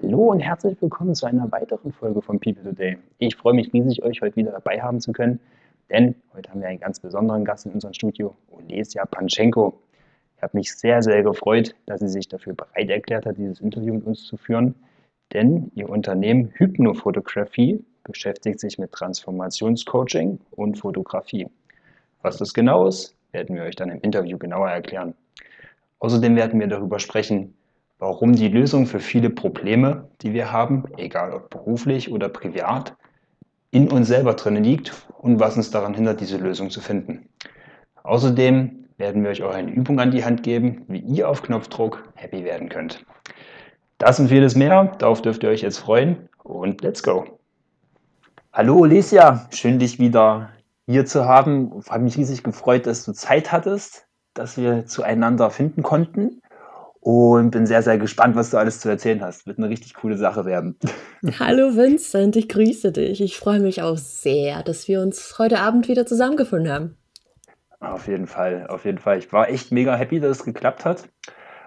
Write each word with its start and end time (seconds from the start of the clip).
Hallo 0.00 0.30
und 0.30 0.40
herzlich 0.40 0.80
willkommen 0.80 1.14
zu 1.14 1.26
einer 1.26 1.50
weiteren 1.52 1.92
Folge 1.92 2.22
von 2.22 2.40
People 2.40 2.62
Today. 2.62 2.98
Ich 3.18 3.36
freue 3.36 3.54
mich 3.54 3.72
riesig, 3.72 4.02
euch 4.02 4.22
heute 4.22 4.36
wieder 4.36 4.52
dabei 4.52 4.80
haben 4.80 5.00
zu 5.00 5.12
können, 5.12 5.38
denn 5.90 6.14
heute 6.34 6.50
haben 6.50 6.60
wir 6.60 6.68
einen 6.68 6.80
ganz 6.80 6.98
besonderen 6.98 7.44
Gast 7.44 7.66
in 7.66 7.72
unserem 7.72 7.92
Studio, 7.92 8.34
Olesia 8.50 9.04
Panchenko. 9.04 9.78
Ich 10.36 10.42
habe 10.42 10.56
mich 10.56 10.74
sehr, 10.74 11.02
sehr 11.02 11.22
gefreut, 11.22 11.74
dass 11.86 12.00
sie 12.00 12.08
sich 12.08 12.26
dafür 12.26 12.54
bereit 12.54 12.88
erklärt 12.88 13.26
hat, 13.26 13.36
dieses 13.36 13.60
Interview 13.60 13.94
mit 13.94 14.06
uns 14.06 14.24
zu 14.24 14.36
führen, 14.36 14.74
denn 15.32 15.70
ihr 15.74 15.88
Unternehmen 15.88 16.50
Hypnofotografie 16.54 17.84
beschäftigt 18.04 18.60
sich 18.60 18.78
mit 18.78 18.92
Transformationscoaching 18.92 20.40
und 20.52 20.78
Fotografie. 20.78 21.48
Was 22.22 22.38
das 22.38 22.54
genau 22.54 22.86
ist, 22.86 23.14
werden 23.32 23.54
wir 23.54 23.64
euch 23.64 23.76
dann 23.76 23.90
im 23.90 24.00
Interview 24.00 24.38
genauer 24.38 24.70
erklären. 24.70 25.14
Außerdem 25.98 26.34
werden 26.34 26.58
wir 26.58 26.66
darüber 26.66 26.98
sprechen, 26.98 27.54
warum 28.02 28.32
die 28.32 28.48
Lösung 28.48 28.86
für 28.86 28.98
viele 28.98 29.30
Probleme, 29.30 30.08
die 30.22 30.32
wir 30.32 30.50
haben, 30.50 30.86
egal 30.96 31.32
ob 31.32 31.50
beruflich 31.50 32.10
oder 32.10 32.28
privat, 32.28 32.96
in 33.70 33.88
uns 33.92 34.08
selber 34.08 34.34
drin 34.34 34.64
liegt 34.64 35.06
und 35.18 35.38
was 35.38 35.56
uns 35.56 35.70
daran 35.70 35.94
hindert, 35.94 36.20
diese 36.20 36.36
Lösung 36.36 36.68
zu 36.68 36.80
finden. 36.80 37.28
Außerdem 38.02 38.88
werden 38.96 39.22
wir 39.22 39.30
euch 39.30 39.44
auch 39.44 39.54
eine 39.54 39.70
Übung 39.70 40.00
an 40.00 40.10
die 40.10 40.24
Hand 40.24 40.42
geben, 40.42 40.84
wie 40.88 40.98
ihr 40.98 41.28
auf 41.28 41.44
Knopfdruck 41.44 42.02
happy 42.16 42.42
werden 42.42 42.68
könnt. 42.68 43.06
Das 43.98 44.18
und 44.18 44.26
vieles 44.26 44.56
mehr, 44.56 44.96
darauf 44.98 45.22
dürft 45.22 45.44
ihr 45.44 45.50
euch 45.50 45.62
jetzt 45.62 45.78
freuen 45.78 46.28
und 46.42 46.82
let's 46.82 47.04
go! 47.04 47.38
Hallo 48.52 48.82
Alicia, 48.82 49.46
schön 49.52 49.78
dich 49.78 50.00
wieder 50.00 50.50
hier 50.88 51.06
zu 51.06 51.26
haben. 51.26 51.70
Ich 51.78 51.88
habe 51.88 52.02
mich 52.02 52.16
riesig 52.16 52.42
gefreut, 52.42 52.84
dass 52.88 53.04
du 53.04 53.12
Zeit 53.12 53.52
hattest, 53.52 54.08
dass 54.34 54.56
wir 54.56 54.86
zueinander 54.86 55.50
finden 55.50 55.84
konnten 55.84 56.41
und 57.02 57.50
bin 57.50 57.66
sehr, 57.66 57.82
sehr 57.82 57.98
gespannt, 57.98 58.36
was 58.36 58.50
du 58.50 58.58
alles 58.58 58.78
zu 58.78 58.88
erzählen 58.88 59.20
hast. 59.22 59.48
Wird 59.48 59.58
eine 59.58 59.68
richtig 59.68 59.94
coole 59.94 60.16
Sache 60.16 60.44
werden. 60.44 60.78
Hallo 61.40 61.76
Vincent, 61.76 62.36
ich 62.36 62.48
grüße 62.48 62.92
dich. 62.92 63.20
Ich 63.20 63.36
freue 63.36 63.58
mich 63.58 63.82
auch 63.82 63.96
sehr, 63.96 64.62
dass 64.62 64.86
wir 64.86 65.00
uns 65.00 65.36
heute 65.36 65.58
Abend 65.58 65.88
wieder 65.88 66.06
zusammengefunden 66.06 66.72
haben. 66.72 66.96
Auf 67.80 68.06
jeden 68.06 68.28
Fall, 68.28 68.68
auf 68.68 68.84
jeden 68.84 68.98
Fall. 68.98 69.18
Ich 69.18 69.32
war 69.32 69.48
echt 69.48 69.72
mega 69.72 69.96
happy, 69.96 70.20
dass 70.20 70.38
es 70.38 70.44
geklappt 70.44 70.84
hat, 70.84 71.08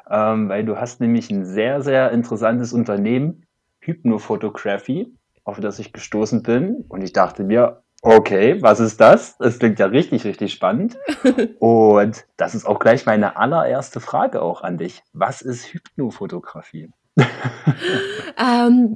ähm, 0.10 0.48
weil 0.48 0.64
du 0.64 0.78
hast 0.78 1.02
nämlich 1.02 1.30
ein 1.30 1.44
sehr, 1.44 1.82
sehr 1.82 2.12
interessantes 2.12 2.72
Unternehmen, 2.72 3.46
Hypnophotography, 3.82 5.14
auf 5.44 5.60
das 5.60 5.80
ich 5.80 5.92
gestoßen 5.92 6.44
bin. 6.44 6.86
Und 6.88 7.04
ich 7.04 7.12
dachte 7.12 7.44
mir, 7.44 7.84
Okay, 8.06 8.62
was 8.62 8.80
ist 8.80 9.02
das? 9.02 9.36
Das 9.40 9.58
klingt 9.58 9.80
ja 9.80 9.88
richtig, 9.88 10.26
richtig 10.26 10.54
spannend. 10.54 10.96
Und 11.60 12.24
das 12.38 12.54
ist 12.54 12.66
auch 12.66 12.78
gleich 12.78 13.08
meine 13.08 13.36
allererste 13.36 14.00
Frage 14.00 14.44
auch 14.44 14.62
an 14.62 14.78
dich. 14.78 15.02
Was 15.14 15.42
ist 15.42 15.74
Hypnofotografie? 15.74 16.92
ähm, 18.38 18.94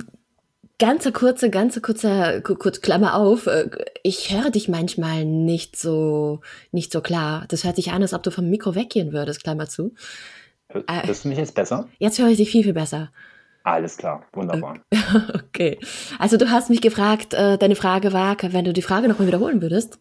ganze 0.78 1.12
kurze, 1.12 1.50
ganze 1.50 1.82
kurze, 1.82 2.44
kurz 2.44 2.82
Klammer 2.82 3.16
auf. 3.16 3.48
Äh, 3.48 3.72
ich 4.04 4.32
höre 4.32 4.52
dich 4.52 4.70
manchmal 4.70 5.26
nicht 5.26 5.76
so, 5.76 6.42
nicht 6.72 6.92
so 6.92 7.02
klar. 7.02 7.46
Das 7.48 7.64
hört 7.64 7.78
sich 7.78 7.92
an, 7.92 8.04
als 8.04 8.14
ob 8.14 8.22
du 8.22 8.30
vom 8.30 8.48
Mikro 8.48 8.76
weggehen 8.76 9.12
würdest, 9.12 9.44
Klammer 9.44 9.68
zu. 9.68 9.96
Hörst 10.88 11.26
du 11.26 11.30
mich 11.30 11.40
jetzt 11.40 11.56
besser? 11.56 11.88
Jetzt 11.98 12.20
höre 12.20 12.28
ich 12.28 12.38
dich 12.38 12.52
viel, 12.52 12.64
viel 12.64 12.74
besser. 12.74 13.10
Alles 13.64 13.98
klar, 13.98 14.24
wunderbar. 14.34 14.80
Okay. 15.50 15.80
Also 16.20 16.38
du 16.38 16.50
hast 16.50 16.70
mich 16.70 16.82
gefragt, 16.82 17.34
äh, 17.34 17.58
deine 17.58 17.76
Frage 17.76 18.14
war, 18.14 18.38
wenn 18.42 18.64
du 18.64 18.72
die 18.72 18.82
Frage 18.82 19.08
nochmal 19.08 19.28
wiederholen 19.28 19.62
würdest. 19.62 19.98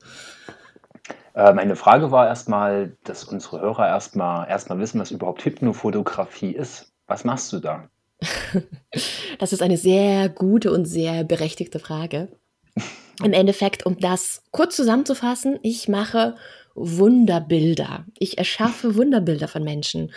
Äh, 1.34 1.52
meine 1.54 1.76
Frage 1.76 2.10
war 2.10 2.26
erstmal, 2.26 2.96
dass 3.04 3.24
unsere 3.24 3.60
Hörer 3.60 3.88
erstmal 3.88 4.48
erstmal 4.48 4.78
wissen, 4.78 5.00
was 5.00 5.10
überhaupt 5.10 5.44
Hypnofotografie 5.44 6.52
ist. 6.52 6.92
Was 7.06 7.24
machst 7.24 7.52
du 7.52 7.58
da? 7.58 7.88
das 9.38 9.52
ist 9.52 9.62
eine 9.62 9.76
sehr 9.76 10.28
gute 10.28 10.70
und 10.70 10.84
sehr 10.84 11.24
berechtigte 11.24 11.78
Frage. 11.78 12.28
Im 13.24 13.32
Endeffekt, 13.32 13.86
um 13.86 13.98
das 13.98 14.42
kurz 14.50 14.76
zusammenzufassen, 14.76 15.58
ich 15.62 15.88
mache 15.88 16.36
Wunderbilder. 16.74 18.04
Ich 18.18 18.38
erschaffe 18.38 18.94
Wunderbilder 18.96 19.48
von 19.48 19.64
Menschen. 19.64 20.12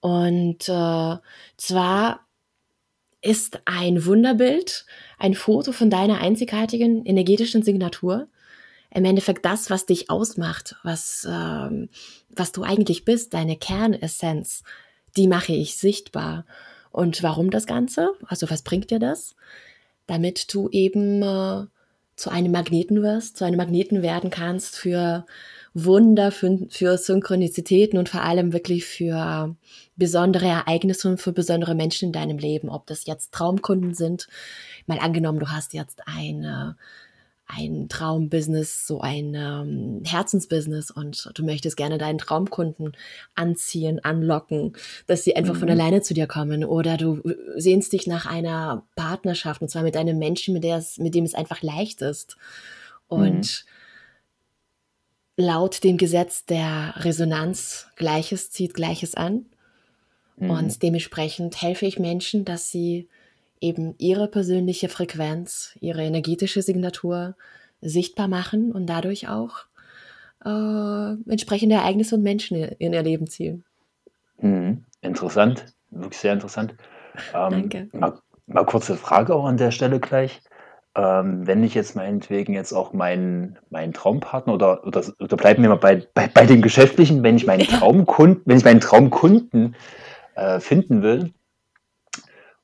Und 0.00 0.68
äh, 0.68 1.16
zwar 1.56 2.20
ist 3.22 3.60
ein 3.66 4.04
Wunderbild, 4.06 4.86
ein 5.18 5.34
Foto 5.34 5.72
von 5.72 5.90
deiner 5.90 6.20
einzigartigen 6.20 7.04
energetischen 7.04 7.62
Signatur. 7.62 8.28
Im 8.92 9.04
Endeffekt 9.04 9.44
das, 9.44 9.70
was 9.70 9.86
dich 9.86 10.10
ausmacht, 10.10 10.76
was, 10.82 11.26
ähm, 11.30 11.88
was 12.30 12.52
du 12.52 12.62
eigentlich 12.62 13.04
bist, 13.04 13.34
deine 13.34 13.56
Kernessenz, 13.56 14.64
die 15.16 15.28
mache 15.28 15.52
ich 15.52 15.76
sichtbar. 15.76 16.44
Und 16.90 17.22
warum 17.22 17.50
das 17.50 17.66
Ganze? 17.66 18.12
Also 18.26 18.50
was 18.50 18.62
bringt 18.62 18.90
dir 18.90 18.98
das? 18.98 19.36
Damit 20.06 20.52
du 20.52 20.68
eben 20.70 21.22
äh, 21.22 21.66
zu 22.20 22.30
einem 22.30 22.52
Magneten 22.52 23.02
wirst, 23.02 23.38
zu 23.38 23.44
einem 23.44 23.56
Magneten 23.56 24.02
werden 24.02 24.30
kannst 24.30 24.76
für 24.76 25.24
Wunder, 25.72 26.32
für, 26.32 26.66
für 26.68 26.98
Synchronizitäten 26.98 27.98
und 27.98 28.08
vor 28.08 28.22
allem 28.22 28.52
wirklich 28.52 28.84
für 28.84 29.56
besondere 29.96 30.46
Ereignisse 30.46 31.08
und 31.08 31.20
für 31.20 31.32
besondere 31.32 31.74
Menschen 31.74 32.06
in 32.06 32.12
deinem 32.12 32.38
Leben. 32.38 32.68
Ob 32.68 32.86
das 32.86 33.06
jetzt 33.06 33.32
Traumkunden 33.32 33.94
sind, 33.94 34.28
mal 34.86 34.98
angenommen, 34.98 35.38
du 35.38 35.48
hast 35.48 35.72
jetzt 35.72 36.02
eine 36.06 36.76
ein 37.56 37.88
Traumbusiness, 37.88 38.86
so 38.86 39.00
ein 39.00 39.34
ähm, 39.34 40.02
Herzensbusiness 40.04 40.90
und 40.90 41.30
du 41.34 41.44
möchtest 41.44 41.76
gerne 41.76 41.98
deinen 41.98 42.18
Traumkunden 42.18 42.96
anziehen, 43.34 44.04
anlocken, 44.04 44.74
dass 45.06 45.24
sie 45.24 45.36
einfach 45.36 45.54
mhm. 45.54 45.60
von 45.60 45.70
alleine 45.70 46.02
zu 46.02 46.14
dir 46.14 46.26
kommen 46.26 46.64
oder 46.64 46.96
du 46.96 47.22
sehnst 47.56 47.92
dich 47.92 48.06
nach 48.06 48.26
einer 48.26 48.84
Partnerschaft 48.96 49.62
und 49.62 49.68
zwar 49.68 49.82
mit 49.82 49.96
einem 49.96 50.18
Menschen, 50.18 50.54
mit, 50.54 50.64
es, 50.64 50.98
mit 50.98 51.14
dem 51.14 51.24
es 51.24 51.34
einfach 51.34 51.62
leicht 51.62 52.02
ist. 52.02 52.36
Und 53.08 53.64
mhm 53.64 53.70
laut 55.40 55.82
dem 55.82 55.96
Gesetz 55.96 56.44
der 56.44 56.94
Resonanz 56.98 57.88
Gleiches 57.96 58.50
zieht 58.50 58.74
Gleiches 58.74 59.14
an. 59.14 59.46
Mhm. 60.36 60.50
Und 60.50 60.82
dementsprechend 60.82 61.60
helfe 61.60 61.86
ich 61.86 61.98
Menschen, 61.98 62.44
dass 62.44 62.70
sie 62.70 63.08
eben 63.60 63.94
ihre 63.98 64.28
persönliche 64.28 64.88
Frequenz, 64.88 65.76
ihre 65.80 66.02
energetische 66.02 66.62
Signatur 66.62 67.36
sichtbar 67.80 68.28
machen 68.28 68.72
und 68.72 68.86
dadurch 68.86 69.28
auch 69.28 69.64
äh, 70.44 71.30
entsprechende 71.30 71.76
Ereignisse 71.76 72.16
und 72.16 72.22
Menschen 72.22 72.56
in 72.56 72.92
ihr 72.92 73.02
Leben 73.02 73.26
ziehen. 73.26 73.64
Mhm. 74.40 74.84
Interessant, 75.02 75.66
wirklich 75.90 76.18
sehr 76.18 76.32
interessant. 76.32 76.74
Ähm, 77.34 77.50
Danke. 77.50 77.88
Mal, 77.92 78.18
mal 78.46 78.64
kurze 78.64 78.96
Frage 78.96 79.34
auch 79.34 79.44
an 79.44 79.56
der 79.56 79.70
Stelle 79.70 80.00
gleich. 80.00 80.40
Ähm, 80.96 81.46
wenn 81.46 81.62
ich 81.62 81.74
jetzt 81.74 81.94
meinetwegen 81.94 82.52
jetzt 82.52 82.72
auch 82.72 82.92
meinen 82.92 83.58
meinen 83.70 83.92
Traumpartner 83.92 84.52
oder 84.52 84.84
oder 84.84 85.04
oder 85.20 85.36
bleiben 85.36 85.62
wir 85.62 85.70
mal 85.70 85.76
bei 85.76 86.02
bei 86.14 86.26
bei 86.26 86.46
dem 86.46 86.62
Geschäftlichen, 86.62 87.22
wenn 87.22 87.36
ich 87.36 87.46
meinen 87.46 87.60
Traumkunden 87.68 88.42
wenn 88.44 88.58
ich 88.58 88.64
meinen 88.64 88.80
Traumkunden, 88.80 89.76
äh, 90.34 90.58
finden 90.58 91.02
will 91.02 91.32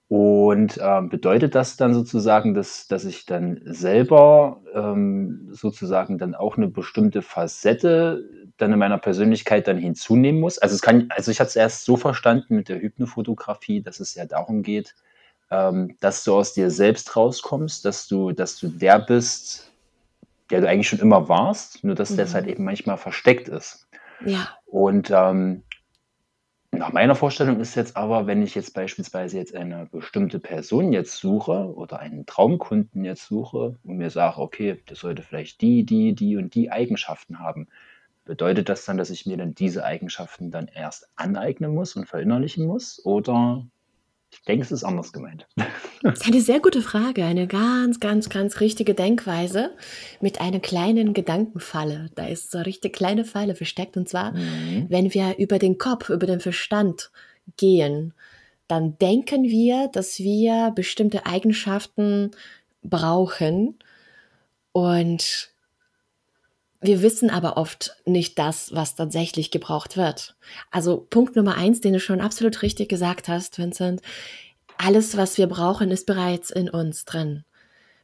und, 0.09 0.79
ähm, 0.81 1.09
bedeutet 1.09 1.55
das 1.55 1.77
dann 1.77 1.95
sozusagen, 1.95 2.55
dass 2.55 2.87
dass 2.87 3.05
ich 3.05 3.27
dann 3.27 3.61
selber, 3.65 4.61
ähm, 4.75 5.49
sozusagen 5.51 6.19
dann 6.19 6.35
auch 6.35 6.57
eine 6.57 6.69
bestimmte 6.69 7.23
Facette 7.23 8.25
dann 8.57 8.73
in 8.73 8.79
meiner 8.79 8.99
Persönlichkeit 8.99 9.67
dann 9.69 9.79
hinzunehmen 9.79 10.41
muss? 10.41 10.59
Also, 10.59 10.75
es 10.75 10.83
kann 10.83 11.07
also, 11.11 11.31
ich 11.31 11.41
hatte 11.41 11.49
es 11.49 11.57
erst 11.57 11.85
so 11.85 11.97
verstanden 11.97 12.57
mit 12.57 12.69
der 12.69 12.81
Hypnofotografie, 12.81 13.83
dass 13.83 14.01
es 14.01 14.15
ja 14.15 14.27
darum 14.27 14.63
geht 14.63 14.95
ähm, 15.51 15.97
dass 16.01 16.25
du 16.25 16.35
aus 16.35 16.55
dir 16.55 16.71
selbst 16.71 17.15
rauskommst, 17.17 17.85
dass 17.85 18.09
du, 18.09 18.33
dass 18.33 18.59
du 18.59 18.69
der 18.69 18.99
bist, 18.99 19.73
der 20.51 20.61
du 20.61 20.69
eigentlich 20.69 20.89
schon 20.89 20.99
immer 20.99 21.29
warst, 21.29 21.85
nur 21.85 21.95
dass 21.95 22.11
mhm. 22.11 22.17
das 22.17 22.35
halt 22.35 22.47
eben 22.47 22.65
manchmal 22.65 22.97
versteckt 22.99 23.49
ist. 23.49 23.87
Ja. 24.25 24.49
Und 24.67 25.11
ähm, 25.11 25.63
nach 26.73 26.93
meiner 26.93 27.15
Vorstellung 27.15 27.61
ist 27.61 27.75
jetzt 27.75 27.97
aber, 27.97 28.27
wenn 28.27 28.43
ich 28.43 28.55
jetzt 28.55 28.75
beispielsweise 28.75 29.39
jetzt 29.39 29.55
eine 29.55 29.87
bestimmte 29.87 30.39
Person 30.39 30.93
jetzt 30.93 31.17
suche 31.17 31.75
oder 31.75 32.01
einen 32.01 32.27
Traumkunden 32.27 33.05
jetzt 33.05 33.27
suche 33.27 33.79
und 33.85 33.97
mir 33.97 34.11
sage, 34.11 34.39
okay, 34.39 34.83
der 34.89 34.97
sollte 34.97 35.23
vielleicht 35.23 35.61
die, 35.61 35.85
die, 35.85 36.15
die 36.15 36.37
und 36.37 36.55
die 36.55 36.71
Eigenschaften 36.71 37.39
haben, 37.39 37.69
bedeutet 38.25 38.69
das 38.69 38.85
dann, 38.85 38.99
dass 38.99 39.11
ich 39.11 39.27
mir 39.27 39.37
dann 39.37 39.55
diese 39.55 39.85
Eigenschaften 39.85 40.51
dann 40.51 40.69
erst 40.69 41.09
aneignen 41.17 41.75
muss 41.75 41.97
und 41.97 42.07
verinnerlichen 42.09 42.67
muss? 42.67 43.05
Oder 43.05 43.67
ich 44.31 44.43
denke, 44.43 44.65
es 44.65 44.73
ist 44.73 44.85
anders 44.85 45.13
gemeint. 45.13 45.47
Das 46.03 46.21
ist 46.21 46.27
eine 46.27 46.41
sehr 46.41 46.61
gute 46.61 46.83
Frage, 46.83 47.25
eine 47.25 47.47
ganz, 47.47 48.01
ganz, 48.01 48.29
ganz 48.29 48.61
richtige 48.61 48.95
Denkweise 48.95 49.71
mit 50.21 50.41
einer 50.41 50.61
kleinen 50.61 51.15
Gedankenfalle. 51.15 52.11
Da 52.15 52.27
ist 52.27 52.51
so 52.51 52.59
eine 52.59 52.67
richtig 52.67 52.95
kleine 52.95 53.25
Falle 53.25 53.55
versteckt. 53.55 53.97
Und 53.97 54.09
zwar, 54.09 54.33
mhm. 54.33 54.87
wenn 54.89 55.15
wir 55.15 55.39
über 55.39 55.59
den 55.59 55.79
Kopf, 55.79 56.11
über 56.11 56.27
den 56.27 56.41
Verstand 56.41 57.11
gehen, 57.57 58.15
dann 58.69 58.99
denken 58.99 59.45
wir, 59.45 59.89
dass 59.89 60.19
wir 60.19 60.73
bestimmte 60.75 61.27
Eigenschaften 61.27 62.33
brauchen. 62.83 63.79
Und 64.73 65.51
wir 66.81 67.03
wissen 67.03 67.31
aber 67.31 67.57
oft 67.57 67.97
nicht 68.05 68.39
das, 68.39 68.75
was 68.75 68.95
tatsächlich 68.95 69.51
gebraucht 69.51 69.97
wird. 69.97 70.37
Also 70.71 71.07
Punkt 71.11 71.37
Nummer 71.37 71.57
eins, 71.57 71.81
den 71.81 71.95
du 71.95 72.01
schon 72.01 72.21
absolut 72.21 72.63
richtig 72.63 72.89
gesagt 72.89 73.29
hast, 73.29 73.59
Vincent. 73.59 74.03
alles, 74.79 75.17
was 75.17 75.39
wir 75.39 75.47
brauchen, 75.47 75.91
ist 75.91 76.07
bereits 76.07 76.51
in 76.51 76.69
uns 76.69 77.05
drin. 77.05 77.45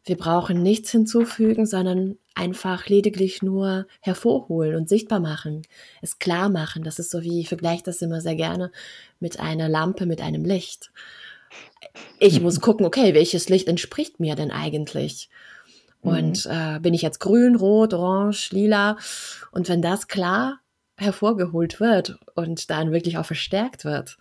Wir 0.05 0.17
brauchen 0.17 0.63
nichts 0.63 0.91
hinzufügen, 0.91 1.67
sondern 1.67 2.19
einfach 2.35 2.89
lediglich 2.89 3.43
nur 3.43 3.87
hervorholen 4.01 4.75
und 4.75 4.89
sichtbar 4.89 5.21
machen, 5.21 5.63
es 6.01 6.19
klar 6.19 6.49
machen. 6.49 6.83
Das 6.83 6.99
ist 6.99 7.11
so 7.11 7.23
wie, 7.23 7.41
ich 7.41 7.49
vergleiche 7.49 7.85
das 7.85 8.03
immer 8.03 8.21
sehr 8.21 8.35
gerne 8.35 8.73
mit 9.21 9.39
einer 9.39 9.69
Lampe, 9.69 10.07
mit 10.07 10.21
einem 10.21 10.45
Licht. 10.45 10.91
Ich 12.19 12.41
muss 12.41 12.61
gucken, 12.61 12.87
okay, 12.87 13.15
welches 13.15 13.49
Licht 13.49 13.69
entspricht 13.69 14.19
mir 14.19 14.35
denn 14.35 14.51
eigentlich? 14.51 15.29
Und 16.03 16.47
mhm. 16.47 16.53
äh, 16.53 16.81
bin 16.81 16.95
ich 16.95 17.03
jetzt 17.03 17.21
grün, 17.21 17.57
rot, 17.57 17.95
orange, 17.95 18.51
lila? 18.51 18.97
Und 19.53 19.69
wenn 19.69 19.83
das 19.83 20.09
klar 20.09 20.59
hervorgeholt 20.97 21.81
wird 21.81 22.19
und 22.35 22.71
dann 22.71 22.93
wirklich 22.93 23.19
auch 23.19 23.27
verstärkt 23.27 23.85
wird, 23.85 24.19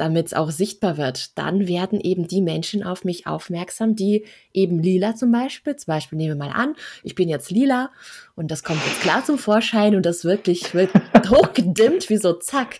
damit 0.00 0.28
es 0.28 0.34
auch 0.34 0.50
sichtbar 0.50 0.96
wird, 0.96 1.36
dann 1.38 1.68
werden 1.68 2.00
eben 2.00 2.26
die 2.26 2.40
Menschen 2.40 2.82
auf 2.82 3.04
mich 3.04 3.26
aufmerksam, 3.26 3.94
die 3.94 4.24
eben 4.54 4.82
lila 4.82 5.14
zum 5.14 5.30
Beispiel, 5.30 5.76
zum 5.76 5.92
Beispiel 5.92 6.16
nehmen 6.16 6.38
wir 6.38 6.46
mal 6.46 6.54
an, 6.54 6.74
ich 7.02 7.14
bin 7.14 7.28
jetzt 7.28 7.50
lila 7.50 7.90
und 8.34 8.50
das 8.50 8.62
kommt 8.62 8.80
jetzt 8.86 9.02
klar 9.02 9.22
zum 9.22 9.36
Vorschein 9.36 9.94
und 9.94 10.06
das 10.06 10.24
wirklich 10.24 10.72
wird 10.74 10.90
hochgedimmt 11.30 12.08
wie 12.08 12.16
so 12.16 12.32
zack 12.32 12.78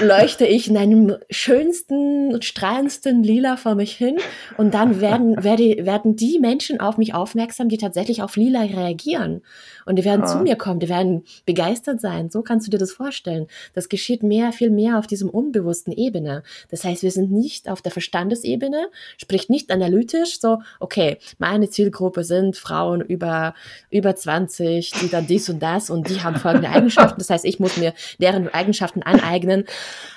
leuchte 0.00 0.46
ich 0.46 0.68
in 0.68 0.76
einem 0.76 1.16
schönsten, 1.30 2.40
strahlendsten 2.42 3.22
Lila 3.22 3.56
vor 3.56 3.74
mich 3.74 3.92
hin 3.92 4.18
und 4.56 4.74
dann 4.74 5.00
werden, 5.00 5.42
werde, 5.44 5.86
werden 5.86 6.16
die 6.16 6.38
Menschen 6.38 6.80
auf 6.80 6.98
mich 6.98 7.14
aufmerksam, 7.14 7.68
die 7.68 7.78
tatsächlich 7.78 8.22
auf 8.22 8.36
Lila 8.36 8.62
reagieren. 8.62 9.42
Und 9.84 9.96
die 9.96 10.04
werden 10.04 10.22
ah. 10.22 10.26
zu 10.26 10.38
mir 10.38 10.56
kommen, 10.56 10.80
die 10.80 10.88
werden 10.88 11.24
begeistert 11.44 12.00
sein. 12.00 12.30
So 12.30 12.42
kannst 12.42 12.66
du 12.66 12.70
dir 12.70 12.78
das 12.78 12.92
vorstellen. 12.92 13.46
Das 13.74 13.88
geschieht 13.88 14.22
mehr, 14.22 14.52
viel 14.52 14.70
mehr 14.70 14.98
auf 14.98 15.06
diesem 15.06 15.30
unbewussten 15.30 15.92
Ebene. 15.92 16.42
Das 16.70 16.84
heißt, 16.84 17.02
wir 17.02 17.12
sind 17.12 17.30
nicht 17.30 17.68
auf 17.68 17.82
der 17.82 17.92
Verstandesebene, 17.92 18.88
sprich 19.16 19.48
nicht 19.48 19.70
analytisch, 19.70 20.40
so, 20.40 20.58
okay, 20.80 21.18
meine 21.38 21.70
Zielgruppe 21.70 22.24
sind 22.24 22.56
Frauen 22.56 23.00
über, 23.00 23.54
über 23.90 24.16
20, 24.16 24.90
die 24.90 25.08
dann 25.08 25.26
dies 25.26 25.48
und 25.48 25.62
das 25.62 25.90
und 25.90 26.08
die 26.08 26.22
haben 26.22 26.36
folgende 26.36 26.68
Eigenschaften. 26.70 27.18
Das 27.18 27.30
heißt, 27.30 27.44
ich 27.44 27.60
muss 27.60 27.76
mir 27.76 27.94
deren 28.18 28.48
Eigenschaften 28.48 29.02
aneignen 29.02 29.64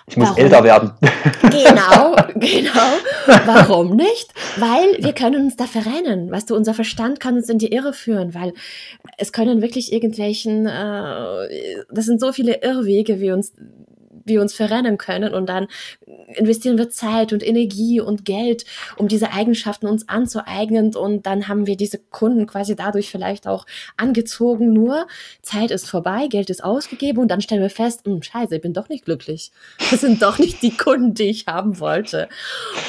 ich 0.09 0.17
muss 0.17 0.29
Warum? 0.29 0.43
älter 0.43 0.63
werden. 0.63 0.91
Genau, 1.41 2.15
genau. 2.35 3.43
Warum 3.45 3.95
nicht? 3.95 4.33
Weil 4.57 5.03
wir 5.03 5.13
können 5.13 5.43
uns 5.45 5.55
da 5.55 5.65
verrennen. 5.65 6.31
Weißt 6.31 6.49
du, 6.49 6.55
unser 6.55 6.73
Verstand 6.73 7.19
kann 7.19 7.35
uns 7.35 7.49
in 7.49 7.59
die 7.59 7.71
Irre 7.71 7.93
führen, 7.93 8.33
weil 8.33 8.53
es 9.17 9.31
können 9.31 9.61
wirklich 9.61 9.91
irgendwelchen, 9.91 10.65
äh, 10.65 11.83
das 11.91 12.05
sind 12.05 12.21
so 12.21 12.31
viele 12.31 12.61
Irrwege, 12.61 13.19
wie 13.19 13.31
uns 13.31 13.53
wir 14.29 14.39
uns 14.39 14.53
verrennen 14.53 14.97
können 14.97 15.33
und 15.33 15.49
dann 15.49 15.67
investieren 16.27 16.77
wir 16.77 16.89
Zeit 16.89 17.33
und 17.33 17.45
Energie 17.45 17.99
und 17.99 18.23
Geld, 18.23 18.63
um 18.95 19.09
diese 19.09 19.33
Eigenschaften 19.33 19.87
uns 19.87 20.07
anzueignen 20.07 20.95
und 20.95 21.25
dann 21.25 21.49
haben 21.49 21.67
wir 21.67 21.75
diese 21.75 21.97
Kunden 21.97 22.47
quasi 22.47 22.75
dadurch 22.75 23.11
vielleicht 23.11 23.47
auch 23.47 23.65
angezogen. 23.97 24.71
Nur 24.71 25.07
Zeit 25.41 25.71
ist 25.71 25.89
vorbei, 25.89 26.27
Geld 26.27 26.49
ist 26.49 26.63
ausgegeben 26.63 27.19
und 27.19 27.27
dann 27.29 27.41
stellen 27.41 27.61
wir 27.61 27.69
fest, 27.69 28.05
hm, 28.05 28.21
scheiße, 28.21 28.55
ich 28.55 28.61
bin 28.61 28.73
doch 28.73 28.87
nicht 28.87 29.03
glücklich. 29.03 29.51
Das 29.91 30.01
sind 30.01 30.21
doch 30.21 30.39
nicht 30.39 30.61
die 30.61 30.77
Kunden, 30.77 31.13
die 31.13 31.29
ich 31.29 31.47
haben 31.47 31.79
wollte. 31.79 32.29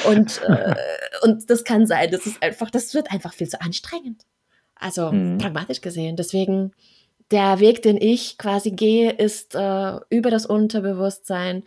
Und, 0.07 0.41
äh, 0.47 0.75
und 1.23 1.49
das 1.49 1.63
kann 1.63 1.85
sein, 1.85 2.11
das 2.11 2.25
ist 2.25 2.41
einfach, 2.41 2.69
das 2.69 2.93
wird 2.93 3.11
einfach 3.11 3.33
viel 3.33 3.49
zu 3.49 3.61
anstrengend. 3.61 4.23
Also 4.75 5.11
mhm. 5.11 5.37
pragmatisch 5.37 5.81
gesehen. 5.81 6.15
Deswegen 6.15 6.73
der 7.31 7.59
Weg, 7.59 7.81
den 7.81 7.97
ich 7.97 8.37
quasi 8.37 8.71
gehe, 8.71 9.11
ist 9.11 9.55
äh, 9.55 9.99
über 10.09 10.29
das 10.29 10.45
Unterbewusstsein. 10.45 11.63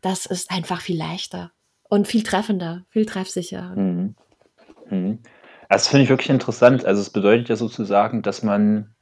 Das 0.00 0.26
ist 0.26 0.50
einfach 0.50 0.80
viel 0.80 0.98
leichter 0.98 1.52
und 1.88 2.06
viel 2.06 2.22
treffender, 2.22 2.84
viel 2.90 3.06
treffsicher. 3.06 3.74
Mhm. 3.74 4.14
Mhm. 4.90 5.18
Das 5.68 5.88
finde 5.88 6.04
ich 6.04 6.10
wirklich 6.10 6.30
interessant. 6.30 6.84
Also 6.84 7.00
es 7.00 7.10
bedeutet 7.10 7.48
ja 7.48 7.56
sozusagen, 7.56 8.22
dass 8.22 8.42
man, 8.42 8.94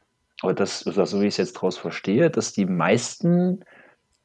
oder 0.42 0.54
das, 0.54 0.86
oder 0.86 1.06
so 1.06 1.20
wie 1.20 1.26
ich 1.26 1.34
es 1.34 1.38
jetzt 1.38 1.56
daraus 1.56 1.76
verstehe, 1.76 2.30
dass 2.30 2.52
die 2.52 2.66
meisten 2.66 3.64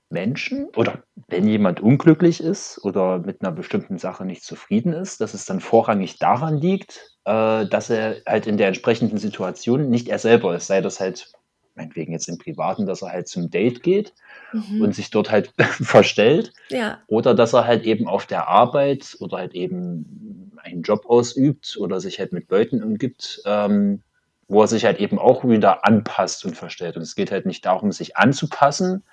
Menschen 0.10 0.70
oder 0.76 1.04
wenn 1.28 1.48
jemand 1.48 1.82
unglücklich 1.82 2.42
ist 2.42 2.80
oder 2.84 3.20
mit 3.20 3.42
einer 3.42 3.52
bestimmten 3.52 3.98
Sache 3.98 4.24
nicht 4.24 4.44
zufrieden 4.44 4.94
ist, 4.94 5.20
dass 5.20 5.34
es 5.34 5.46
dann 5.46 5.60
vorrangig 5.60 6.18
daran 6.18 6.58
liegt, 6.58 7.18
äh, 7.26 7.66
dass 7.66 7.90
er 7.90 8.22
halt 8.26 8.48
in 8.48 8.58
der 8.58 8.68
entsprechenden 8.68 9.18
Situation 9.18 9.90
nicht 9.90 10.08
er 10.08 10.20
selber 10.20 10.56
ist, 10.56 10.68
sei 10.68 10.80
das 10.80 11.00
halt 11.00 11.34
meinetwegen 11.78 12.12
jetzt 12.12 12.28
im 12.28 12.38
Privaten, 12.38 12.86
dass 12.86 13.02
er 13.02 13.12
halt 13.12 13.28
zum 13.28 13.50
Date 13.50 13.84
geht 13.84 14.14
mhm. 14.52 14.82
und 14.82 14.96
sich 14.96 15.10
dort 15.10 15.32
halt 15.32 15.54
verstellt. 15.60 16.52
Ja. 16.70 17.00
Oder 17.08 17.34
dass 17.34 17.54
er 17.54 17.66
halt 17.66 17.86
eben 17.86 18.08
auf 18.08 18.26
der 18.26 18.48
Arbeit 18.48 19.16
oder 19.20 19.38
halt 19.38 19.54
eben 19.54 20.52
einen 20.58 20.82
Job 20.82 21.06
ausübt 21.08 21.78
oder 21.80 22.02
sich 22.02 22.20
halt 22.20 22.34
mit 22.34 22.50
Leuten 22.50 22.84
umgibt, 22.84 23.42
ähm, 23.46 24.02
wo 24.50 24.62
er 24.62 24.68
sich 24.68 24.86
halt 24.86 25.00
eben 25.00 25.20
auch 25.20 25.48
wieder 25.48 25.86
anpasst 25.86 26.44
und 26.46 26.58
verstellt. 26.58 26.98
Und 26.98 27.04
es 27.04 27.16
geht 27.16 27.32
halt 27.32 27.46
nicht 27.46 27.66
darum, 27.66 27.92
sich 27.92 28.18
anzupassen, 28.18 29.04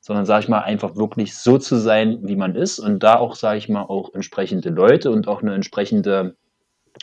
sondern, 0.00 0.26
sage 0.26 0.44
ich 0.44 0.48
mal, 0.48 0.60
einfach 0.60 0.96
wirklich 0.96 1.36
so 1.36 1.58
zu 1.58 1.76
sein, 1.76 2.18
wie 2.22 2.36
man 2.36 2.54
ist 2.54 2.78
und 2.78 3.02
da 3.02 3.16
auch, 3.16 3.34
sage 3.34 3.58
ich 3.58 3.68
mal, 3.68 3.82
auch 3.82 4.14
entsprechende 4.14 4.70
Leute 4.70 5.10
und 5.10 5.28
auch 5.28 5.42
eine 5.42 5.54
entsprechende 5.54 6.36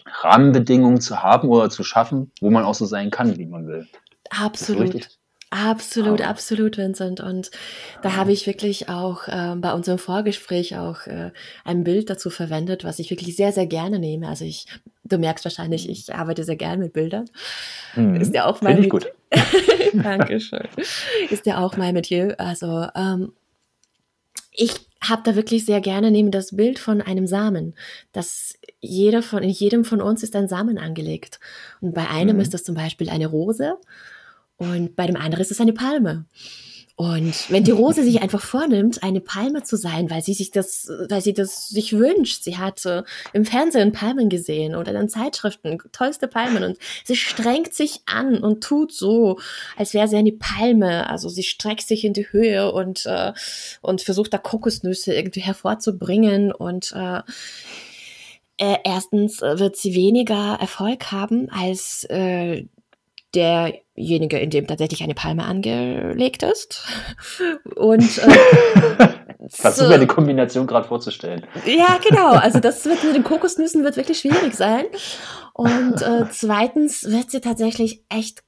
Rahmenbedingung 0.06 1.00
zu 1.00 1.24
haben 1.24 1.50
oder 1.50 1.70
zu 1.70 1.84
schaffen, 1.84 2.32
wo 2.42 2.50
man 2.50 2.64
auch 2.64 2.74
so 2.74 2.86
sein 2.86 3.12
kann, 3.12 3.38
wie 3.38 3.46
man 3.46 3.68
will. 3.68 3.88
Absolut. 4.30 5.08
Absolut, 5.52 6.20
oh. 6.20 6.24
absolut, 6.24 6.78
Vincent. 6.78 7.22
Und 7.22 7.52
da 8.02 8.16
habe 8.16 8.34
ich 8.34 8.46
wirklich 8.46 8.90
auch 8.90 9.28
äh, 9.28 9.56
bei 9.56 9.74
unserem 9.74 10.00
Vorgespräch 10.00 10.76
auch 10.76 11.08
äh, 11.08 11.32
ein 11.64 11.84
Bild 11.84 12.10
dazu 12.10 12.30
verwendet, 12.30 12.84
was 12.84 13.00
ich 13.00 13.10
wirklich 13.10 13.38
sehr, 13.38 13.54
sehr 13.54 13.68
gerne 13.68 14.00
nehme. 14.00 14.28
Also 14.28 14.44
ich, 14.44 14.66
du 15.04 15.18
merkst 15.18 15.46
wahrscheinlich, 15.46 15.88
ich 15.88 16.14
arbeite 16.14 16.44
sehr 16.44 16.58
gerne 16.58 16.84
mit 16.84 16.94
Bildern. 16.94 17.30
Mhm. 17.96 18.16
Ist 18.16 18.34
ja 18.34 18.48
auch 18.48 18.62
mein 18.62 18.76
Finde 18.76 18.90
gut. 18.90 19.08
Dankeschön. 19.94 20.68
Ist 21.30 21.46
ja 21.46 21.64
auch 21.64 21.78
mein 21.78 21.94
Metier. 21.94 22.36
Also 22.38 22.88
ähm, 22.96 23.32
ich 24.52 24.74
habe 25.02 25.22
da 25.24 25.36
wirklich 25.36 25.66
sehr 25.66 25.80
gerne 25.80 26.12
neben 26.12 26.32
das 26.32 26.56
Bild 26.56 26.80
von 26.80 27.02
einem 27.02 27.28
Samen. 27.28 27.76
Das 28.12 28.56
jeder 28.82 29.22
von, 29.22 29.44
in 29.44 29.50
jedem 29.50 29.86
von 29.86 30.02
uns 30.02 30.24
ist 30.24 30.36
ein 30.36 30.48
Samen 30.48 30.78
angelegt. 30.80 31.40
Und 31.82 31.94
bei 31.94 32.10
einem 32.10 32.38
mhm. 32.38 32.42
ist 32.42 32.54
das 32.54 32.64
zum 32.64 32.76
Beispiel 32.76 33.10
eine 33.10 33.28
Rose 33.28 33.78
und 34.58 34.96
bei 34.96 35.08
dem 35.08 35.18
anderen 35.18 35.42
ist 35.42 35.52
es 35.52 35.62
eine 35.62 35.74
Palme. 35.74 36.26
Und 36.98 37.52
wenn 37.52 37.66
die 37.66 37.72
Rose 37.72 38.04
sich 38.04 38.22
einfach 38.22 38.42
vornimmt, 38.42 39.04
eine 39.04 39.20
Palme 39.20 39.64
zu 39.64 39.76
sein, 39.76 40.10
weil 40.10 40.22
sie 40.22 40.34
sich 40.34 40.52
das, 40.52 40.90
weil 41.10 41.20
sie 41.20 41.34
das 41.34 41.68
sich 41.68 41.92
wünscht, 41.92 42.44
sie 42.44 42.58
hat 42.58 42.86
äh, 42.86 43.04
im 43.34 43.44
Fernsehen 43.44 43.92
Palmen 43.92 44.30
gesehen 44.30 44.76
oder 44.76 44.98
in 44.98 45.10
Zeitschriften 45.10 45.78
tollste 45.92 46.30
Palmen 46.30 46.64
und 46.64 46.78
sie 47.04 47.18
strengt 47.18 47.74
sich 47.74 48.00
an 48.06 48.38
und 48.38 48.64
tut 48.64 48.94
so, 48.94 49.40
als 49.76 49.94
wäre 49.94 50.08
sie 50.08 50.16
eine 50.16 50.32
Palme. 50.32 51.10
Also 51.10 51.28
sie 51.28 51.44
streckt 51.44 51.86
sich 51.86 52.06
in 52.06 52.14
die 52.14 52.32
Höhe 52.32 52.72
und 52.72 53.06
äh, 53.06 53.34
und 53.82 54.02
versucht 54.02 54.34
da 54.34 54.38
Kokosnüsse 54.38 55.14
irgendwie 55.14 55.42
hervorzubringen 55.42 56.54
und 56.54 56.94
äh, 56.96 57.20
äh, 58.58 58.78
erstens 58.86 59.42
wird 59.42 59.76
sie 59.76 59.96
weniger 59.96 60.58
Erfolg 60.62 61.12
haben 61.12 61.50
als 61.50 62.06
äh, 62.06 62.68
derjenige, 63.96 64.40
in 64.40 64.50
dem 64.50 64.68
tatsächlich 64.68 65.04
eine 65.04 65.14
Palme 65.14 65.44
angelegt 65.46 66.44
ist. 66.44 66.86
Und 67.76 68.18
äh, 68.20 69.08
Versuch 69.50 69.90
mir 69.90 70.00
die 70.00 70.08
Kombination 70.08 70.68
gerade 70.68 70.88
vorzustellen. 70.88 71.46
Ja, 71.66 72.00
genau. 72.08 72.34
Also 72.46 72.60
das 72.60 72.86
wird 72.86 73.04
mit 73.04 73.16
den 73.16 73.24
Kokosnüssen 73.24 73.84
wird 73.84 73.98
wirklich 73.98 74.20
schwierig 74.20 74.56
sein. 74.56 74.86
Und 75.54 76.02
äh, 76.02 76.26
zweitens 76.32 77.10
wird 77.10 77.32
sie 77.32 77.42
tatsächlich 77.42 78.04
echt 78.10 78.44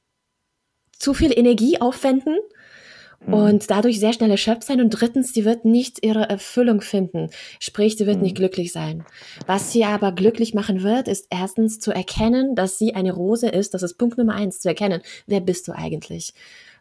zu 0.97 1.13
viel 1.13 1.37
Energie 1.37 1.79
aufwenden 1.79 2.37
Mhm. 3.25 3.33
und 3.33 3.69
dadurch 3.69 3.99
sehr 3.99 4.13
schnell 4.13 4.31
erschöpft 4.31 4.63
sein. 4.63 4.81
Und 4.81 4.89
drittens, 4.89 5.33
sie 5.33 5.45
wird 5.45 5.65
nicht 5.65 6.05
ihre 6.05 6.29
Erfüllung 6.29 6.81
finden. 6.81 7.29
Sprich, 7.59 7.97
sie 7.97 8.05
wird 8.05 8.17
mhm. 8.17 8.23
nicht 8.23 8.35
glücklich 8.35 8.71
sein. 8.71 9.03
Was 9.45 9.71
sie 9.71 9.85
aber 9.85 10.11
glücklich 10.11 10.53
machen 10.53 10.83
wird, 10.83 11.07
ist 11.07 11.27
erstens 11.29 11.79
zu 11.79 11.91
erkennen, 11.91 12.55
dass 12.55 12.77
sie 12.77 12.95
eine 12.95 13.13
Rose 13.13 13.47
ist. 13.47 13.73
Das 13.73 13.83
ist 13.83 13.97
Punkt 13.97 14.17
Nummer 14.17 14.35
eins, 14.35 14.59
zu 14.59 14.69
erkennen, 14.69 15.01
wer 15.25 15.41
bist 15.41 15.67
du 15.67 15.73
eigentlich? 15.73 16.33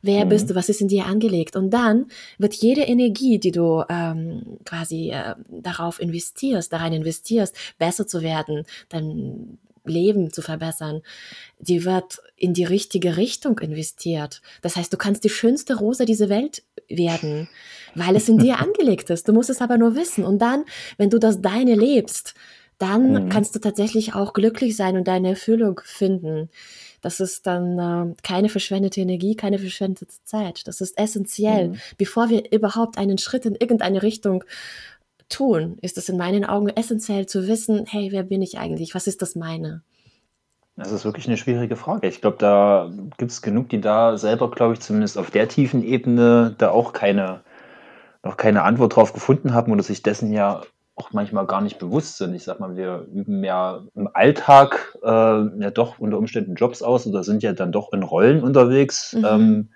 Wer 0.02 0.24
mhm. 0.24 0.28
bist 0.28 0.50
du? 0.50 0.54
Was 0.54 0.68
ist 0.68 0.80
in 0.80 0.88
dir 0.88 1.06
angelegt? 1.06 1.56
Und 1.56 1.70
dann 1.70 2.06
wird 2.38 2.54
jede 2.54 2.82
Energie, 2.82 3.38
die 3.38 3.50
du 3.50 3.82
ähm, 3.88 4.58
quasi 4.64 5.10
äh, 5.10 5.34
darauf 5.48 6.00
investierst, 6.00 6.72
darein 6.72 6.92
investierst, 6.92 7.56
besser 7.78 8.06
zu 8.06 8.22
werden, 8.22 8.64
dann 8.88 9.58
Leben 9.88 10.32
zu 10.32 10.42
verbessern, 10.42 11.02
die 11.58 11.84
wird 11.84 12.20
in 12.36 12.54
die 12.54 12.64
richtige 12.64 13.16
Richtung 13.16 13.58
investiert. 13.58 14.42
Das 14.62 14.76
heißt, 14.76 14.92
du 14.92 14.96
kannst 14.96 15.24
die 15.24 15.30
schönste 15.30 15.76
Rose 15.76 16.04
dieser 16.04 16.28
Welt 16.28 16.62
werden, 16.88 17.48
weil 17.94 18.16
es 18.16 18.28
in 18.28 18.38
dir 18.38 18.58
angelegt 18.60 19.10
ist. 19.10 19.28
Du 19.28 19.32
musst 19.32 19.50
es 19.50 19.60
aber 19.60 19.78
nur 19.78 19.94
wissen. 19.96 20.24
Und 20.24 20.38
dann, 20.40 20.64
wenn 20.98 21.10
du 21.10 21.18
das 21.18 21.40
Deine 21.40 21.74
lebst, 21.74 22.34
dann 22.78 23.24
mhm. 23.24 23.28
kannst 23.28 23.54
du 23.54 23.58
tatsächlich 23.58 24.14
auch 24.14 24.32
glücklich 24.32 24.76
sein 24.76 24.96
und 24.96 25.08
deine 25.08 25.30
Erfüllung 25.30 25.80
finden. 25.84 26.50
Das 27.00 27.20
ist 27.20 27.46
dann 27.46 27.78
äh, 27.78 28.14
keine 28.22 28.48
verschwendete 28.48 29.00
Energie, 29.00 29.36
keine 29.36 29.58
verschwendete 29.58 30.06
Zeit. 30.24 30.66
Das 30.66 30.80
ist 30.80 30.98
essentiell, 30.98 31.68
mhm. 31.68 31.76
bevor 31.98 32.28
wir 32.28 32.52
überhaupt 32.52 32.98
einen 32.98 33.18
Schritt 33.18 33.46
in 33.46 33.54
irgendeine 33.54 34.02
Richtung 34.02 34.44
tun, 35.28 35.78
ist 35.82 35.98
es 35.98 36.08
in 36.08 36.16
meinen 36.16 36.44
Augen 36.44 36.68
essentiell 36.68 37.26
zu 37.26 37.46
wissen, 37.48 37.84
hey, 37.86 38.08
wer 38.12 38.22
bin 38.22 38.42
ich 38.42 38.58
eigentlich? 38.58 38.94
Was 38.94 39.06
ist 39.06 39.22
das 39.22 39.34
meine? 39.36 39.82
Das 40.76 40.92
ist 40.92 41.04
wirklich 41.06 41.26
eine 41.26 41.38
schwierige 41.38 41.74
Frage. 41.76 42.06
Ich 42.06 42.20
glaube, 42.20 42.36
da 42.38 42.90
gibt 43.16 43.30
es 43.30 43.40
genug, 43.40 43.70
die 43.70 43.80
da 43.80 44.18
selber, 44.18 44.50
glaube 44.50 44.74
ich, 44.74 44.80
zumindest 44.80 45.16
auf 45.16 45.30
der 45.30 45.48
tiefen 45.48 45.82
Ebene 45.82 46.54
da 46.58 46.70
auch 46.70 46.92
keine, 46.92 47.40
noch 48.22 48.36
keine 48.36 48.62
Antwort 48.62 48.94
drauf 48.96 49.12
gefunden 49.14 49.54
haben 49.54 49.72
oder 49.72 49.82
sich 49.82 50.02
dessen 50.02 50.32
ja 50.32 50.62
auch 50.94 51.12
manchmal 51.12 51.46
gar 51.46 51.60
nicht 51.62 51.78
bewusst 51.78 52.18
sind. 52.18 52.34
Ich 52.34 52.44
sag 52.44 52.60
mal, 52.60 52.76
wir 52.76 53.06
üben 53.12 53.42
ja 53.44 53.82
im 53.94 54.08
Alltag 54.12 54.96
äh, 55.02 55.08
ja 55.08 55.70
doch 55.70 55.98
unter 55.98 56.18
Umständen 56.18 56.54
Jobs 56.54 56.82
aus 56.82 57.06
oder 57.06 57.22
sind 57.24 57.42
ja 57.42 57.52
dann 57.52 57.72
doch 57.72 57.92
in 57.92 58.02
Rollen 58.02 58.42
unterwegs, 58.42 59.14
Mhm. 59.14 59.24
ähm, 59.24 59.68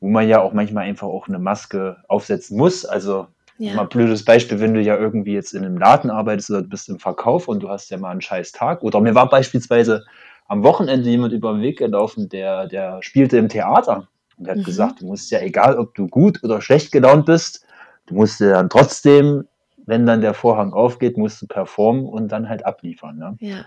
wo 0.00 0.08
man 0.08 0.28
ja 0.28 0.40
auch 0.42 0.52
manchmal 0.52 0.84
einfach 0.84 1.08
auch 1.08 1.28
eine 1.28 1.38
Maske 1.38 1.96
aufsetzen 2.08 2.58
muss. 2.58 2.84
Also 2.84 3.26
Ja. 3.58 3.74
Mal 3.74 3.84
blödes 3.84 4.24
Beispiel, 4.24 4.60
wenn 4.60 4.74
du 4.74 4.80
ja 4.80 4.96
irgendwie 4.96 5.32
jetzt 5.32 5.54
in 5.54 5.64
einem 5.64 5.78
Laden 5.78 6.10
arbeitest 6.10 6.50
oder 6.50 6.62
du 6.62 6.68
bist 6.68 6.88
im 6.88 6.98
Verkauf 6.98 7.46
und 7.46 7.62
du 7.62 7.68
hast 7.68 7.90
ja 7.90 7.98
mal 7.98 8.10
einen 8.10 8.20
scheiß 8.20 8.52
Tag. 8.52 8.82
Oder 8.82 9.00
mir 9.00 9.14
war 9.14 9.28
beispielsweise 9.28 10.04
am 10.48 10.62
Wochenende 10.64 11.08
jemand 11.08 11.32
über 11.32 11.52
den 11.52 11.62
Weg 11.62 11.78
gelaufen, 11.78 12.28
der, 12.28 12.66
der 12.66 13.02
spielte 13.02 13.38
im 13.38 13.48
Theater. 13.48 14.08
Und 14.36 14.46
der 14.46 14.54
hat 14.54 14.58
Mhm. 14.60 14.64
gesagt, 14.64 15.00
du 15.00 15.06
musst 15.06 15.30
ja, 15.30 15.38
egal 15.40 15.78
ob 15.78 15.94
du 15.94 16.08
gut 16.08 16.42
oder 16.42 16.60
schlecht 16.60 16.90
gelaunt 16.90 17.26
bist, 17.26 17.64
du 18.06 18.14
musst 18.14 18.40
ja 18.40 18.50
dann 18.50 18.68
trotzdem, 18.68 19.46
wenn 19.86 20.04
dann 20.04 20.20
der 20.20 20.34
Vorhang 20.34 20.72
aufgeht, 20.72 21.16
musst 21.16 21.40
du 21.40 21.46
performen 21.46 22.06
und 22.06 22.28
dann 22.28 22.48
halt 22.48 22.66
abliefern. 22.66 23.16
Ne? 23.18 23.36
Ja. 23.38 23.64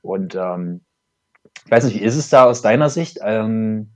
Und 0.00 0.34
ähm, 0.34 0.80
ich 1.64 1.70
weiß 1.70 1.84
nicht, 1.84 2.00
wie 2.00 2.04
ist 2.04 2.16
es 2.16 2.30
da 2.30 2.44
aus 2.44 2.62
deiner 2.62 2.88
Sicht? 2.88 3.18
Ähm, 3.22 3.90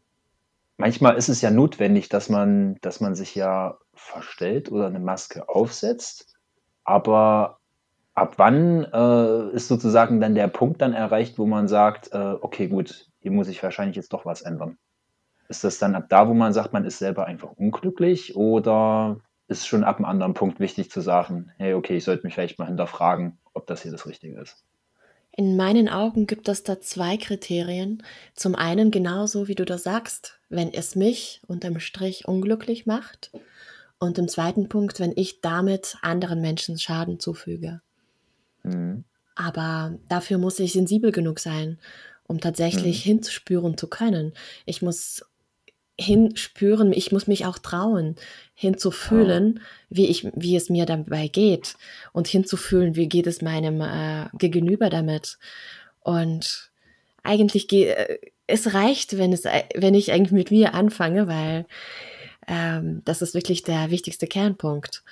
manchmal 0.76 1.16
ist 1.16 1.28
es 1.28 1.40
ja 1.40 1.50
notwendig, 1.50 2.08
dass 2.08 2.28
man, 2.28 2.76
dass 2.82 3.00
man 3.00 3.14
sich 3.14 3.34
ja 3.34 3.78
verstellt 4.06 4.70
oder 4.70 4.86
eine 4.86 5.00
Maske 5.00 5.48
aufsetzt. 5.48 6.34
Aber 6.84 7.58
ab 8.14 8.34
wann 8.38 8.84
äh, 8.84 9.54
ist 9.54 9.68
sozusagen 9.68 10.20
dann 10.20 10.34
der 10.34 10.48
Punkt 10.48 10.80
dann 10.80 10.94
erreicht, 10.94 11.38
wo 11.38 11.46
man 11.46 11.68
sagt, 11.68 12.12
äh, 12.12 12.34
okay, 12.40 12.68
gut, 12.68 13.08
hier 13.20 13.30
muss 13.30 13.48
ich 13.48 13.62
wahrscheinlich 13.62 13.96
jetzt 13.96 14.12
doch 14.12 14.24
was 14.24 14.42
ändern? 14.42 14.78
Ist 15.48 15.64
das 15.64 15.78
dann 15.78 15.94
ab 15.94 16.06
da, 16.08 16.28
wo 16.28 16.34
man 16.34 16.52
sagt, 16.52 16.72
man 16.72 16.84
ist 16.84 16.98
selber 16.98 17.26
einfach 17.26 17.52
unglücklich 17.52 18.34
oder 18.36 19.18
ist 19.48 19.66
schon 19.66 19.84
ab 19.84 19.96
einem 19.96 20.06
anderen 20.06 20.34
Punkt 20.34 20.58
wichtig 20.58 20.90
zu 20.90 21.00
sagen, 21.00 21.52
hey, 21.58 21.74
okay, 21.74 21.96
ich 21.96 22.04
sollte 22.04 22.26
mich 22.26 22.34
vielleicht 22.34 22.58
mal 22.58 22.66
hinterfragen, 22.66 23.38
ob 23.54 23.66
das 23.66 23.82
hier 23.82 23.92
das 23.92 24.06
Richtige 24.06 24.40
ist? 24.40 24.64
In 25.38 25.56
meinen 25.56 25.90
Augen 25.90 26.26
gibt 26.26 26.48
es 26.48 26.62
da 26.62 26.80
zwei 26.80 27.18
Kriterien. 27.18 28.02
Zum 28.34 28.54
einen 28.54 28.90
genauso, 28.90 29.48
wie 29.48 29.54
du 29.54 29.66
das 29.66 29.82
sagst, 29.82 30.40
wenn 30.48 30.72
es 30.72 30.96
mich 30.96 31.42
unterm 31.46 31.78
Strich 31.78 32.26
unglücklich 32.26 32.86
macht. 32.86 33.30
Und 33.98 34.18
im 34.18 34.28
zweiten 34.28 34.68
Punkt, 34.68 35.00
wenn 35.00 35.12
ich 35.16 35.40
damit 35.40 35.96
anderen 36.02 36.40
Menschen 36.40 36.78
Schaden 36.78 37.18
zufüge. 37.18 37.80
Mhm. 38.62 39.04
Aber 39.34 39.98
dafür 40.08 40.38
muss 40.38 40.58
ich 40.58 40.72
sensibel 40.72 41.12
genug 41.12 41.38
sein, 41.38 41.78
um 42.26 42.40
tatsächlich 42.40 43.04
Mhm. 43.04 43.08
hinzuspüren 43.10 43.78
zu 43.78 43.86
können. 43.86 44.32
Ich 44.64 44.82
muss 44.82 45.24
hinspüren, 45.98 46.92
ich 46.92 47.10
muss 47.10 47.26
mich 47.26 47.46
auch 47.46 47.58
trauen, 47.58 48.16
hinzufühlen, 48.54 49.60
wie 49.88 50.06
ich, 50.08 50.28
wie 50.34 50.54
es 50.56 50.68
mir 50.68 50.84
dabei 50.84 51.28
geht 51.28 51.74
und 52.12 52.28
hinzufühlen, 52.28 52.96
wie 52.96 53.08
geht 53.08 53.26
es 53.26 53.40
meinem 53.40 53.80
äh, 53.80 54.28
Gegenüber 54.36 54.90
damit. 54.90 55.38
Und 56.00 56.70
eigentlich 57.22 57.66
ge 57.66 57.88
äh, 57.88 58.18
es 58.46 58.74
reicht, 58.74 59.16
wenn 59.16 59.32
es, 59.32 59.46
äh, 59.46 59.64
wenn 59.74 59.94
ich 59.94 60.12
eigentlich 60.12 60.32
mit 60.32 60.50
mir 60.50 60.74
anfange, 60.74 61.28
weil 61.28 61.64
ähm, 62.46 63.02
das 63.04 63.22
ist 63.22 63.34
wirklich 63.34 63.62
der 63.62 63.90
wichtigste 63.90 64.26
Kernpunkt. 64.26 65.02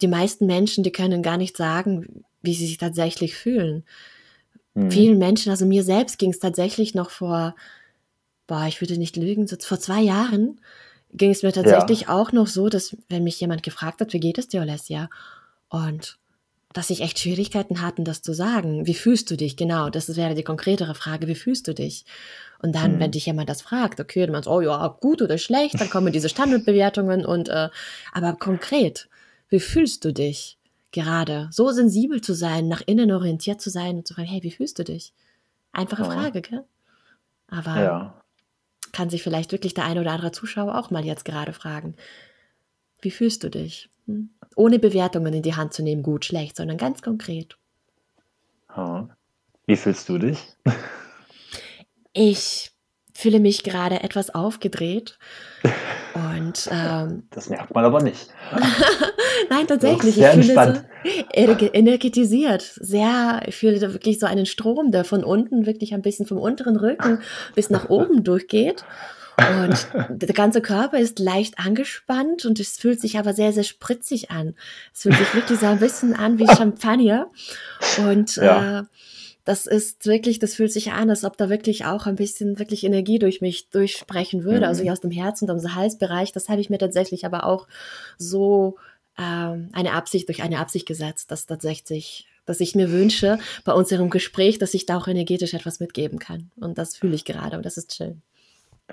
Die 0.00 0.08
meisten 0.08 0.46
Menschen, 0.46 0.84
die 0.84 0.92
können 0.92 1.22
gar 1.22 1.36
nicht 1.36 1.56
sagen, 1.56 2.24
wie 2.42 2.54
sie 2.54 2.66
sich 2.66 2.78
tatsächlich 2.78 3.34
fühlen. 3.34 3.84
Mhm. 4.74 4.90
Vielen 4.90 5.18
Menschen, 5.18 5.50
also 5.50 5.66
mir 5.66 5.84
selbst 5.84 6.18
ging 6.18 6.30
es 6.30 6.38
tatsächlich 6.38 6.94
noch 6.94 7.10
vor, 7.10 7.54
boah, 8.46 8.66
ich 8.66 8.80
würde 8.80 8.98
nicht 8.98 9.16
lügen, 9.16 9.46
so 9.46 9.56
vor 9.60 9.78
zwei 9.78 10.00
Jahren 10.00 10.60
ging 11.12 11.30
es 11.30 11.42
mir 11.42 11.52
tatsächlich 11.52 12.08
auch 12.08 12.32
noch 12.32 12.46
so, 12.46 12.68
dass 12.68 12.96
wenn 13.08 13.24
mich 13.24 13.38
jemand 13.40 13.62
gefragt 13.62 14.00
hat, 14.00 14.12
wie 14.12 14.20
geht 14.20 14.38
es 14.38 14.48
dir, 14.48 14.62
Alessia? 14.62 15.10
Und 15.68 16.18
dass 16.72 16.90
ich 16.90 17.02
echt 17.02 17.18
Schwierigkeiten 17.18 17.82
hatten, 17.82 18.04
das 18.04 18.22
zu 18.22 18.32
sagen. 18.32 18.86
Wie 18.86 18.94
fühlst 18.94 19.30
du 19.30 19.36
dich? 19.36 19.56
Genau, 19.56 19.90
das 19.90 20.16
wäre 20.16 20.34
die 20.34 20.42
konkretere 20.42 20.94
Frage. 20.94 21.28
Wie 21.28 21.34
fühlst 21.34 21.68
du 21.68 21.74
dich? 21.74 22.06
Und 22.62 22.74
dann, 22.74 22.94
Mhm. 22.94 23.00
wenn 23.00 23.10
dich 23.10 23.26
jemand 23.26 23.48
das 23.48 23.60
fragt, 23.60 24.00
okay, 24.00 24.20
dann 24.22 24.32
meinst 24.32 24.46
du, 24.46 24.52
oh 24.52 24.60
ja, 24.60 24.86
gut 25.00 25.20
oder 25.20 25.36
schlecht, 25.36 25.80
dann 25.80 25.90
kommen 25.90 26.12
diese 26.12 26.28
Standardbewertungen 26.28 27.26
und, 27.26 27.48
äh, 27.48 27.68
aber 28.12 28.34
konkret, 28.34 29.08
wie 29.48 29.60
fühlst 29.60 30.04
du 30.04 30.12
dich 30.12 30.58
gerade? 30.92 31.48
So 31.50 31.70
sensibel 31.72 32.20
zu 32.20 32.34
sein, 32.34 32.68
nach 32.68 32.82
innen 32.86 33.10
orientiert 33.10 33.60
zu 33.60 33.68
sein 33.68 33.96
und 33.96 34.06
zu 34.06 34.14
fragen, 34.14 34.28
hey, 34.28 34.42
wie 34.44 34.52
fühlst 34.52 34.78
du 34.78 34.84
dich? 34.84 35.12
Einfache. 35.72 36.04
Frage, 36.04 36.40
gell? 36.40 36.64
Aber 37.48 37.74
Ja. 37.74 38.22
kann 38.92 39.10
sich 39.10 39.22
vielleicht 39.22 39.52
wirklich 39.52 39.74
der 39.74 39.84
eine 39.84 40.00
oder 40.00 40.12
andere 40.12 40.32
Zuschauer 40.32 40.78
auch 40.78 40.90
mal 40.90 41.04
jetzt 41.04 41.24
gerade 41.24 41.52
fragen. 41.52 41.96
Wie 43.00 43.10
fühlst 43.10 43.42
du 43.42 43.50
dich? 43.50 43.90
Hm? 44.06 44.30
Ohne 44.54 44.78
Bewertungen 44.78 45.32
in 45.34 45.42
die 45.42 45.56
Hand 45.56 45.74
zu 45.74 45.82
nehmen, 45.82 46.02
gut, 46.02 46.24
schlecht, 46.24 46.56
sondern 46.56 46.76
ganz 46.76 47.02
konkret. 47.02 47.56
Wie 49.66 49.76
fühlst 49.76 50.08
du 50.08 50.18
dich? 50.18 50.38
Ich 52.12 52.70
fühle 53.14 53.40
mich 53.40 53.62
gerade 53.62 54.02
etwas 54.02 54.34
aufgedreht. 54.34 55.18
Und 56.14 56.68
ähm, 56.72 57.24
Das 57.30 57.48
merkt 57.48 57.74
man 57.74 57.84
aber 57.84 58.02
nicht. 58.02 58.28
nein, 59.50 59.66
tatsächlich, 59.66 60.14
sehr 60.14 60.34
ich 60.36 60.46
fühle 60.46 60.60
entspannt. 60.60 60.84
so 61.04 61.10
energe- 61.34 61.72
energetisiert. 61.74 62.62
Sehr, 62.62 63.42
ich 63.46 63.56
fühle 63.56 63.78
da 63.78 63.92
wirklich 63.92 64.18
so 64.18 64.26
einen 64.26 64.46
Strom, 64.46 64.90
der 64.92 65.04
von 65.04 65.24
unten 65.24 65.66
wirklich 65.66 65.94
ein 65.94 66.02
bisschen 66.02 66.26
vom 66.26 66.38
unteren 66.38 66.76
Rücken 66.76 67.20
bis 67.54 67.70
nach 67.70 67.88
oben 67.88 68.24
durchgeht. 68.24 68.84
Und 69.60 69.86
der 70.10 70.34
ganze 70.34 70.60
Körper 70.60 70.98
ist 70.98 71.18
leicht 71.18 71.58
angespannt 71.58 72.44
und 72.44 72.60
es 72.60 72.76
fühlt 72.76 73.00
sich 73.00 73.18
aber 73.18 73.32
sehr, 73.32 73.52
sehr 73.52 73.64
spritzig 73.64 74.30
an. 74.30 74.54
Es 74.94 75.02
fühlt 75.02 75.16
sich 75.16 75.34
wirklich 75.34 75.58
so 75.58 75.66
ein 75.66 75.78
bisschen 75.78 76.14
an 76.14 76.38
wie 76.38 76.46
Champagner. 76.46 77.28
Und 78.06 78.36
Ja. 78.36 78.80
äh, 78.80 78.82
das 79.44 79.66
ist 79.66 80.06
wirklich, 80.06 80.38
das 80.38 80.54
fühlt 80.54 80.72
sich 80.72 80.92
an, 80.92 81.10
als 81.10 81.24
ob 81.24 81.36
da 81.36 81.48
wirklich 81.50 81.84
auch 81.84 82.06
ein 82.06 82.16
bisschen 82.16 82.58
wirklich 82.58 82.84
Energie 82.84 83.18
durch 83.18 83.40
mich 83.40 83.68
durchsprechen 83.70 84.44
würde, 84.44 84.58
Mhm. 84.60 84.64
also 84.64 84.82
hier 84.82 84.92
aus 84.92 85.00
dem 85.00 85.10
Herzen 85.10 85.48
und 85.50 85.56
aus 85.56 85.62
dem 85.62 85.74
Halsbereich. 85.74 86.32
Das 86.32 86.48
habe 86.48 86.60
ich 86.60 86.70
mir 86.70 86.78
tatsächlich 86.78 87.24
aber 87.24 87.44
auch 87.46 87.66
so 88.18 88.76
ähm, 89.18 89.68
eine 89.72 89.92
Absicht 89.92 90.28
durch 90.28 90.42
eine 90.42 90.58
Absicht 90.58 90.86
gesetzt, 90.86 91.30
dass 91.30 91.46
tatsächlich, 91.46 92.26
dass 92.46 92.60
ich 92.60 92.74
mir 92.74 92.90
wünsche 92.90 93.38
bei 93.64 93.72
unserem 93.72 94.10
Gespräch, 94.10 94.58
dass 94.58 94.74
ich 94.74 94.86
da 94.86 94.96
auch 94.96 95.08
energetisch 95.08 95.54
etwas 95.54 95.80
mitgeben 95.80 96.18
kann. 96.18 96.50
Und 96.56 96.78
das 96.78 96.96
fühle 96.96 97.14
ich 97.14 97.24
gerade 97.24 97.56
und 97.56 97.66
das 97.66 97.76
ist 97.76 97.94
schön. 97.94 98.22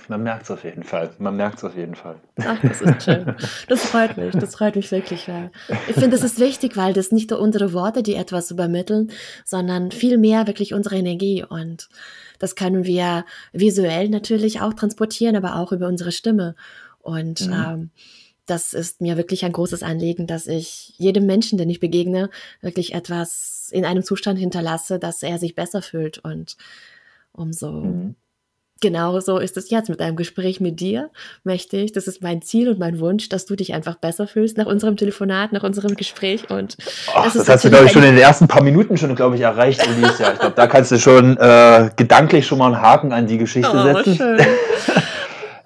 Man 0.07 0.23
merkt 0.23 0.43
es 0.43 0.51
auf 0.51 0.63
jeden 0.63 0.83
Fall. 0.83 1.09
Man 1.19 1.35
merkt 1.35 1.57
es 1.57 1.63
auf 1.63 1.75
jeden 1.75 1.95
Fall. 1.95 2.15
Ach, 2.37 2.57
das 2.61 2.81
ist 2.81 3.03
schön. 3.03 3.35
Das 3.67 3.85
freut 3.85 4.15
mich. 4.17 4.33
Das 4.35 4.55
freut 4.55 4.75
mich 4.75 4.91
wirklich. 4.91 5.27
Weil 5.27 5.51
ich 5.87 5.95
finde, 5.95 6.11
das 6.11 6.23
ist 6.23 6.39
wichtig, 6.39 6.77
weil 6.77 6.93
das 6.93 7.11
nicht 7.11 7.31
nur 7.31 7.39
unsere 7.39 7.73
Worte, 7.73 8.01
die 8.03 8.15
etwas 8.15 8.51
übermitteln, 8.51 9.11
sondern 9.43 9.91
vielmehr 9.91 10.47
wirklich 10.47 10.73
unsere 10.73 10.95
Energie. 10.97 11.43
Und 11.43 11.89
das 12.39 12.55
können 12.55 12.85
wir 12.85 13.25
visuell 13.51 14.09
natürlich 14.09 14.61
auch 14.61 14.73
transportieren, 14.73 15.35
aber 15.35 15.57
auch 15.57 15.71
über 15.71 15.87
unsere 15.87 16.11
Stimme. 16.11 16.55
Und 16.99 17.47
Mhm. 17.47 17.53
ähm, 17.53 17.89
das 18.45 18.73
ist 18.73 18.99
mir 19.01 19.15
wirklich 19.17 19.45
ein 19.45 19.51
großes 19.51 19.83
Anliegen, 19.83 20.25
dass 20.25 20.47
ich 20.47 20.93
jedem 20.97 21.25
Menschen, 21.25 21.57
den 21.57 21.69
ich 21.69 21.79
begegne, 21.79 22.29
wirklich 22.61 22.93
etwas 22.95 23.69
in 23.71 23.85
einem 23.85 24.03
Zustand 24.03 24.39
hinterlasse, 24.39 24.97
dass 24.97 25.21
er 25.21 25.37
sich 25.37 25.53
besser 25.53 25.81
fühlt. 25.83 26.17
Und 26.19 26.57
umso 27.31 27.71
Mhm. 27.71 28.15
Genau 28.81 29.19
so 29.19 29.37
ist 29.37 29.57
es 29.57 29.69
jetzt 29.69 29.89
mit 29.89 29.99
einem 30.01 30.15
Gespräch 30.15 30.61
mit 30.61 30.79
dir. 30.79 31.09
Möchte 31.43 31.77
ich, 31.77 31.91
das 31.91 32.07
ist 32.07 32.21
mein 32.21 32.41
Ziel 32.41 32.69
und 32.69 32.79
mein 32.79 32.99
Wunsch, 32.99 33.27
dass 33.29 33.45
du 33.45 33.55
dich 33.55 33.73
einfach 33.73 33.95
besser 33.95 34.25
fühlst 34.27 34.57
nach 34.57 34.67
unserem 34.67 34.95
Telefonat, 34.95 35.51
nach 35.51 35.63
unserem 35.63 35.95
Gespräch. 35.95 36.49
Und 36.49 36.77
Ach, 37.13 37.25
Das 37.25 37.33
das, 37.33 37.49
hast 37.49 37.65
du, 37.65 37.69
glaube 37.69 37.85
ich, 37.85 37.91
schon 37.91 38.03
in 38.03 38.15
den 38.15 38.23
ersten 38.23 38.47
paar 38.47 38.63
Minuten 38.63 38.95
schon, 38.97 39.13
glaube 39.15 39.35
ich, 39.35 39.41
erreicht. 39.41 39.85
Ja, 39.85 40.31
ich 40.31 40.39
glaube, 40.39 40.55
da 40.55 40.67
kannst 40.67 40.91
du 40.91 40.97
schon 40.99 41.35
äh, 41.37 41.89
gedanklich 41.95 42.47
schon 42.47 42.57
mal 42.59 42.67
einen 42.67 42.81
Haken 42.81 43.11
an 43.11 43.27
die 43.27 43.37
Geschichte 43.37 43.71
oh, 43.73 43.83
setzen. 43.83 44.15
schön. 44.15 44.37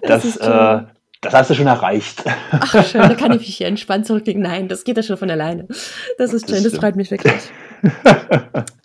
Das, 0.05 0.25
ist 0.25 0.36
äh, 0.36 0.79
das 1.22 1.34
hast 1.34 1.50
du 1.50 1.53
schon 1.53 1.67
erreicht. 1.67 2.24
Ach, 2.51 2.86
schön, 2.86 3.01
da 3.03 3.13
kann 3.13 3.32
ich 3.32 3.39
mich 3.39 3.55
hier 3.55 3.67
entspannt 3.67 4.05
zurücklegen. 4.05 4.41
Nein, 4.41 4.67
das 4.67 4.84
geht 4.84 4.98
ja 4.98 5.03
schon 5.03 5.15
von 5.15 5.32
alleine. 5.32 5.65
Das 6.17 6.34
ist 6.34 6.50
Das 6.50 6.55
schön, 6.58 6.63
das 6.63 6.74
stimmt. 6.74 6.82
freut 6.84 6.96
mich 6.98 7.10
wirklich. 7.10 7.34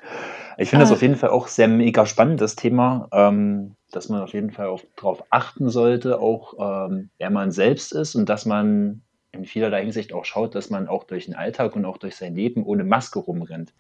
Ich 0.59 0.71
finde 0.71 0.83
das 0.83 0.91
Ah. 0.91 0.95
auf 0.95 1.03
jeden 1.03 1.17
Fall 1.17 1.31
auch 1.31 1.49
sehr 1.49 1.69
mega 1.69 2.05
spannend, 2.05 2.41
das 2.41 2.57
Thema, 2.57 3.09
ähm, 3.13 3.77
dass 3.93 4.09
man 4.09 4.23
auf 4.23 4.33
jeden 4.35 4.51
Fall 4.51 4.67
auch 4.67 4.83
darauf 4.97 5.23
achten 5.31 5.69
sollte, 5.71 6.21
auch 6.21 6.55
ähm, 6.91 7.11
wer 7.19 7.31
man 7.31 7.53
selbst 7.53 7.93
ist 7.93 8.15
und 8.17 8.29
dass 8.29 8.45
man 8.45 9.03
in 9.33 9.45
vielerlei 9.45 9.83
Hinsicht 9.83 10.13
auch 10.13 10.25
schaut, 10.25 10.55
dass 10.55 10.71
man 10.71 10.89
auch 10.89 11.05
durch 11.05 11.27
den 11.27 11.37
Alltag 11.37 11.77
und 11.77 11.85
auch 11.85 11.99
durch 11.99 12.17
sein 12.17 12.35
Leben 12.35 12.65
ohne 12.65 12.85
Maske 12.85 13.21
rumrennt. 13.21 13.73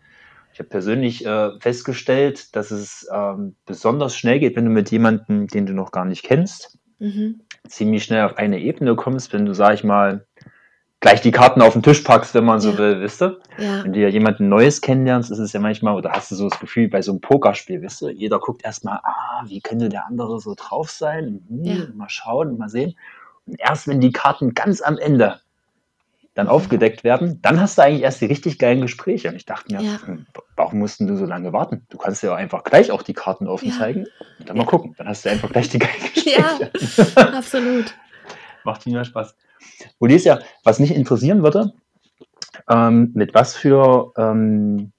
Ich 0.52 0.60
habe 0.60 0.68
persönlich 0.70 1.26
äh, 1.26 1.50
festgestellt, 1.60 2.54
dass 2.56 2.70
es 2.70 3.08
ähm, 3.12 3.56
besonders 3.66 4.16
schnell 4.16 4.40
geht, 4.40 4.56
wenn 4.56 4.64
du 4.64 4.70
mit 4.70 4.90
jemandem, 4.90 5.48
den 5.48 5.66
du 5.66 5.72
noch 5.74 5.92
gar 5.92 6.04
nicht 6.04 6.24
kennst, 6.24 6.78
Mhm. 7.00 7.40
ziemlich 7.68 8.04
schnell 8.04 8.24
auf 8.24 8.38
eine 8.38 8.60
Ebene 8.60 8.96
kommst, 8.96 9.32
wenn 9.32 9.46
du, 9.46 9.54
sag 9.54 9.74
ich 9.74 9.84
mal, 9.84 10.26
gleich 11.00 11.20
die 11.20 11.30
Karten 11.30 11.62
auf 11.62 11.74
den 11.74 11.82
Tisch 11.82 12.00
packst, 12.00 12.34
wenn 12.34 12.44
man 12.44 12.60
so 12.60 12.72
Ja. 12.72 12.78
will, 12.78 13.00
wisst 13.00 13.22
ihr? 13.22 13.38
Ja. 13.58 13.84
Wenn 13.84 13.92
du 13.92 14.00
ja 14.00 14.08
jemanden 14.08 14.48
Neues 14.48 14.80
kennenlernst, 14.80 15.30
ist 15.30 15.38
es 15.38 15.52
ja 15.52 15.60
manchmal, 15.60 15.94
oder 15.94 16.10
hast 16.12 16.30
du 16.30 16.34
so 16.34 16.48
das 16.48 16.58
Gefühl 16.58 16.88
bei 16.88 17.02
so 17.02 17.12
einem 17.12 17.20
Pokerspiel, 17.20 17.82
wisst 17.82 18.02
du, 18.02 18.08
jeder 18.08 18.38
guckt 18.40 18.64
erstmal, 18.64 18.98
ah, 19.04 19.42
wie 19.46 19.60
könnte 19.60 19.88
der 19.88 20.06
andere 20.06 20.40
so 20.40 20.54
drauf 20.56 20.90
sein? 20.90 21.44
Hm, 21.48 21.64
Ja. 21.64 21.76
Mal 21.94 22.08
schauen, 22.08 22.58
mal 22.58 22.68
sehen. 22.68 22.96
Und 23.46 23.58
erst 23.60 23.86
wenn 23.88 24.00
die 24.00 24.12
Karten 24.12 24.54
ganz 24.54 24.80
am 24.82 24.98
Ende 24.98 25.40
dann 26.34 26.46
Mhm. 26.46 26.52
aufgedeckt 26.52 27.02
werden, 27.04 27.40
dann 27.42 27.60
hast 27.60 27.78
du 27.78 27.82
eigentlich 27.82 28.02
erst 28.02 28.20
die 28.20 28.26
richtig 28.26 28.58
geilen 28.58 28.80
Gespräche. 28.82 29.28
Und 29.28 29.36
ich 29.36 29.44
dachte 29.46 29.72
mir, 29.74 29.82
Ja. 29.82 29.98
hm, 30.04 30.26
warum 30.56 30.78
mussten 30.80 31.06
du 31.06 31.16
so 31.16 31.24
lange 31.26 31.52
warten? 31.52 31.86
Du 31.90 31.98
kannst 31.98 32.22
ja 32.22 32.34
einfach 32.34 32.62
gleich 32.64 32.90
auch 32.92 33.02
die 33.02 33.14
Karten 33.14 33.46
offen 33.48 33.68
Ja. 33.70 33.74
zeigen 33.76 34.04
und 34.38 34.48
dann 34.48 34.56
Ja. 34.56 34.62
mal 34.62 34.68
gucken. 34.68 34.94
Dann 34.98 35.08
hast 35.08 35.24
du 35.24 35.30
einfach 35.30 35.50
gleich 35.50 35.68
die 35.68 35.78
geilen 35.78 35.92
Ja. 36.26 36.58
Gespräche. 36.72 37.16
Absolut. 37.36 37.94
Macht 38.64 38.82
viel 38.84 38.92
mehr 38.92 39.04
Spaß. 39.04 39.34
Alicia, 40.00 40.40
was 40.64 40.78
mich 40.78 40.94
interessieren 40.94 41.42
würde, 41.42 41.72
ähm, 42.68 43.10
mit 43.14 43.34
was 43.34 43.56
für, 43.56 44.12
ähm, 44.16 44.92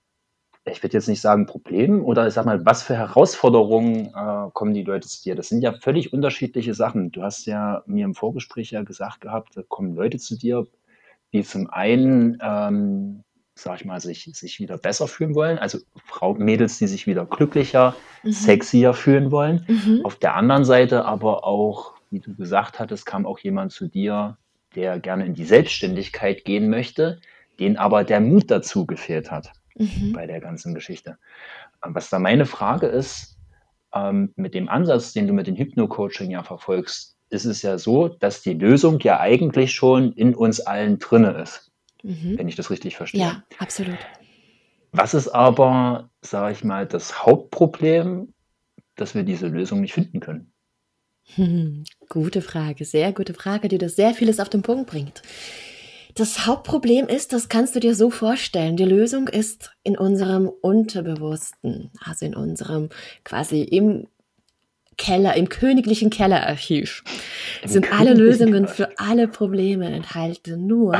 ich 0.65 0.83
würde 0.83 0.93
jetzt 0.97 1.07
nicht 1.07 1.21
sagen 1.21 1.45
Problemen 1.45 2.01
oder 2.01 2.27
ich 2.27 2.33
sag 2.33 2.45
mal, 2.45 2.65
was 2.65 2.83
für 2.83 2.95
Herausforderungen 2.95 4.07
äh, 4.07 4.49
kommen 4.53 4.73
die 4.73 4.83
Leute 4.83 5.07
zu 5.07 5.23
dir? 5.23 5.35
Das 5.35 5.49
sind 5.49 5.61
ja 5.61 5.73
völlig 5.73 6.13
unterschiedliche 6.13 6.73
Sachen. 6.73 7.11
Du 7.11 7.23
hast 7.23 7.45
ja 7.45 7.83
mir 7.85 8.05
im 8.05 8.13
Vorgespräch 8.15 8.71
ja 8.71 8.83
gesagt 8.83 9.21
gehabt, 9.21 9.55
da 9.55 9.61
kommen 9.67 9.95
Leute 9.95 10.17
zu 10.19 10.37
dir, 10.37 10.67
die 11.33 11.43
zum 11.43 11.69
einen, 11.69 12.37
ähm, 12.41 13.23
sag 13.55 13.79
ich 13.81 13.85
mal, 13.85 13.99
sich, 13.99 14.29
sich 14.33 14.59
wieder 14.59 14.77
besser 14.77 15.07
fühlen 15.07 15.35
wollen, 15.35 15.57
also 15.57 15.79
Frau, 16.05 16.33
Mädels, 16.33 16.77
die 16.77 16.87
sich 16.87 17.07
wieder 17.07 17.25
glücklicher, 17.25 17.95
Mhm. 18.23 18.31
sexier 18.31 18.93
fühlen 18.93 19.31
wollen. 19.31 19.65
Mhm. 19.67 20.01
Auf 20.03 20.15
der 20.15 20.35
anderen 20.35 20.65
Seite 20.65 21.05
aber 21.05 21.45
auch, 21.45 21.93
wie 22.11 22.19
du 22.19 22.35
gesagt 22.35 22.79
hattest, 22.79 23.05
kam 23.05 23.25
auch 23.25 23.39
jemand 23.39 23.71
zu 23.71 23.87
dir, 23.87 24.37
der 24.75 24.99
gerne 24.99 25.25
in 25.25 25.33
die 25.33 25.45
Selbstständigkeit 25.45 26.45
gehen 26.45 26.69
möchte, 26.69 27.19
den 27.59 27.77
aber 27.77 28.03
der 28.03 28.21
Mut 28.21 28.49
dazu 28.51 28.85
gefehlt 28.85 29.31
hat 29.31 29.51
Mhm. 29.75 30.11
bei 30.13 30.27
der 30.27 30.41
ganzen 30.41 30.73
Geschichte. 30.73 31.17
Ähm, 31.83 31.95
Was 31.95 32.09
da 32.09 32.19
meine 32.19 32.45
Frage 32.45 32.87
ist, 32.87 33.37
ähm, 33.93 34.33
mit 34.35 34.53
dem 34.53 34.69
Ansatz, 34.69 35.13
den 35.13 35.27
du 35.27 35.33
mit 35.33 35.47
dem 35.47 35.55
Hypno-Coaching 35.55 36.29
ja 36.31 36.43
verfolgst, 36.43 37.15
ist 37.29 37.45
es 37.45 37.61
ja 37.61 37.77
so, 37.77 38.07
dass 38.07 38.41
die 38.41 38.53
Lösung 38.53 38.99
ja 38.99 39.19
eigentlich 39.19 39.73
schon 39.73 40.13
in 40.13 40.35
uns 40.35 40.59
allen 40.59 40.99
drinne 40.99 41.31
ist, 41.41 41.71
Mhm. 42.03 42.37
wenn 42.37 42.47
ich 42.47 42.55
das 42.55 42.69
richtig 42.69 42.97
verstehe. 42.97 43.21
Ja, 43.21 43.43
absolut. 43.59 43.97
Was 44.91 45.13
ist 45.13 45.27
aber, 45.29 46.09
sage 46.21 46.51
ich 46.53 46.63
mal, 46.63 46.87
das 46.87 47.23
Hauptproblem, 47.25 48.33
dass 48.95 49.13
wir 49.15 49.23
diese 49.23 49.47
Lösung 49.47 49.81
nicht 49.81 49.93
finden 49.93 50.19
können? 50.19 50.51
Hm, 51.35 51.83
gute 52.09 52.41
Frage, 52.41 52.85
sehr 52.85 53.13
gute 53.13 53.33
Frage, 53.33 53.67
die 53.67 53.77
das 53.77 53.95
sehr 53.95 54.13
vieles 54.13 54.39
auf 54.39 54.49
den 54.49 54.61
Punkt 54.61 54.89
bringt. 54.89 55.21
Das 56.15 56.45
Hauptproblem 56.45 57.07
ist, 57.07 57.33
das 57.33 57.49
kannst 57.49 57.75
du 57.75 57.79
dir 57.79 57.95
so 57.95 58.09
vorstellen, 58.09 58.75
die 58.75 58.83
Lösung 58.83 59.27
ist 59.27 59.71
in 59.83 59.97
unserem 59.97 60.49
Unterbewussten, 60.49 61.91
also 62.03 62.25
in 62.25 62.35
unserem 62.35 62.89
quasi 63.23 63.61
im 63.61 64.07
Keller, 64.97 65.35
im 65.37 65.47
königlichen 65.47 66.09
Kellerarchiv 66.09 67.03
sind 67.63 67.91
alle 67.93 68.13
Lösungen 68.13 68.67
für 68.67 68.99
alle 68.99 69.29
Probleme 69.29 69.85
enthalten. 69.85 70.67
Nur 70.67 70.99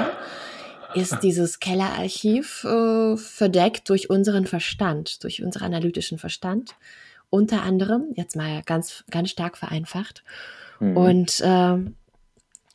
ist 0.96 1.20
dieses 1.22 1.60
Kellerarchiv 1.60 2.64
äh, 2.64 3.18
verdeckt 3.18 3.90
durch 3.90 4.10
unseren 4.10 4.48
Verstand, 4.48 5.24
durch 5.24 5.44
unseren 5.44 5.66
analytischen 5.66 6.18
Verstand. 6.18 6.76
Unter 7.30 7.64
anderem, 7.64 8.08
jetzt 8.16 8.36
mal 8.36 8.62
ganz, 8.66 9.04
ganz 9.12 9.30
stark 9.30 9.58
vereinfacht. 9.58 10.24
Mhm. 10.80 10.98
Und 10.98 11.40
äh, 11.42 11.78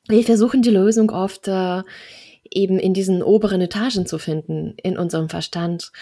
wir 0.09 0.25
versuchen 0.25 0.63
die 0.63 0.71
Lösung 0.71 1.11
oft 1.11 1.49
äh, 1.49 1.83
eben 2.51 2.79
in 2.79 2.95
diesen 2.95 3.23
oberen 3.23 3.61
Etagen 3.61 4.07
zu 4.07 4.19
finden, 4.19 4.75
in 4.83 4.99
unserem 4.99 5.29
Verstand. 5.29 5.93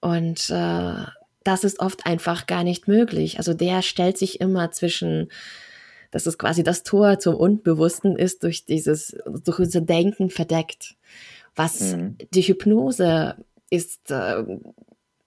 Und 0.00 0.50
äh, 0.50 1.04
das 1.42 1.64
ist 1.64 1.80
oft 1.80 2.06
einfach 2.06 2.46
gar 2.46 2.64
nicht 2.64 2.88
möglich. 2.88 3.38
Also 3.38 3.54
der 3.54 3.82
stellt 3.82 4.18
sich 4.18 4.40
immer 4.40 4.70
zwischen, 4.72 5.30
dass 6.10 6.26
es 6.26 6.38
quasi 6.38 6.62
das 6.62 6.82
Tor 6.82 7.18
zum 7.18 7.34
Unbewussten 7.34 8.16
ist, 8.16 8.42
durch 8.42 8.64
dieses, 8.64 9.16
durch 9.44 9.58
unser 9.58 9.80
Denken 9.80 10.30
verdeckt. 10.30 10.96
Was 11.54 11.80
Mhm. 11.80 12.16
die 12.34 12.42
Hypnose 12.42 13.36
ist, 13.70 14.10
äh, 14.10 14.44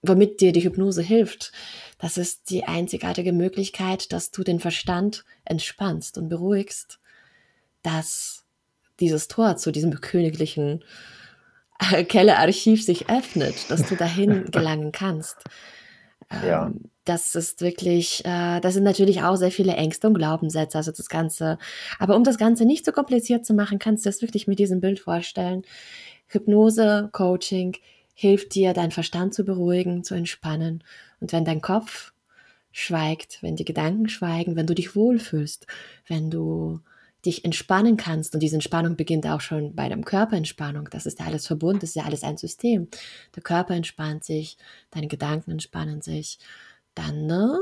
womit 0.02 0.40
dir 0.40 0.52
die 0.52 0.64
Hypnose 0.64 1.02
hilft, 1.02 1.52
das 1.98 2.16
ist 2.16 2.50
die 2.50 2.64
einzigartige 2.64 3.32
Möglichkeit, 3.32 4.12
dass 4.12 4.30
du 4.30 4.42
den 4.42 4.60
Verstand 4.60 5.24
entspannst 5.44 6.16
und 6.16 6.28
beruhigst, 6.28 6.98
dass 7.82 8.44
dieses 8.98 9.28
Tor 9.28 9.56
zu 9.56 9.72
diesem 9.72 10.00
königlichen 10.00 10.84
äh, 11.92 12.04
Kellerarchiv 12.04 12.84
sich 12.84 13.08
öffnet, 13.08 13.70
dass 13.70 13.86
du 13.86 13.96
dahin 13.96 14.44
gelangen 14.50 14.92
kannst. 14.92 15.36
Ja. 16.44 16.66
Ähm, 16.66 16.90
das 17.04 17.34
ist 17.34 17.60
wirklich, 17.60 18.24
äh, 18.24 18.60
das 18.60 18.74
sind 18.74 18.84
natürlich 18.84 19.22
auch 19.22 19.36
sehr 19.36 19.50
viele 19.50 19.72
Ängste 19.72 20.06
und 20.06 20.14
Glaubenssätze, 20.14 20.78
also 20.78 20.92
das 20.92 21.08
Ganze. 21.08 21.58
Aber 21.98 22.14
um 22.14 22.24
das 22.24 22.38
Ganze 22.38 22.64
nicht 22.64 22.84
so 22.84 22.92
kompliziert 22.92 23.44
zu 23.44 23.54
machen, 23.54 23.78
kannst 23.78 24.04
du 24.04 24.08
das 24.08 24.22
wirklich 24.22 24.46
mit 24.46 24.58
diesem 24.58 24.80
Bild 24.80 25.00
vorstellen. 25.00 25.62
Hypnose, 26.28 27.08
Coaching 27.12 27.76
hilft 28.20 28.54
dir, 28.54 28.74
deinen 28.74 28.90
Verstand 28.90 29.32
zu 29.32 29.44
beruhigen, 29.44 30.04
zu 30.04 30.14
entspannen. 30.14 30.84
Und 31.20 31.32
wenn 31.32 31.46
dein 31.46 31.62
Kopf 31.62 32.12
schweigt, 32.70 33.38
wenn 33.40 33.56
die 33.56 33.64
Gedanken 33.64 34.10
schweigen, 34.10 34.56
wenn 34.56 34.66
du 34.66 34.74
dich 34.74 34.94
wohlfühlst, 34.94 35.66
wenn 36.06 36.30
du 36.30 36.80
dich 37.24 37.46
entspannen 37.46 37.96
kannst 37.96 38.34
und 38.34 38.40
diese 38.40 38.56
Entspannung 38.56 38.96
beginnt 38.96 39.26
auch 39.26 39.40
schon 39.40 39.74
bei 39.74 39.88
der 39.88 39.96
Körperentspannung. 39.96 40.90
Das 40.90 41.06
ist 41.06 41.18
ja 41.18 41.24
alles 41.24 41.46
verbunden, 41.46 41.80
das 41.80 41.90
ist 41.90 41.96
ja 41.96 42.04
alles 42.04 42.22
ein 42.22 42.36
System. 42.36 42.88
Der 43.34 43.42
Körper 43.42 43.74
entspannt 43.74 44.22
sich, 44.22 44.58
deine 44.90 45.08
Gedanken 45.08 45.52
entspannen 45.52 46.02
sich. 46.02 46.38
Dann 46.94 47.24
ne, 47.24 47.58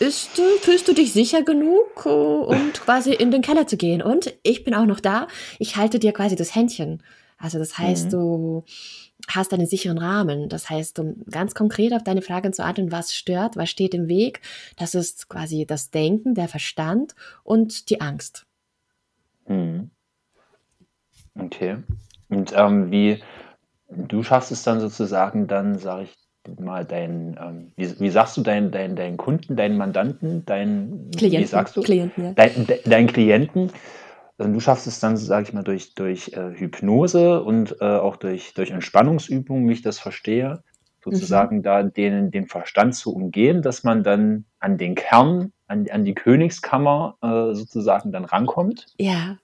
ist, 0.00 0.30
fühlst 0.62 0.88
du 0.88 0.94
dich 0.94 1.12
sicher 1.12 1.44
genug, 1.44 2.06
um 2.06 2.72
quasi 2.72 3.12
in 3.12 3.30
den 3.30 3.42
Keller 3.42 3.68
zu 3.68 3.76
gehen. 3.76 4.02
Und 4.02 4.34
ich 4.42 4.64
bin 4.64 4.74
auch 4.74 4.86
noch 4.86 4.98
da. 4.98 5.28
Ich 5.60 5.76
halte 5.76 6.00
dir 6.00 6.12
quasi 6.12 6.34
das 6.34 6.56
Händchen. 6.56 7.04
Also 7.42 7.58
das 7.58 7.76
heißt, 7.76 8.06
Mhm. 8.06 8.10
du 8.10 8.64
hast 9.28 9.52
einen 9.52 9.66
sicheren 9.66 9.98
Rahmen. 9.98 10.48
Das 10.48 10.70
heißt, 10.70 10.98
um 11.00 11.24
ganz 11.28 11.54
konkret 11.54 11.92
auf 11.92 12.04
deine 12.04 12.22
Frage 12.22 12.50
zu 12.52 12.64
antworten, 12.64 12.92
was 12.92 13.14
stört, 13.14 13.56
was 13.56 13.68
steht 13.68 13.94
im 13.94 14.06
Weg, 14.08 14.40
das 14.78 14.94
ist 14.94 15.28
quasi 15.28 15.66
das 15.66 15.90
Denken, 15.90 16.34
der 16.34 16.48
Verstand 16.48 17.14
und 17.42 17.90
die 17.90 18.00
Angst. 18.00 18.46
Mhm. 19.46 19.90
Okay. 21.38 21.78
Und 22.28 22.52
ähm, 22.54 22.90
wie 22.92 23.22
du 23.88 24.22
schaffst 24.22 24.52
es 24.52 24.62
dann 24.62 24.80
sozusagen, 24.80 25.48
dann 25.48 25.78
sage 25.78 26.04
ich 26.04 26.58
mal, 26.60 26.84
deinen, 26.84 27.36
ähm, 27.40 27.72
wie, 27.76 27.98
wie 27.98 28.10
sagst 28.10 28.36
du 28.36 28.42
deinen 28.42 28.70
dein, 28.70 28.94
dein 28.94 29.16
Kunden, 29.16 29.56
deinen 29.56 29.76
Mandanten, 29.76 30.44
deinen, 30.46 31.12
wie 31.12 31.18
Klienten, 31.18 31.48
sagst 31.48 31.76
du? 31.76 31.82
Klienten, 31.82 32.24
ja. 32.24 32.32
Dein, 32.34 32.66
de, 32.66 32.82
deinen 32.88 33.08
Klienten, 33.08 33.72
du 34.48 34.60
schaffst 34.60 34.86
es 34.86 35.00
dann, 35.00 35.16
sage 35.16 35.48
ich 35.48 35.52
mal, 35.52 35.62
durch, 35.62 35.94
durch 35.94 36.32
äh, 36.32 36.52
Hypnose 36.54 37.42
und 37.42 37.76
äh, 37.80 37.84
auch 37.84 38.16
durch, 38.16 38.54
durch 38.54 38.70
Entspannungsübungen, 38.70 39.68
wie 39.68 39.74
ich 39.74 39.82
das 39.82 39.98
verstehe, 39.98 40.62
sozusagen 41.04 41.62
da 41.62 41.82
den, 41.82 42.30
den 42.30 42.46
Verstand 42.46 42.94
zu 42.94 43.14
umgehen, 43.14 43.62
dass 43.62 43.84
man 43.84 44.02
dann 44.02 44.44
an 44.60 44.78
den 44.78 44.94
Kern, 44.94 45.52
an, 45.66 45.86
an 45.90 46.04
die 46.04 46.14
Königskammer 46.14 47.16
äh, 47.22 47.54
sozusagen 47.54 48.12
dann 48.12 48.24
rankommt. 48.24 48.86
Ja, 48.98 49.36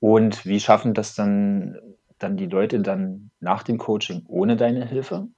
Und 0.00 0.44
wie 0.44 0.60
schaffen 0.60 0.92
das 0.92 1.14
dann, 1.14 1.78
dann 2.18 2.36
die 2.36 2.46
Leute 2.46 2.80
dann 2.80 3.30
nach 3.40 3.62
dem 3.62 3.78
Coaching 3.78 4.24
ohne 4.28 4.56
deine 4.56 4.86
Hilfe? 4.86 5.28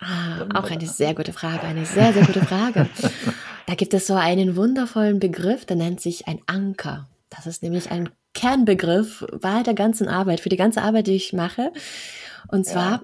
Ah, 0.00 0.46
auch 0.54 0.70
eine 0.70 0.86
sehr 0.86 1.14
gute 1.14 1.32
Frage, 1.32 1.62
eine 1.62 1.84
sehr, 1.86 2.12
sehr 2.12 2.24
gute 2.26 2.44
Frage. 2.44 2.88
Da 3.66 3.74
gibt 3.74 3.92
es 3.92 4.06
so 4.06 4.14
einen 4.14 4.56
wundervollen 4.56 5.20
Begriff, 5.20 5.66
der 5.66 5.76
nennt 5.76 6.00
sich 6.00 6.26
ein 6.26 6.40
Anker. 6.46 7.06
Das 7.30 7.46
ist 7.46 7.62
nämlich 7.62 7.90
ein 7.90 8.08
Kernbegriff 8.34 9.24
bei 9.40 9.62
der 9.62 9.74
ganzen 9.74 10.08
Arbeit, 10.08 10.40
für 10.40 10.48
die 10.48 10.56
ganze 10.56 10.82
Arbeit, 10.82 11.06
die 11.06 11.16
ich 11.16 11.32
mache. 11.32 11.72
Und 12.48 12.66
zwar 12.66 12.92
Ja. 12.92 13.02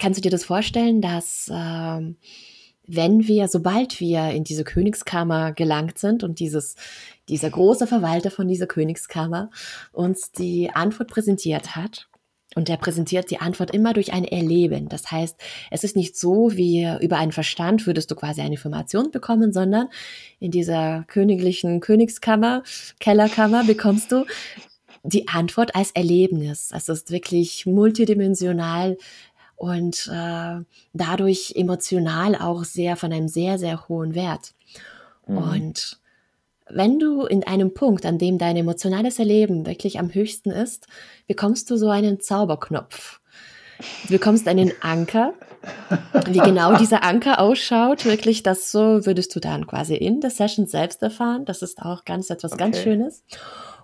kannst 0.00 0.18
du 0.18 0.22
dir 0.22 0.30
das 0.30 0.44
vorstellen, 0.44 1.00
dass 1.00 1.50
ähm, 1.52 2.16
wenn 2.86 3.26
wir, 3.26 3.48
sobald 3.48 4.00
wir 4.00 4.30
in 4.30 4.44
diese 4.44 4.64
Königskammer 4.64 5.52
gelangt 5.52 5.98
sind 5.98 6.22
und 6.22 6.38
dieses, 6.38 6.76
dieser 7.28 7.50
große 7.50 7.86
Verwalter 7.86 8.30
von 8.30 8.46
dieser 8.48 8.66
Königskammer 8.66 9.50
uns 9.92 10.32
die 10.32 10.70
Antwort 10.70 11.08
präsentiert 11.08 11.76
hat, 11.76 12.08
und 12.54 12.68
der 12.68 12.76
präsentiert 12.76 13.30
die 13.30 13.40
Antwort 13.40 13.72
immer 13.72 13.92
durch 13.94 14.12
ein 14.12 14.24
Erleben. 14.24 14.88
Das 14.88 15.10
heißt, 15.10 15.36
es 15.70 15.84
ist 15.84 15.96
nicht 15.96 16.16
so, 16.16 16.52
wie 16.54 16.88
über 17.00 17.16
einen 17.16 17.32
Verstand 17.32 17.86
würdest 17.86 18.10
du 18.10 18.14
quasi 18.14 18.40
eine 18.40 18.54
Information 18.54 19.10
bekommen, 19.10 19.52
sondern 19.52 19.88
in 20.38 20.50
dieser 20.50 21.04
königlichen 21.08 21.80
Königskammer, 21.80 22.62
Kellerkammer 23.00 23.64
bekommst 23.64 24.12
du 24.12 24.24
die 25.02 25.28
Antwort 25.28 25.74
als 25.74 25.90
Erlebnis. 25.92 26.70
Es 26.74 26.88
ist 26.88 27.10
wirklich 27.10 27.66
multidimensional 27.66 28.96
und 29.56 30.10
äh, 30.12 30.60
dadurch 30.92 31.52
emotional 31.56 32.36
auch 32.36 32.64
sehr 32.64 32.96
von 32.96 33.12
einem 33.12 33.28
sehr, 33.28 33.58
sehr 33.58 33.88
hohen 33.88 34.14
Wert. 34.14 34.54
Mhm. 35.26 35.36
Und 35.38 36.00
wenn 36.70 36.98
du 36.98 37.24
in 37.24 37.46
einem 37.46 37.74
Punkt, 37.74 38.06
an 38.06 38.18
dem 38.18 38.38
dein 38.38 38.56
emotionales 38.56 39.18
Erleben 39.18 39.66
wirklich 39.66 39.98
am 39.98 40.12
höchsten 40.12 40.50
ist, 40.50 40.86
bekommst 41.26 41.70
du 41.70 41.76
so 41.76 41.90
einen 41.90 42.20
Zauberknopf. 42.20 43.20
Du 44.06 44.12
bekommst 44.12 44.46
einen 44.48 44.72
Anker. 44.80 45.34
Wie 46.26 46.38
genau 46.38 46.76
dieser 46.76 47.02
Anker 47.02 47.40
ausschaut, 47.40 48.04
wirklich, 48.04 48.42
das 48.42 48.70
so 48.70 49.06
würdest 49.06 49.34
du 49.34 49.40
dann 49.40 49.66
quasi 49.66 49.94
in 49.94 50.20
der 50.20 50.30
Session 50.30 50.66
selbst 50.66 51.02
erfahren. 51.02 51.44
Das 51.44 51.62
ist 51.62 51.80
auch 51.82 52.04
ganz 52.04 52.30
etwas 52.30 52.52
okay. 52.52 52.62
ganz 52.64 52.78
Schönes. 52.78 53.24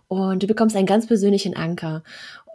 Und 0.09 0.43
du 0.43 0.47
bekommst 0.47 0.75
einen 0.75 0.87
ganz 0.87 1.07
persönlichen 1.07 1.57
Anker. 1.57 2.03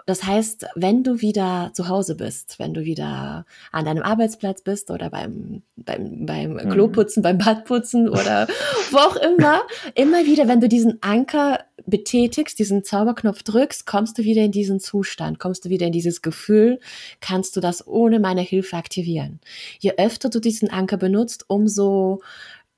Das 0.05 0.23
heißt, 0.23 0.67
wenn 0.75 1.03
du 1.03 1.21
wieder 1.21 1.71
zu 1.73 1.89
Hause 1.89 2.15
bist, 2.15 2.59
wenn 2.59 2.75
du 2.75 2.85
wieder 2.85 3.45
an 3.71 3.85
deinem 3.85 4.03
Arbeitsplatz 4.03 4.61
bist 4.61 4.91
oder 4.91 5.09
beim, 5.09 5.63
beim, 5.75 6.27
beim 6.27 6.53
mhm. 6.53 6.69
Kloputzen, 6.69 7.23
beim 7.23 7.39
Badputzen 7.39 8.07
oder 8.07 8.47
wo 8.91 8.97
auch 8.97 9.15
immer, 9.15 9.61
immer 9.95 10.25
wieder, 10.25 10.47
wenn 10.47 10.61
du 10.61 10.69
diesen 10.69 11.01
Anker 11.01 11.59
betätigst, 11.87 12.59
diesen 12.59 12.83
Zauberknopf 12.83 13.41
drückst, 13.43 13.87
kommst 13.87 14.17
du 14.17 14.23
wieder 14.23 14.43
in 14.43 14.51
diesen 14.51 14.79
Zustand, 14.79 15.39
kommst 15.39 15.65
du 15.65 15.69
wieder 15.69 15.87
in 15.87 15.91
dieses 15.91 16.21
Gefühl, 16.21 16.79
kannst 17.19 17.55
du 17.55 17.59
das 17.59 17.87
ohne 17.87 18.19
meine 18.19 18.41
Hilfe 18.41 18.77
aktivieren. 18.77 19.39
Je 19.79 19.93
öfter 19.97 20.29
du 20.29 20.39
diesen 20.39 20.69
Anker 20.69 20.97
benutzt, 20.97 21.45
umso 21.47 22.21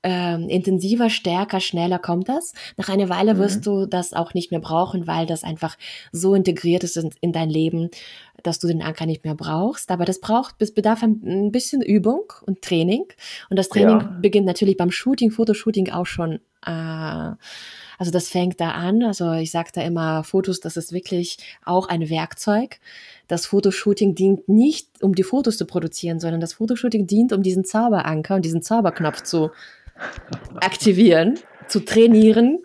ähm, 0.04 0.48
intensiver, 0.48 1.10
stärker, 1.10 1.60
schneller 1.60 1.98
kommt 1.98 2.28
das. 2.28 2.52
Nach 2.76 2.88
einer 2.88 3.08
Weile 3.08 3.34
mhm. 3.34 3.38
wirst 3.38 3.66
du 3.66 3.86
das 3.86 4.12
auch 4.12 4.32
nicht 4.32 4.50
mehr 4.52 4.60
brauchen, 4.60 5.06
weil 5.06 5.26
das 5.26 5.42
einfach 5.42 5.76
so 6.12 6.34
integriert 6.34 6.84
ist 6.84 6.96
in, 6.96 7.10
in, 7.20 7.32
dein 7.32 7.50
Leben, 7.50 7.90
dass 8.44 8.60
du 8.60 8.68
den 8.68 8.80
Anker 8.80 9.06
nicht 9.06 9.24
mehr 9.24 9.34
brauchst. 9.34 9.90
Aber 9.90 10.04
das 10.04 10.20
braucht, 10.20 10.54
das 10.60 10.70
bedarf 10.72 11.02
ein, 11.02 11.50
bisschen 11.50 11.82
Übung 11.82 12.32
und 12.46 12.62
Training. 12.62 13.06
Und 13.50 13.58
das 13.58 13.68
Training 13.68 14.00
ja. 14.00 14.18
beginnt 14.22 14.46
natürlich 14.46 14.76
beim 14.76 14.92
Shooting, 14.92 15.32
Fotoshooting 15.32 15.90
auch 15.90 16.06
schon. 16.06 16.40
Äh, 16.64 17.34
also 17.98 18.12
das 18.12 18.28
fängt 18.28 18.60
da 18.60 18.70
an. 18.70 19.02
Also 19.02 19.32
ich 19.32 19.50
sage 19.50 19.70
da 19.74 19.82
immer, 19.82 20.22
Fotos, 20.22 20.60
das 20.60 20.76
ist 20.76 20.92
wirklich 20.92 21.38
auch 21.64 21.88
ein 21.88 22.08
Werkzeug. 22.08 22.78
Das 23.26 23.46
Fotoshooting 23.46 24.14
dient 24.14 24.48
nicht, 24.48 25.02
um 25.02 25.16
die 25.16 25.24
Fotos 25.24 25.56
zu 25.56 25.66
produzieren, 25.66 26.20
sondern 26.20 26.40
das 26.40 26.54
Fotoshooting 26.54 27.08
dient, 27.08 27.32
um 27.32 27.42
diesen 27.42 27.64
Zauberanker 27.64 28.36
und 28.36 28.44
diesen 28.44 28.62
Zauberknopf 28.62 29.24
zu 29.24 29.50
aktivieren, 30.60 31.38
zu 31.68 31.80
trainieren, 31.80 32.58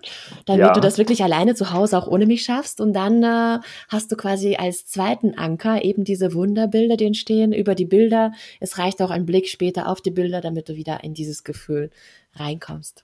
damit 0.45 0.67
ja. 0.67 0.73
du 0.73 0.79
das 0.79 0.97
wirklich 0.97 1.23
alleine 1.23 1.55
zu 1.55 1.71
Hause 1.71 1.97
auch 1.97 2.07
ohne 2.07 2.25
mich 2.25 2.43
schaffst. 2.43 2.81
Und 2.81 2.93
dann 2.93 3.21
äh, 3.23 3.59
hast 3.89 4.11
du 4.11 4.15
quasi 4.15 4.55
als 4.55 4.85
zweiten 4.85 5.37
Anker 5.37 5.83
eben 5.83 6.03
diese 6.03 6.33
Wunderbilder, 6.33 6.97
die 6.97 7.05
entstehen 7.05 7.53
über 7.53 7.75
die 7.75 7.85
Bilder. 7.85 8.31
Es 8.59 8.77
reicht 8.77 9.01
auch 9.01 9.11
ein 9.11 9.25
Blick 9.25 9.47
später 9.47 9.87
auf 9.89 10.01
die 10.01 10.11
Bilder, 10.11 10.41
damit 10.41 10.69
du 10.69 10.75
wieder 10.75 11.03
in 11.03 11.13
dieses 11.13 11.43
Gefühl 11.43 11.89
reinkommst. 12.35 13.03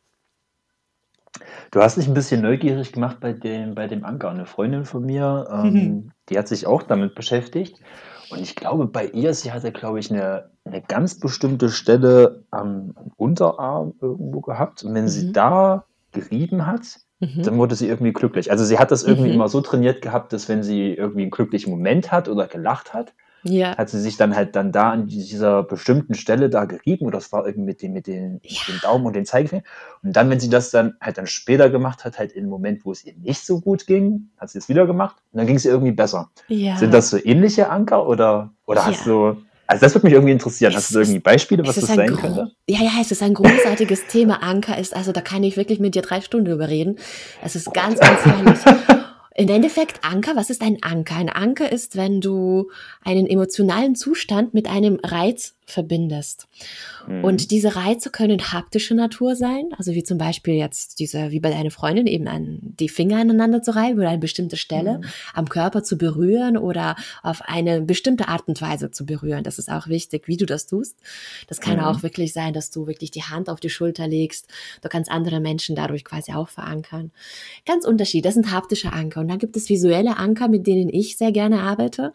Du 1.72 1.82
hast 1.82 1.98
dich 1.98 2.08
ein 2.08 2.14
bisschen 2.14 2.42
neugierig 2.42 2.92
gemacht 2.92 3.18
bei 3.20 3.34
dem, 3.34 3.76
bei 3.76 3.88
dem 3.88 4.04
Anker. 4.04 4.30
Eine 4.30 4.46
Freundin 4.46 4.86
von 4.86 5.06
mir, 5.06 5.48
ähm, 5.52 5.74
mhm. 5.74 6.12
die 6.30 6.38
hat 6.38 6.48
sich 6.48 6.66
auch 6.66 6.84
damit 6.84 7.16
beschäftigt. 7.16 7.80
Und 8.32 8.40
ich 8.42 8.56
glaube, 8.56 8.86
bei 8.88 9.08
ihr, 9.08 9.34
sie 9.34 9.52
hatte, 9.52 9.72
glaube 9.72 10.00
ich, 10.00 10.12
eine, 10.12 10.52
eine 10.66 10.82
ganz 10.82 11.20
bestimmte 11.20 11.70
Stelle 11.70 12.44
am 12.52 12.94
Unterarm 13.18 13.94
irgendwo 14.02 14.42
gehabt. 14.42 14.84
Und 14.84 14.94
wenn 14.94 15.06
mhm. 15.06 15.10
sie 15.10 15.32
da 15.32 15.86
gerieben 16.12 16.66
hat, 16.66 17.00
mhm. 17.20 17.44
dann 17.44 17.58
wurde 17.58 17.76
sie 17.76 17.88
irgendwie 17.88 18.14
glücklich. 18.14 18.52
Also 18.52 18.64
sie 18.66 18.80
hat 18.80 18.92
das 18.92 19.04
irgendwie 19.04 19.30
mhm. 19.30 19.36
immer 19.36 19.50
so 19.50 19.62
trainiert 19.62 20.02
gehabt, 20.02 20.34
dass 20.34 20.50
wenn 20.50 20.64
sie 20.64 20.94
irgendwie 20.94 21.24
einen 21.24 21.32
glücklichen 21.32 21.72
Moment 21.72 22.12
hat 22.12 22.28
oder 22.30 22.48
gelacht 22.48 22.94
hat, 22.94 23.14
ja. 23.44 23.78
hat 23.78 23.90
sie 23.90 24.00
sich 24.00 24.18
dann 24.18 24.36
halt 24.36 24.56
dann 24.56 24.72
da 24.72 24.92
an 24.92 25.08
dieser 25.08 25.64
bestimmten 25.64 26.14
Stelle 26.14 26.50
da 26.50 26.66
gerieben 26.66 27.06
und 27.06 27.14
das 27.14 27.32
war 27.32 27.46
irgendwie 27.46 27.66
mit 27.66 27.82
dem, 27.82 27.94
mit 27.94 28.08
den, 28.08 28.40
ja. 28.44 28.60
dem 28.68 28.80
Daumen 28.82 29.06
und 29.06 29.16
den 29.16 29.26
Zeigefinger. 29.26 29.64
Und 30.04 30.16
dann, 30.16 30.30
wenn 30.30 30.40
sie 30.40 30.50
das 30.50 30.72
dann 30.72 30.96
halt 31.02 31.18
dann 31.18 31.28
später 31.28 31.70
gemacht 31.70 32.06
hat, 32.06 32.20
halt 32.20 32.32
im 32.34 32.48
Moment, 32.48 32.86
wo 32.86 32.92
es 32.92 33.06
ihr 33.06 33.14
nicht 33.18 33.46
so 33.46 33.62
gut 33.62 33.88
ging, 33.88 34.30
hat 34.38 34.50
sie 34.50 34.58
es 34.58 34.70
wieder 34.70 34.86
gemacht 34.86 35.18
und 35.32 35.38
dann 35.38 35.48
ging 35.48 35.56
es 35.56 35.66
ihr 35.66 35.72
irgendwie 35.72 35.92
besser. 35.92 36.30
Ja. 36.48 36.78
Sind 36.78 36.94
das 36.94 37.10
so 37.10 37.18
ähnliche 37.18 37.70
Anker 37.70 38.08
oder, 38.08 38.52
oder 38.66 38.86
hast 38.86 39.06
du, 39.06 39.38
also 39.68 39.86
das 39.86 39.94
würde 39.94 40.08
mich 40.08 40.14
irgendwie 40.14 40.34
interessieren. 40.34 40.72
Es 40.72 40.78
Hast 40.78 40.96
du 40.96 41.00
irgendwie 41.00 41.20
Beispiele, 41.20 41.66
was 41.66 41.76
das 41.76 41.86
sein 41.86 42.16
könnte? 42.16 42.52
Ja, 42.68 42.82
ja, 42.82 42.92
es 43.00 43.12
ist 43.12 43.22
ein 43.22 43.36
großartiges 43.36 44.08
Thema. 44.08 44.42
Anker 44.42 44.78
ist, 44.78 44.96
also 44.96 45.12
da 45.12 45.22
kann 45.22 45.44
ich 45.44 45.58
wirklich 45.58 45.80
mit 45.80 45.94
dir 45.94 46.02
drei 46.02 46.22
Stunden 46.22 46.52
überreden. 46.52 46.98
Es 47.44 47.56
ist 47.56 47.72
ganz, 47.72 48.00
ganz 48.00 48.26
herrlich. 48.26 48.60
Im 49.36 49.48
Endeffekt 49.48 50.04
Anker, 50.04 50.36
was 50.36 50.50
ist 50.50 50.62
ein 50.62 50.80
Anker? 50.82 51.16
Ein 51.16 51.30
Anker 51.30 51.72
ist, 51.72 51.96
wenn 51.96 52.20
du 52.20 52.72
einen 53.04 53.28
emotionalen 53.28 53.96
Zustand 53.96 54.54
mit 54.54 54.68
einem 54.68 55.00
Reiz 55.04 55.56
verbindest. 55.72 56.48
Mhm. 57.08 57.24
Und 57.24 57.52
diese 57.52 57.76
Reize 57.76 58.10
können 58.10 58.40
haptische 58.52 58.96
Natur 58.96 59.36
sein, 59.36 59.70
also 59.78 59.94
wie 59.94 60.04
zum 60.04 60.18
Beispiel 60.18 60.56
jetzt 60.56 61.00
diese, 61.00 61.32
wie 61.32 61.40
bei 61.40 61.50
deiner 61.50 61.72
Freundin, 61.72 62.08
eben 62.08 62.28
an 62.28 62.60
die 62.62 62.90
Finger 62.90 63.18
aneinander 63.18 63.62
zu 63.62 63.76
reiben 63.76 64.00
oder 64.00 64.10
eine 64.10 64.20
bestimmte 64.20 64.58
Stelle 64.58 65.00
mhm. 65.00 65.06
am 65.34 65.50
Körper 65.50 65.84
zu 65.84 65.98
berühren 65.98 66.58
oder 66.58 66.96
auf 67.24 67.42
eine 67.44 67.82
bestimmte 67.82 68.28
Art 68.28 68.48
und 68.48 68.62
Weise 68.62 68.92
zu 68.92 69.06
berühren. 69.06 69.44
Das 69.44 69.60
ist 69.60 69.70
auch 69.70 69.88
wichtig, 69.88 70.28
wie 70.28 70.38
du 70.38 70.46
das 70.46 70.68
tust. 70.68 70.98
Das 71.48 71.60
kann 71.62 71.78
mhm. 71.78 71.84
auch 71.84 72.04
wirklich 72.04 72.34
sein, 72.34 72.54
dass 72.54 72.72
du 72.72 72.88
wirklich 72.88 73.12
die 73.12 73.24
Hand 73.24 73.50
auf 73.50 73.60
die 73.60 73.70
Schulter 73.70 74.08
legst. 74.08 74.48
Du 74.82 74.90
kannst 74.90 75.12
andere 75.12 75.40
Menschen 75.40 75.76
dadurch 75.76 76.04
quasi 76.04 76.34
auch 76.34 76.50
verankern. 76.50 77.12
Ganz 77.66 77.86
unterschiedlich. 77.86 78.24
Das 78.24 78.34
sind 78.34 78.52
haptische 78.52 78.94
Anker. 78.94 79.22
Und 79.22 79.28
dann 79.28 79.40
gibt 79.40 79.56
es 79.56 79.70
visuelle 79.70 80.18
Anker, 80.18 80.48
mit 80.48 80.68
denen 80.68 80.90
ich 80.90 81.18
sehr 81.18 81.32
gerne 81.32 81.62
arbeite 81.62 82.14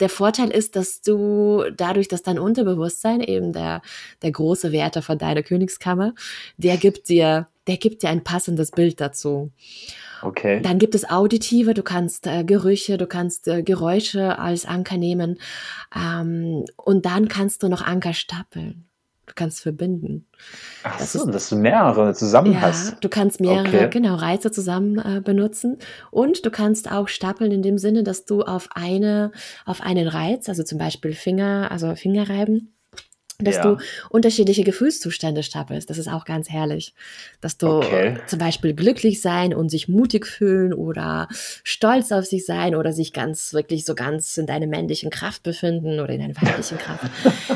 der 0.00 0.08
Vorteil 0.08 0.50
ist, 0.50 0.76
dass 0.76 1.02
du 1.02 1.64
dadurch, 1.76 2.08
dass 2.08 2.22
dein 2.22 2.38
Unterbewusstsein 2.38 3.20
eben 3.20 3.52
der, 3.52 3.82
der 4.22 4.32
große 4.32 4.72
Werte 4.72 5.02
von 5.02 5.18
deiner 5.18 5.42
Königskammer, 5.42 6.14
der 6.56 6.76
gibt 6.76 7.08
dir, 7.08 7.48
der 7.66 7.76
gibt 7.76 8.02
dir 8.02 8.10
ein 8.10 8.24
passendes 8.24 8.70
Bild 8.70 9.00
dazu. 9.00 9.50
Okay. 10.22 10.60
Dann 10.62 10.78
gibt 10.78 10.94
es 10.94 11.08
Auditive, 11.08 11.74
du 11.74 11.82
kannst 11.82 12.26
äh, 12.26 12.44
Gerüche, 12.44 12.96
du 12.96 13.06
kannst 13.06 13.48
äh, 13.48 13.62
Geräusche 13.62 14.38
als 14.38 14.66
Anker 14.66 14.96
nehmen 14.96 15.38
ähm, 15.94 16.64
und 16.76 17.06
dann 17.06 17.28
kannst 17.28 17.62
du 17.62 17.68
noch 17.68 17.82
Anker 17.82 18.14
stapeln. 18.14 18.86
Du 19.32 19.34
kannst 19.34 19.62
verbinden. 19.62 20.26
Ach 20.82 20.98
das 20.98 21.14
so, 21.14 21.24
ist, 21.24 21.34
dass 21.34 21.48
du 21.48 21.56
mehrere 21.56 22.12
zusammen 22.12 22.52
ja, 22.52 22.60
hast. 22.60 23.02
Du 23.02 23.08
kannst 23.08 23.40
mehrere, 23.40 23.66
okay. 23.66 23.88
genau, 23.88 24.16
Reize 24.16 24.50
zusammen 24.50 24.98
äh, 24.98 25.22
benutzen. 25.24 25.78
Und 26.10 26.44
du 26.44 26.50
kannst 26.50 26.92
auch 26.92 27.08
stapeln 27.08 27.50
in 27.50 27.62
dem 27.62 27.78
Sinne, 27.78 28.02
dass 28.02 28.26
du 28.26 28.42
auf 28.42 28.68
eine, 28.74 29.32
auf 29.64 29.80
einen 29.80 30.06
Reiz, 30.06 30.50
also 30.50 30.64
zum 30.64 30.76
Beispiel 30.76 31.14
Finger, 31.14 31.70
also 31.70 31.94
Fingerreiben, 31.94 32.74
dass 33.44 33.56
ja. 33.56 33.62
du 33.62 33.76
unterschiedliche 34.10 34.64
Gefühlszustände 34.64 35.42
stapelst. 35.42 35.90
Das 35.90 35.98
ist 35.98 36.08
auch 36.08 36.24
ganz 36.24 36.48
herrlich. 36.50 36.94
Dass 37.40 37.58
du 37.58 37.68
okay. 37.68 38.16
zum 38.26 38.38
Beispiel 38.38 38.74
glücklich 38.74 39.20
sein 39.20 39.54
und 39.54 39.68
sich 39.68 39.88
mutig 39.88 40.26
fühlen 40.26 40.72
oder 40.72 41.28
stolz 41.64 42.12
auf 42.12 42.24
sich 42.24 42.46
sein 42.46 42.74
oder 42.74 42.92
sich 42.92 43.12
ganz, 43.12 43.52
wirklich 43.54 43.84
so 43.84 43.94
ganz 43.94 44.36
in 44.36 44.46
deiner 44.46 44.66
männlichen 44.66 45.10
Kraft 45.10 45.42
befinden 45.42 46.00
oder 46.00 46.14
in 46.14 46.20
deiner 46.20 46.36
weiblichen 46.36 46.78
Kraft. 46.78 47.10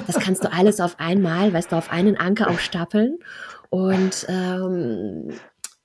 Das 0.07 0.19
kannst 0.19 0.45
du 0.45 0.53
alles 0.53 0.81
auf 0.81 0.99
einmal, 0.99 1.53
weißt 1.53 1.73
du, 1.73 1.77
auf 1.77 1.91
einen 1.91 2.17
Anker 2.17 2.51
aufstapeln. 2.51 3.19
Und 3.71 4.27
ähm, 4.29 5.31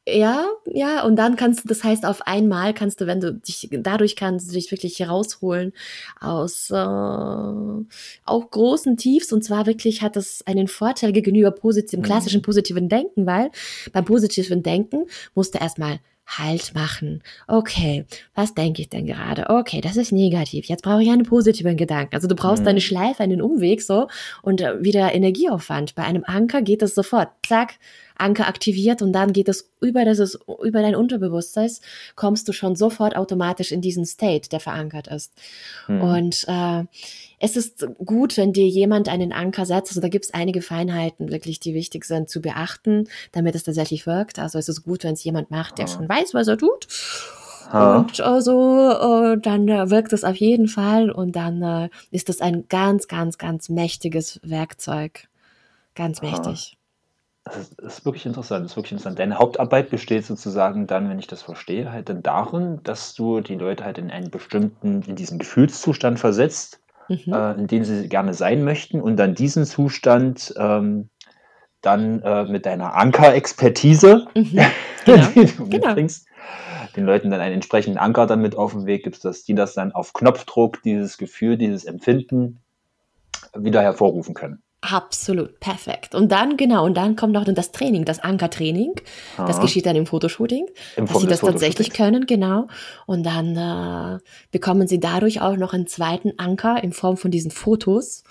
ja, 0.07 0.47
ja, 0.65 1.03
und 1.03 1.15
dann 1.15 1.35
kannst 1.35 1.63
du, 1.63 1.67
das 1.67 1.83
heißt, 1.83 2.05
auf 2.05 2.25
einmal 2.25 2.73
kannst 2.73 3.01
du, 3.01 3.07
wenn 3.07 3.19
du 3.19 3.33
dich, 3.33 3.69
dadurch 3.71 4.15
kannst 4.15 4.49
du 4.49 4.53
dich 4.53 4.71
wirklich 4.71 4.99
herausholen 4.99 5.73
aus 6.19 6.71
äh, 6.71 6.75
auch 6.75 8.49
großen 8.49 8.97
Tiefs. 8.97 9.31
Und 9.31 9.43
zwar 9.43 9.67
wirklich 9.67 10.01
hat 10.01 10.15
das 10.15 10.41
einen 10.47 10.67
Vorteil 10.67 11.11
gegenüber 11.11 11.51
positiven, 11.51 12.03
klassischen 12.03 12.39
mhm. 12.39 12.43
positiven 12.43 12.89
Denken, 12.89 13.27
weil 13.27 13.51
beim 13.93 14.05
positiven 14.05 14.63
Denken 14.63 15.05
musst 15.35 15.53
du 15.53 15.59
erstmal 15.59 15.99
Halt 16.37 16.73
machen. 16.73 17.23
Okay, 17.47 18.05
was 18.35 18.53
denke 18.53 18.81
ich 18.81 18.89
denn 18.89 19.05
gerade? 19.05 19.49
Okay, 19.49 19.81
das 19.81 19.97
ist 19.97 20.13
negativ. 20.13 20.65
Jetzt 20.65 20.81
brauche 20.81 21.03
ich 21.03 21.09
einen 21.09 21.23
positiven 21.23 21.75
Gedanken. 21.75 22.15
Also 22.15 22.29
du 22.29 22.35
brauchst 22.35 22.61
mhm. 22.63 22.69
eine 22.69 22.79
Schleife, 22.81 23.21
einen 23.21 23.41
Umweg 23.41 23.81
so 23.81 24.07
und 24.41 24.61
äh, 24.61 24.81
wieder 24.81 25.13
Energieaufwand. 25.13 25.93
Bei 25.93 26.03
einem 26.03 26.23
Anker 26.25 26.61
geht 26.61 26.83
das 26.83 26.95
sofort. 26.95 27.29
Zack, 27.45 27.73
Anker 28.21 28.47
aktiviert 28.47 29.01
und 29.01 29.13
dann 29.13 29.33
geht 29.33 29.49
es 29.49 29.71
über 29.81 30.05
das 30.05 30.39
über 30.63 30.81
dein 30.81 30.95
Unterbewusstsein 30.95 31.61
kommst 32.15 32.47
du 32.47 32.53
schon 32.53 32.75
sofort 32.75 33.15
automatisch 33.15 33.71
in 33.71 33.81
diesen 33.81 34.05
State, 34.05 34.49
der 34.49 34.59
verankert 34.59 35.07
ist. 35.07 35.33
Mhm. 35.87 36.01
Und 36.01 36.45
äh, 36.47 36.83
es 37.39 37.55
ist 37.55 37.87
gut, 38.03 38.37
wenn 38.37 38.53
dir 38.53 38.67
jemand 38.67 39.09
einen 39.09 39.33
Anker 39.33 39.65
setzt. 39.65 39.91
Also 39.91 40.01
da 40.01 40.07
gibt 40.07 40.25
es 40.25 40.33
einige 40.33 40.61
Feinheiten 40.61 41.31
wirklich, 41.31 41.59
die 41.59 41.73
wichtig 41.73 42.05
sind 42.05 42.29
zu 42.29 42.41
beachten, 42.41 43.07
damit 43.31 43.55
es 43.55 43.63
tatsächlich 43.63 44.05
wirkt. 44.05 44.39
Also 44.39 44.59
es 44.59 44.69
ist 44.69 44.83
gut, 44.83 45.03
wenn 45.03 45.13
es 45.13 45.23
jemand 45.23 45.51
macht, 45.51 45.77
der 45.77 45.87
schon 45.87 46.07
weiß, 46.07 46.33
was 46.33 46.47
er 46.47 46.57
tut. 46.57 46.87
Und 47.73 48.19
also, 48.19 48.89
äh, 48.89 49.37
dann 49.39 49.67
äh, 49.69 49.89
wirkt 49.89 50.11
es 50.11 50.25
auf 50.25 50.35
jeden 50.35 50.67
Fall 50.67 51.09
und 51.09 51.37
dann 51.37 51.61
äh, 51.61 51.89
ist 52.11 52.29
es 52.29 52.41
ein 52.41 52.65
ganz, 52.67 53.07
ganz, 53.07 53.37
ganz 53.37 53.69
mächtiges 53.69 54.41
Werkzeug. 54.43 55.29
Ganz 55.95 56.21
mächtig. 56.21 56.77
Das 57.43 57.69
ist 57.69 58.05
wirklich 58.05 58.25
interessant, 58.27 58.65
das 58.65 58.73
ist 58.73 58.77
wirklich 58.77 58.91
interessant. 58.91 59.17
Deine 59.17 59.39
Hauptarbeit 59.39 59.89
besteht 59.89 60.25
sozusagen 60.25 60.85
dann, 60.85 61.09
wenn 61.09 61.17
ich 61.17 61.25
das 61.27 61.41
verstehe, 61.41 61.91
halt 61.91 62.07
dann 62.07 62.21
darin, 62.21 62.81
dass 62.83 63.15
du 63.15 63.41
die 63.41 63.55
Leute 63.55 63.83
halt 63.83 63.97
in 63.97 64.11
einen 64.11 64.29
bestimmten, 64.29 65.01
in 65.07 65.15
diesen 65.15 65.39
Gefühlszustand 65.39 66.19
versetzt, 66.19 66.79
mhm. 67.09 67.33
äh, 67.33 67.53
in 67.53 67.65
dem 67.67 67.83
sie 67.83 68.07
gerne 68.07 68.35
sein 68.35 68.63
möchten 68.63 69.01
und 69.01 69.17
dann 69.17 69.33
diesen 69.33 69.65
Zustand 69.65 70.53
ähm, 70.57 71.09
dann 71.81 72.21
äh, 72.21 72.43
mit 72.45 72.67
deiner 72.67 72.93
Anker-Expertise, 72.95 74.27
Mhm. 74.35 74.43
die 75.07 75.11
Genau. 75.11 75.27
du 75.33 75.41
Genau. 75.41 75.87
mitbringst, 75.87 76.27
den 76.95 77.05
Leuten 77.05 77.31
dann 77.31 77.41
einen 77.41 77.55
entsprechenden 77.55 77.97
Anker 77.97 78.27
dann 78.27 78.41
mit 78.41 78.55
auf 78.55 78.73
den 78.73 78.85
Weg 78.85 79.03
gibst, 79.03 79.25
dass 79.25 79.43
die 79.43 79.55
das 79.55 79.73
dann 79.73 79.91
auf 79.93 80.13
Knopfdruck, 80.13 80.83
dieses 80.83 81.17
Gefühl, 81.17 81.57
dieses 81.57 81.85
Empfinden 81.85 82.59
wieder 83.55 83.81
hervorrufen 83.81 84.35
können. 84.35 84.61
Absolut, 84.81 85.59
perfekt. 85.59 86.15
Und 86.15 86.31
dann, 86.31 86.57
genau, 86.57 86.83
und 86.85 86.97
dann 86.97 87.15
kommt 87.15 87.33
noch 87.33 87.43
dann 87.43 87.53
das 87.53 87.71
Training, 87.71 88.03
das 88.03 88.17
Ankertraining. 88.19 88.93
Das 89.37 89.57
Ja. 89.57 89.61
geschieht 89.61 89.85
dann 89.85 89.95
im 89.95 90.07
Fotoshooting, 90.07 90.65
In 90.97 91.05
dass 91.05 91.19
sie 91.19 91.27
das 91.27 91.41
tatsächlich 91.41 91.91
können, 91.93 92.25
genau. 92.25 92.67
Und 93.05 93.23
dann 93.23 93.55
äh, 93.55 94.19
bekommen 94.51 94.87
sie 94.87 94.99
dadurch 94.99 95.39
auch 95.39 95.55
noch 95.55 95.73
einen 95.73 95.85
zweiten 95.85 96.33
Anker 96.37 96.83
in 96.83 96.93
Form 96.93 97.15
von 97.17 97.29
diesen 97.29 97.51
Fotos. 97.51 98.23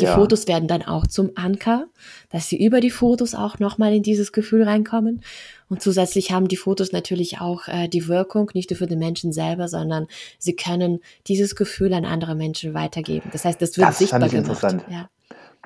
Die 0.00 0.04
Ja. 0.06 0.16
Fotos 0.16 0.48
werden 0.48 0.66
dann 0.66 0.82
auch 0.82 1.06
zum 1.06 1.30
Anker, 1.36 1.86
dass 2.28 2.48
sie 2.48 2.60
über 2.60 2.80
die 2.80 2.90
Fotos 2.90 3.36
auch 3.36 3.60
nochmal 3.60 3.94
in 3.94 4.02
dieses 4.02 4.32
Gefühl 4.32 4.64
reinkommen. 4.64 5.22
Und 5.68 5.80
zusätzlich 5.80 6.32
haben 6.32 6.48
die 6.48 6.56
Fotos 6.56 6.90
natürlich 6.90 7.40
auch 7.40 7.68
äh, 7.68 7.86
die 7.86 8.08
Wirkung, 8.08 8.50
nicht 8.54 8.68
nur 8.70 8.78
für 8.78 8.88
den 8.88 8.98
Menschen 8.98 9.32
selber, 9.32 9.68
sondern 9.68 10.08
sie 10.40 10.56
können 10.56 10.98
dieses 11.28 11.54
Gefühl 11.54 11.94
an 11.94 12.04
andere 12.04 12.34
Menschen 12.34 12.74
weitergeben. 12.74 13.28
Das 13.32 13.44
heißt, 13.44 13.62
das 13.62 13.76
wird 13.78 13.86
Das 13.86 13.98
sichtbar 13.98 14.18
fand 14.22 14.32
ich 14.32 14.42
gemacht. 14.42 14.48
interessant. 14.64 14.84
Ja. 14.90 15.08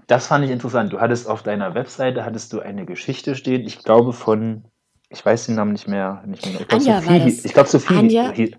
Das 0.09 0.27
fand 0.27 0.44
ich 0.44 0.51
interessant. 0.51 0.92
Du 0.92 1.01
hattest 1.01 1.29
auf 1.29 1.42
deiner 1.44 1.75
Webseite 1.75 2.25
hattest 2.25 2.53
du 2.53 2.61
eine 2.61 2.85
Geschichte 2.87 3.35
stehen, 3.37 3.64
ich 3.66 3.85
glaube 3.85 4.12
von, 4.12 4.64
ich 5.11 5.25
weiß 5.25 5.47
den 5.47 5.55
Namen 5.55 5.73
nicht 5.73 5.87
mehr, 5.87 6.23
nicht 6.27 6.44
mehr. 6.44 6.61
Ich 6.61 6.66
glaube 6.68 6.83
Sophie, 6.85 7.09
war 7.21 7.27
ich 7.27 7.55
glaube 7.55 7.68
Sophie. 7.68 7.94
Anja? 7.97 8.31
hie- 8.31 8.57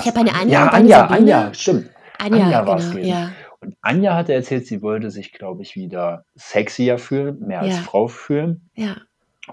Ich 0.00 0.06
habe 0.06 0.20
eine 0.20 0.34
Anja 0.34 0.52
ja, 0.64 0.66
Anja. 0.68 1.06
Anja, 1.06 1.54
stimmt. 1.54 1.90
Anja, 2.18 2.44
Anja 2.44 2.66
war's 2.66 2.82
genau, 2.84 2.94
gewesen. 2.94 3.08
ja. 3.10 3.30
Und 3.60 3.76
Anja 3.82 4.14
hatte 4.14 4.32
erzählt, 4.32 4.66
sie 4.66 4.80
wollte 4.82 5.10
sich, 5.10 5.32
glaube 5.32 5.62
ich, 5.62 5.74
wieder 5.76 6.24
sexier 6.34 6.98
fühlen, 6.98 7.38
mehr 7.40 7.60
als 7.60 7.74
Ja. 7.76 7.82
Frau 7.82 8.06
fühlen. 8.08 8.70
Ja. 8.74 8.96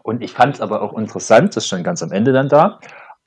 Und 0.04 0.22
ich 0.24 0.32
fand 0.34 0.56
es 0.56 0.62
aber 0.62 0.82
auch 0.82 0.98
interessant, 0.98 1.56
das 1.56 1.64
ist 1.64 1.70
schon 1.70 1.84
ganz 1.84 2.02
am 2.04 2.12
Ende 2.12 2.32
dann 2.34 2.50
da. 2.50 2.80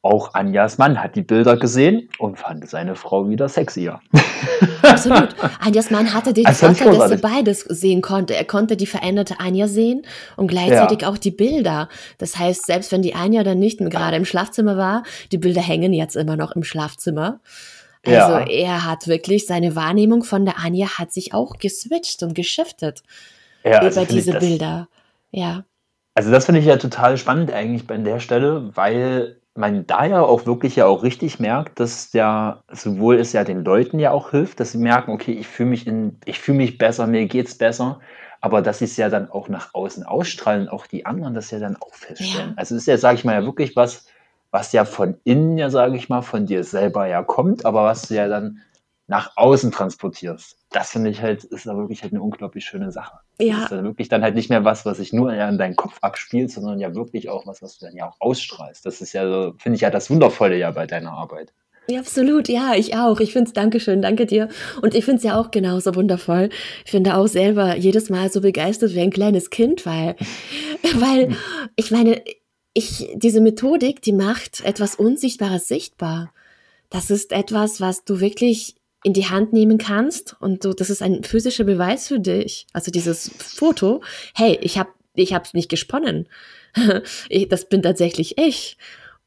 Auch 0.06 0.34
Anjas 0.34 0.78
Mann 0.78 1.02
hat 1.02 1.16
die 1.16 1.22
Bilder 1.22 1.56
gesehen 1.56 2.08
und 2.18 2.38
fand 2.38 2.68
seine 2.68 2.94
Frau 2.94 3.28
wieder 3.28 3.48
sexier. 3.48 4.00
Absolut. 4.82 5.34
Anjas 5.60 5.90
Mann 5.90 6.14
hatte 6.14 6.32
den 6.32 6.46
ich 6.48 6.56
Vorteil, 6.56 6.74
dass 6.74 6.80
er 6.80 6.90
großartig. 6.92 7.20
beides 7.22 7.60
sehen 7.60 8.02
konnte. 8.02 8.36
Er 8.36 8.44
konnte 8.44 8.76
die 8.76 8.86
veränderte 8.86 9.40
Anja 9.40 9.66
sehen 9.66 10.02
und 10.36 10.46
gleichzeitig 10.46 11.04
auch 11.06 11.18
die 11.18 11.30
Bilder. 11.32 11.88
Das 12.18 12.38
heißt, 12.38 12.66
selbst 12.66 12.92
wenn 12.92 13.02
die 13.02 13.14
Anja 13.14 13.42
dann 13.42 13.58
nicht 13.58 13.78
gerade 13.80 14.16
im 14.16 14.24
Schlafzimmer 14.24 14.76
war, 14.76 15.02
die 15.32 15.38
Bilder 15.38 15.60
hängen 15.60 15.92
jetzt 15.92 16.14
immer 16.16 16.36
noch 16.36 16.52
im 16.52 16.62
Schlafzimmer. 16.62 17.40
Also 18.06 18.16
Ja. 18.34 18.46
er 18.46 18.84
hat 18.84 19.08
wirklich, 19.08 19.46
seine 19.46 19.74
Wahrnehmung 19.74 20.22
von 20.22 20.44
der 20.44 20.58
Anja 20.64 20.98
hat 20.98 21.12
sich 21.12 21.34
auch 21.34 21.58
geswitcht 21.58 22.22
und 22.22 22.34
geschiftet 22.34 23.02
Ja, 23.64 23.80
also 23.80 24.00
über 24.02 24.08
diese 24.08 24.38
Bilder. 24.38 24.86
Ja. 25.32 25.64
Also 26.14 26.30
das 26.30 26.46
finde 26.46 26.60
ich 26.60 26.66
ja 26.66 26.76
total 26.76 27.18
spannend 27.18 27.52
eigentlich 27.52 27.86
bei 27.86 27.96
der 27.96 28.20
Stelle, 28.20 28.70
weil 28.76 29.40
man 29.56 29.86
da 29.86 30.04
ja 30.04 30.22
auch 30.22 30.46
wirklich 30.46 30.76
ja 30.76 30.86
auch 30.86 31.02
richtig 31.02 31.40
merkt, 31.40 31.80
dass 31.80 32.12
ja 32.12 32.62
sowohl 32.72 33.16
es 33.16 33.32
ja 33.32 33.44
den 33.44 33.64
Leuten 33.64 33.98
ja 33.98 34.10
auch 34.10 34.30
hilft, 34.30 34.60
dass 34.60 34.72
sie 34.72 34.78
merken, 34.78 35.12
okay, 35.12 35.32
ich 35.32 35.46
fühle 35.46 35.70
mich 35.70 35.86
in, 35.86 36.18
ich 36.24 36.38
fühle 36.38 36.58
mich 36.58 36.78
besser, 36.78 37.06
mir 37.06 37.26
geht's 37.26 37.56
besser, 37.56 38.00
aber 38.40 38.62
dass 38.62 38.78
sie 38.78 38.84
es 38.84 38.96
ja 38.96 39.08
dann 39.08 39.30
auch 39.30 39.48
nach 39.48 39.74
außen 39.74 40.04
ausstrahlen, 40.04 40.68
auch 40.68 40.86
die 40.86 41.06
anderen 41.06 41.34
das 41.34 41.50
ja 41.50 41.58
dann 41.58 41.76
auch 41.76 41.94
feststellen. 41.94 42.50
Ja. 42.50 42.54
Also 42.56 42.74
es 42.74 42.82
ist 42.82 42.86
ja, 42.86 42.98
sage 42.98 43.16
ich 43.16 43.24
mal, 43.24 43.34
ja 43.34 43.44
wirklich 43.44 43.76
was, 43.76 44.06
was 44.50 44.72
ja 44.72 44.84
von 44.84 45.16
innen 45.24 45.58
ja, 45.58 45.70
sage 45.70 45.96
ich 45.96 46.08
mal, 46.08 46.22
von 46.22 46.46
dir 46.46 46.64
selber 46.64 47.06
ja 47.06 47.22
kommt, 47.22 47.64
aber 47.64 47.84
was 47.84 48.02
du 48.02 48.14
ja 48.14 48.28
dann 48.28 48.62
nach 49.06 49.36
außen 49.36 49.70
transportierst. 49.70 50.58
Das 50.76 50.90
finde 50.90 51.08
ich 51.08 51.22
halt, 51.22 51.42
ist 51.42 51.64
da 51.64 51.74
wirklich 51.74 52.02
halt 52.02 52.12
eine 52.12 52.20
unglaublich 52.20 52.66
schöne 52.66 52.92
Sache. 52.92 53.20
Das 53.38 53.46
Ja. 53.48 53.62
ist 53.62 53.72
dann 53.72 53.82
wirklich 53.84 54.10
dann 54.10 54.22
halt 54.22 54.34
nicht 54.34 54.50
mehr 54.50 54.62
was, 54.66 54.84
was 54.84 54.98
sich 54.98 55.10
nur 55.10 55.32
ja 55.32 55.48
in 55.48 55.56
deinen 55.56 55.74
Kopf 55.74 55.96
abspielt, 56.02 56.50
sondern 56.50 56.78
ja 56.80 56.94
wirklich 56.94 57.30
auch 57.30 57.46
was, 57.46 57.62
was 57.62 57.78
du 57.78 57.86
dann 57.86 57.96
ja 57.96 58.06
auch 58.10 58.16
ausstrahlst. 58.20 58.84
Das 58.84 59.00
ist 59.00 59.14
ja 59.14 59.26
so, 59.26 59.54
finde 59.56 59.76
ich 59.76 59.80
ja 59.80 59.88
das 59.88 60.10
Wundervolle 60.10 60.58
ja 60.58 60.70
bei 60.72 60.86
deiner 60.86 61.12
Arbeit. 61.12 61.54
Ja, 61.88 62.00
absolut, 62.00 62.48
ja, 62.48 62.74
ich 62.74 62.94
auch. 62.94 63.20
Ich 63.20 63.32
finde 63.32 63.46
es, 63.48 63.54
Dankeschön, 63.54 64.02
danke 64.02 64.26
dir. 64.26 64.50
Und 64.82 64.94
ich 64.94 65.06
finde 65.06 65.16
es 65.16 65.22
ja 65.22 65.40
auch 65.40 65.50
genauso 65.50 65.94
wundervoll. 65.94 66.50
Ich 66.84 66.90
finde 66.90 67.16
auch 67.16 67.26
selber 67.26 67.74
jedes 67.76 68.10
Mal 68.10 68.30
so 68.30 68.42
begeistert 68.42 68.92
wie 68.92 69.00
ein 69.00 69.10
kleines 69.10 69.48
Kind, 69.48 69.86
weil, 69.86 70.14
weil, 70.96 71.34
ich 71.76 71.90
meine, 71.90 72.20
ich, 72.74 73.08
diese 73.14 73.40
Methodik, 73.40 74.02
die 74.02 74.12
macht 74.12 74.62
etwas 74.62 74.94
Unsichtbares 74.94 75.68
sichtbar. 75.68 76.34
Das 76.90 77.10
ist 77.10 77.32
etwas, 77.32 77.80
was 77.80 78.04
du 78.04 78.20
wirklich 78.20 78.74
in 79.02 79.12
die 79.12 79.28
Hand 79.28 79.52
nehmen 79.52 79.78
kannst 79.78 80.36
und 80.40 80.64
du, 80.64 80.72
das 80.72 80.90
ist 80.90 81.02
ein 81.02 81.22
physischer 81.22 81.64
Beweis 81.64 82.08
für 82.08 82.18
dich. 82.18 82.66
Also 82.72 82.90
dieses 82.90 83.30
Foto, 83.38 84.02
hey, 84.34 84.58
ich 84.62 84.78
habe 84.78 84.90
ich 85.14 85.32
hab's 85.32 85.54
nicht 85.54 85.68
gesponnen. 85.68 86.28
Ich, 87.30 87.48
das 87.48 87.70
bin 87.70 87.82
tatsächlich 87.82 88.36
ich. 88.36 88.76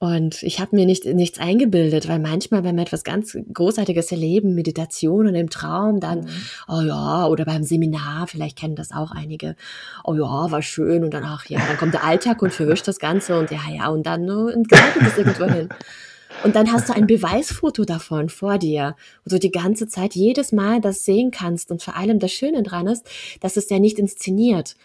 Und 0.01 0.43
ich 0.43 0.61
habe 0.61 0.77
mir 0.77 0.85
nicht, 0.85 1.03
nichts 1.03 1.39
eingebildet, 1.39 2.07
weil 2.07 2.19
manchmal, 2.19 2.63
wenn 2.63 2.77
wir 2.77 2.83
etwas 2.83 3.03
ganz 3.03 3.37
Großartiges 3.53 4.13
erleben, 4.13 4.55
Meditation 4.55 5.27
und 5.27 5.35
im 5.35 5.49
Traum, 5.49 5.99
dann, 5.99 6.25
oh 6.69 6.79
ja, 6.79 7.25
oder 7.25 7.43
beim 7.43 7.63
Seminar, 7.63 8.27
vielleicht 8.27 8.57
kennen 8.57 8.75
das 8.75 8.93
auch 8.93 9.11
einige, 9.11 9.57
oh 10.05 10.13
ja, 10.13 10.51
war 10.51 10.61
schön 10.61 11.03
und 11.03 11.13
dann, 11.13 11.25
ach 11.25 11.47
ja, 11.47 11.59
dann 11.67 11.75
kommt 11.75 11.95
der 11.95 12.05
Alltag 12.05 12.41
und 12.41 12.53
verwischt 12.53 12.87
das 12.87 12.99
Ganze 12.99 13.37
und 13.37 13.51
ja, 13.51 13.59
ja, 13.69 13.89
und 13.89 14.05
dann 14.05 14.29
äh, 14.29 14.53
entgleitet 14.53 15.01
es 15.01 15.17
irgendwo 15.17 15.45
hin. 15.45 15.67
Und 16.43 16.55
dann 16.55 16.71
hast 16.71 16.87
du 16.87 16.93
ein 16.93 17.05
Beweisfoto 17.05 17.83
davon 17.83 18.29
vor 18.29 18.57
dir, 18.57 18.95
wo 19.25 19.29
du 19.29 19.39
die 19.39 19.51
ganze 19.51 19.87
Zeit 19.87 20.15
jedes 20.15 20.51
Mal 20.51 20.79
das 20.79 21.03
sehen 21.03 21.31
kannst. 21.31 21.69
Und 21.69 21.83
vor 21.83 21.97
allem 21.97 22.19
das 22.19 22.31
Schöne 22.31 22.63
dran 22.63 22.87
ist, 22.87 23.05
dass 23.41 23.57
es 23.57 23.69
ja 23.69 23.79
nicht 23.79 23.99
inszeniert. 23.99 24.75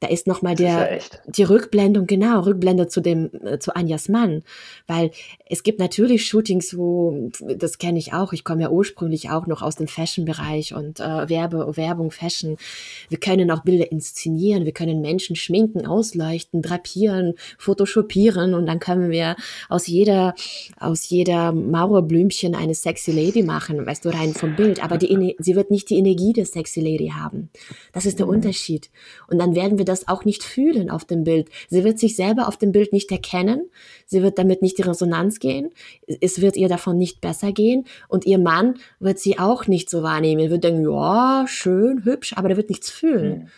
Da 0.00 0.08
ist 0.08 0.26
nochmal 0.26 0.54
Das 0.54 0.60
ist 0.60 0.66
ja 0.66 0.84
der, 0.84 1.00
die 1.26 1.42
Rückblendung, 1.42 2.06
genau, 2.06 2.40
Rückblende 2.40 2.86
zu 2.86 3.00
dem, 3.00 3.30
äh, 3.44 3.58
zu 3.58 3.74
Anjas 3.74 4.08
Mann. 4.10 4.42
Weil 4.86 5.10
es 5.48 5.62
gibt 5.62 5.80
natürlich 5.80 6.26
Shootings, 6.26 6.76
wo, 6.76 7.30
das 7.56 7.78
kenne 7.78 7.98
ich 7.98 8.12
auch, 8.12 8.34
ich 8.34 8.44
komme 8.44 8.62
ja 8.62 8.70
ursprünglich 8.70 9.30
auch 9.30 9.46
noch 9.46 9.62
aus 9.62 9.76
dem 9.76 9.88
Fashion-Bereich 9.88 10.74
und 10.74 11.00
äh, 11.00 11.28
Werbe, 11.30 11.78
Werbung, 11.78 12.10
Fashion. 12.10 12.58
Wir 13.08 13.18
können 13.18 13.50
auch 13.50 13.62
Bilder 13.62 13.90
inszenieren, 13.90 14.66
wir 14.66 14.72
können 14.72 15.00
Menschen 15.00 15.34
schminken, 15.34 15.86
ausleuchten, 15.86 16.60
drapieren, 16.60 17.32
photoshopieren 17.58 18.52
und 18.52 18.66
dann 18.66 18.80
können 18.80 19.10
wir 19.10 19.34
aus 19.70 19.86
jeder, 19.86 20.34
aus 20.78 21.08
jeder 21.08 21.52
Mauerblümchen 21.52 22.54
eine 22.54 22.74
sexy 22.74 23.12
Lady 23.12 23.42
machen, 23.42 23.86
weißt 23.86 24.04
du, 24.04 24.10
rein 24.10 24.34
vom 24.34 24.56
Bild. 24.56 24.84
Aber 24.84 24.98
die, 24.98 25.36
sie 25.38 25.56
wird 25.56 25.70
nicht 25.70 25.88
die 25.88 25.96
Energie 25.96 26.34
der 26.34 26.44
sexy 26.44 26.80
Lady 26.80 27.12
haben. 27.14 27.48
Das 27.92 28.04
ist 28.04 28.18
der 28.18 28.26
Mhm. 28.26 28.32
Unterschied. 28.32 28.90
Und 29.28 29.38
dann 29.38 29.54
werden 29.54 29.78
wir 29.78 29.85
das 29.86 30.08
auch 30.08 30.24
nicht 30.26 30.42
fühlen 30.42 30.90
auf 30.90 31.04
dem 31.06 31.24
Bild. 31.24 31.48
Sie 31.70 31.84
wird 31.84 31.98
sich 31.98 32.14
selber 32.16 32.48
auf 32.48 32.58
dem 32.58 32.72
Bild 32.72 32.92
nicht 32.92 33.10
erkennen. 33.10 33.70
Sie 34.04 34.22
wird 34.22 34.38
damit 34.38 34.60
nicht 34.60 34.78
in 34.78 34.84
Resonanz 34.84 35.38
gehen. 35.38 35.70
Es 36.20 36.40
wird 36.42 36.56
ihr 36.56 36.68
davon 36.68 36.98
nicht 36.98 37.20
besser 37.22 37.52
gehen. 37.52 37.86
Und 38.08 38.26
ihr 38.26 38.38
Mann 38.38 38.74
wird 39.00 39.18
sie 39.18 39.38
auch 39.38 39.66
nicht 39.66 39.88
so 39.88 40.02
wahrnehmen. 40.02 40.40
Er 40.42 40.50
wird 40.50 40.64
denken, 40.64 40.84
ja, 40.84 41.46
schön, 41.48 42.04
hübsch, 42.04 42.34
aber 42.36 42.48
der 42.48 42.56
wird 42.58 42.68
nichts 42.68 42.90
fühlen. 42.90 43.38
Mhm. 43.38 43.48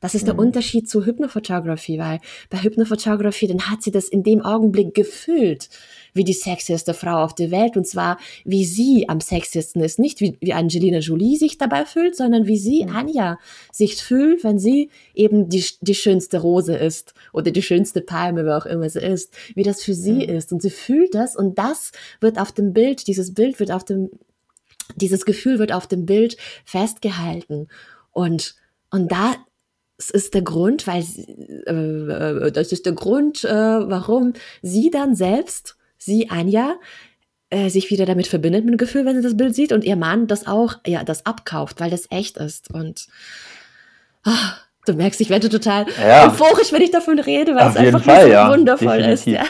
Das 0.00 0.14
ist 0.14 0.26
der 0.26 0.34
Mhm. 0.34 0.40
Unterschied 0.40 0.90
zu 0.90 1.06
Hypnophotography, 1.06 1.98
weil 1.98 2.20
bei 2.50 2.58
Hypnophotography, 2.58 3.46
dann 3.46 3.70
hat 3.70 3.82
sie 3.82 3.90
das 3.90 4.08
in 4.08 4.22
dem 4.22 4.42
Augenblick 4.42 4.94
gefühlt, 4.94 5.70
wie 6.16 6.24
die 6.24 6.32
sexieste 6.32 6.94
Frau 6.94 7.22
auf 7.22 7.34
der 7.34 7.50
Welt 7.50 7.76
und 7.76 7.86
zwar, 7.86 8.18
wie 8.44 8.64
sie 8.64 9.08
am 9.08 9.20
sexiesten 9.20 9.82
ist. 9.82 9.98
Nicht 9.98 10.20
wie, 10.20 10.36
wie 10.40 10.52
Angelina 10.52 10.98
Jolie 10.98 11.36
sich 11.36 11.58
dabei 11.58 11.84
fühlt, 11.84 12.16
sondern 12.16 12.46
wie 12.46 12.58
sie. 12.58 12.86
Anja, 12.86 13.38
sich 13.72 13.96
fühlt, 13.96 14.42
wenn 14.44 14.58
sie 14.58 14.90
eben 15.14 15.48
die, 15.48 15.64
die 15.80 15.94
schönste 15.94 16.38
Rose 16.38 16.74
ist 16.74 17.14
oder 17.32 17.50
die 17.50 17.62
schönste 17.62 18.00
Palme, 18.00 18.44
wer 18.44 18.58
auch 18.58 18.66
immer 18.66 18.88
sie 18.88 19.00
ist, 19.00 19.34
wie 19.54 19.62
das 19.62 19.82
für 19.82 19.94
sie 19.94 20.24
ist. 20.24 20.52
Und 20.52 20.62
sie 20.62 20.70
fühlt 20.70 21.14
das 21.14 21.36
und 21.36 21.58
das 21.58 21.92
wird 22.20 22.38
auf 22.38 22.52
dem 22.52 22.72
Bild, 22.72 23.06
dieses 23.06 23.34
Bild 23.34 23.60
wird 23.60 23.70
auf 23.70 23.84
dem, 23.84 24.10
dieses 24.96 25.24
Gefühl 25.24 25.58
wird 25.58 25.72
auf 25.72 25.86
dem 25.86 26.06
Bild 26.06 26.36
festgehalten. 26.64 27.68
Und, 28.12 28.54
und 28.90 29.12
da 29.12 29.34
das 29.98 30.10
ist 30.10 30.34
der 30.34 30.42
Grund, 30.42 30.86
weil 30.86 31.02
sie, 31.02 31.22
äh, 31.22 32.52
das 32.52 32.70
ist 32.72 32.84
der 32.84 32.92
Grund, 32.92 33.44
äh, 33.44 33.48
warum 33.48 34.34
sie 34.62 34.90
dann 34.90 35.14
selbst, 35.14 35.76
sie 36.06 36.30
Anja, 36.30 36.76
äh, 37.50 37.68
sich 37.68 37.90
wieder 37.90 38.06
damit 38.06 38.26
verbindet 38.26 38.64
mit 38.64 38.74
dem 38.74 38.78
Gefühl, 38.78 39.04
wenn 39.04 39.16
sie 39.16 39.22
das 39.22 39.36
Bild 39.36 39.54
sieht 39.54 39.72
und 39.72 39.84
ihr 39.84 39.96
Mann 39.96 40.26
das 40.26 40.46
auch, 40.46 40.76
ja, 40.86 41.04
das 41.04 41.26
abkauft, 41.26 41.78
weil 41.80 41.90
das 41.90 42.10
echt 42.10 42.38
ist. 42.38 42.72
Und 42.72 43.06
ah, 44.24 44.54
du 44.86 44.94
merkst, 44.94 45.20
ich 45.20 45.30
werde 45.30 45.48
total 45.48 45.86
Ja. 46.00 46.26
euphorisch, 46.28 46.72
wenn 46.72 46.82
ich 46.82 46.90
davon 46.90 47.18
rede, 47.18 47.54
weil 47.54 47.64
Auf 47.66 47.74
es 47.74 47.76
einfach 47.76 48.02
Fall, 48.02 48.22
so 48.22 48.28
ja, 48.32 48.50
wundervoll 48.50 48.96
ist. 49.00 49.26
definitiv. 49.26 49.34
Ja. 49.34 49.44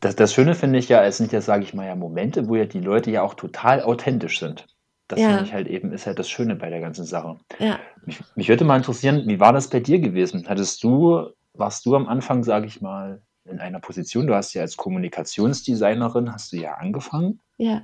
Das, 0.00 0.16
das 0.16 0.32
Schöne 0.34 0.54
finde 0.54 0.78
ich 0.78 0.88
ja, 0.88 1.04
es 1.04 1.16
sind 1.16 1.32
ja, 1.32 1.40
sage 1.40 1.62
ich 1.62 1.72
mal, 1.74 1.86
ja 1.86 1.94
Momente, 1.94 2.48
wo 2.48 2.56
ja 2.56 2.64
die 2.64 2.80
Leute 2.80 3.10
ja 3.10 3.22
auch 3.22 3.34
total 3.34 3.82
authentisch 3.82 4.40
sind. 4.40 4.66
Das 5.08 5.20
Ja. 5.20 5.28
finde 5.28 5.44
ich 5.44 5.52
halt 5.52 5.68
eben, 5.68 5.92
ist 5.92 6.06
halt 6.06 6.18
das 6.18 6.28
Schöne 6.28 6.56
bei 6.56 6.70
der 6.70 6.80
ganzen 6.80 7.04
Sache. 7.04 7.38
Ja. 7.60 7.78
Mich, 8.04 8.18
mich 8.34 8.48
würde 8.48 8.64
mal 8.64 8.76
interessieren, 8.76 9.22
wie 9.26 9.38
war 9.38 9.52
das 9.52 9.68
bei 9.70 9.78
dir 9.80 10.00
gewesen? 10.00 10.44
Hattest 10.48 10.82
du, 10.82 11.28
warst 11.54 11.86
du 11.86 11.94
am 11.94 12.08
Anfang, 12.08 12.42
sage 12.42 12.66
ich 12.66 12.80
mal, 12.80 13.22
in 13.48 13.60
einer 13.60 13.80
Position, 13.80 14.26
du 14.26 14.34
hast 14.34 14.54
ja 14.54 14.62
als 14.62 14.76
Kommunikationsdesignerin, 14.76 16.32
hast 16.32 16.52
du 16.52 16.56
ja 16.56 16.74
angefangen 16.74 17.40
ja. 17.58 17.82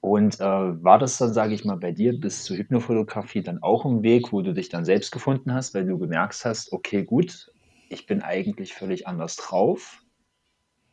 Und 0.00 0.40
äh, 0.40 0.44
war 0.84 0.98
das 0.98 1.18
dann, 1.18 1.32
sage 1.32 1.54
ich 1.54 1.64
mal, 1.64 1.76
bei 1.76 1.92
dir 1.92 2.18
bis 2.18 2.44
zur 2.44 2.56
Hypnofotografie 2.56 3.42
dann 3.42 3.62
auch 3.62 3.84
ein 3.84 4.02
Weg, 4.02 4.32
wo 4.32 4.42
du 4.42 4.52
dich 4.52 4.68
dann 4.68 4.84
selbst 4.84 5.10
gefunden 5.10 5.52
hast, 5.52 5.74
weil 5.74 5.86
du 5.86 5.98
gemerkt 5.98 6.44
hast, 6.44 6.72
okay, 6.72 7.02
gut, 7.02 7.50
ich 7.88 8.06
bin 8.06 8.22
eigentlich 8.22 8.72
völlig 8.74 9.06
anders 9.06 9.36
drauf 9.36 10.02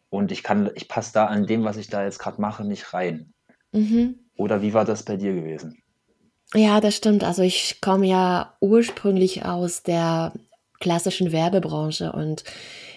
und 0.09 0.31
ich 0.31 0.41
kann, 0.41 0.71
ich 0.75 0.87
passe 0.87 1.13
da 1.13 1.25
an 1.25 1.45
dem, 1.45 1.63
was 1.63 1.77
ich 1.77 1.87
da 1.87 2.03
jetzt 2.03 2.19
gerade 2.19 2.41
mache, 2.41 2.65
nicht 2.65 2.93
rein. 2.93 3.33
Mhm. 3.71 4.19
Oder 4.35 4.61
wie 4.61 4.73
war 4.73 4.85
das 4.85 5.03
bei 5.03 5.15
dir 5.15 5.33
gewesen? 5.33 5.83
Ja, 6.55 6.81
das 6.81 6.95
stimmt. 6.95 7.23
Also 7.23 7.43
ich 7.43 7.81
komme 7.81 8.07
ja 8.07 8.55
ursprünglich 8.61 9.45
aus 9.45 9.83
der 9.83 10.33
klassischen 10.79 11.31
Werbebranche 11.31 12.11
und 12.11 12.43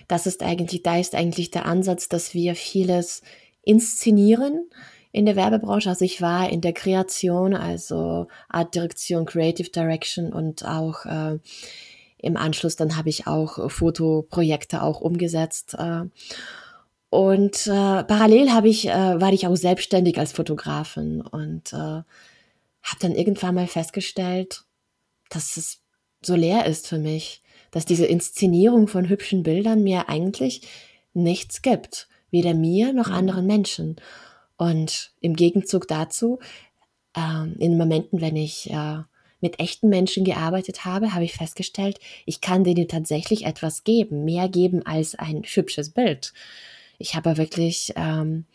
das 0.09 0.27
ist 0.27 0.43
eigentlich, 0.43 0.83
da 0.83 0.99
ist 0.99 1.15
eigentlich 1.15 1.51
der 1.51 1.67
Ansatz, 1.67 2.09
dass 2.09 2.35
wir 2.35 2.55
vieles 2.55 3.23
inszenieren 3.63 4.69
in 5.13 5.27
der 5.27 5.37
Werbebranche. 5.37 5.89
Also 5.89 6.05
ich 6.05 6.21
war 6.21 6.51
in 6.51 6.61
der 6.61 6.73
Kreation, 6.73 7.55
also 7.55 8.29
Art 8.49 8.75
Direktion, 8.75 9.25
Creative 9.27 9.71
Direction 9.71 10.33
und 10.33 10.65
auch 10.65 11.05
äh, 11.07 11.39
im 12.19 12.37
Anschluss 12.37 12.77
dann 12.77 12.97
habe 12.97 13.09
ich 13.09 13.27
auch 13.27 13.71
Fotoprojekte 13.71 14.83
auch 14.83 15.01
umgesetzt. 15.01 15.75
Äh, 15.79 16.05
und 17.09 17.67
äh, 17.67 18.05
parallel 18.05 18.53
habe 18.53 18.69
ich, 18.69 18.89
äh, 18.89 19.21
war 19.21 19.33
ich 19.33 19.47
auch 19.47 19.57
selbstständig 19.57 20.19
als 20.19 20.33
Fotografin 20.33 21.21
und 21.21 21.73
äh, 21.73 21.77
habe 22.87 23.01
dann 23.01 23.15
irgendwann 23.15 23.55
mal 23.55 23.67
festgestellt, 23.67 24.65
dass 25.31 25.57
es 25.57 25.81
so 26.23 26.35
leer 26.35 26.67
ist 26.67 26.89
für 26.89 26.99
mich, 26.99 27.43
dass 27.77 27.85
diese 27.85 28.07
Inszenierung 28.07 28.89
von 28.89 29.07
hübschen 29.07 29.43
Bildern 29.43 29.83
mir 29.83 30.09
eigentlich 30.09 30.63
nichts 31.13 31.61
gibt, 31.61 32.09
weder 32.31 32.55
mir 32.55 32.95
noch 32.95 33.09
mhm. 33.09 33.13
anderen 33.13 33.47
Menschen. 33.47 33.97
Und 34.57 35.13
im 35.21 35.37
Gegenzug 35.37 35.87
dazu, 35.87 36.39
äh, 37.15 37.47
in 37.59 37.77
Momenten, 37.77 38.23
wenn 38.23 38.35
ich 38.35 38.71
äh, 38.71 39.01
mit 39.43 39.61
echten 39.61 39.91
Menschen 39.91 40.25
gearbeitet 40.25 40.87
habe, 40.87 41.13
habe 41.13 41.25
ich 41.25 41.35
festgestellt, 41.35 42.01
ich 42.25 42.41
kann 42.41 42.65
denen 42.65 42.89
tatsächlich 42.89 43.45
etwas 43.45 43.85
geben, 43.85 44.25
mehr 44.25 44.49
geben 44.49 44.87
als 44.87 45.15
ein 45.15 45.43
hübsches 45.45 45.91
Bild. 45.91 46.33
Ich 46.97 47.15
habe 47.15 47.37
wirklich 47.37 47.93
ähm, 47.95 48.47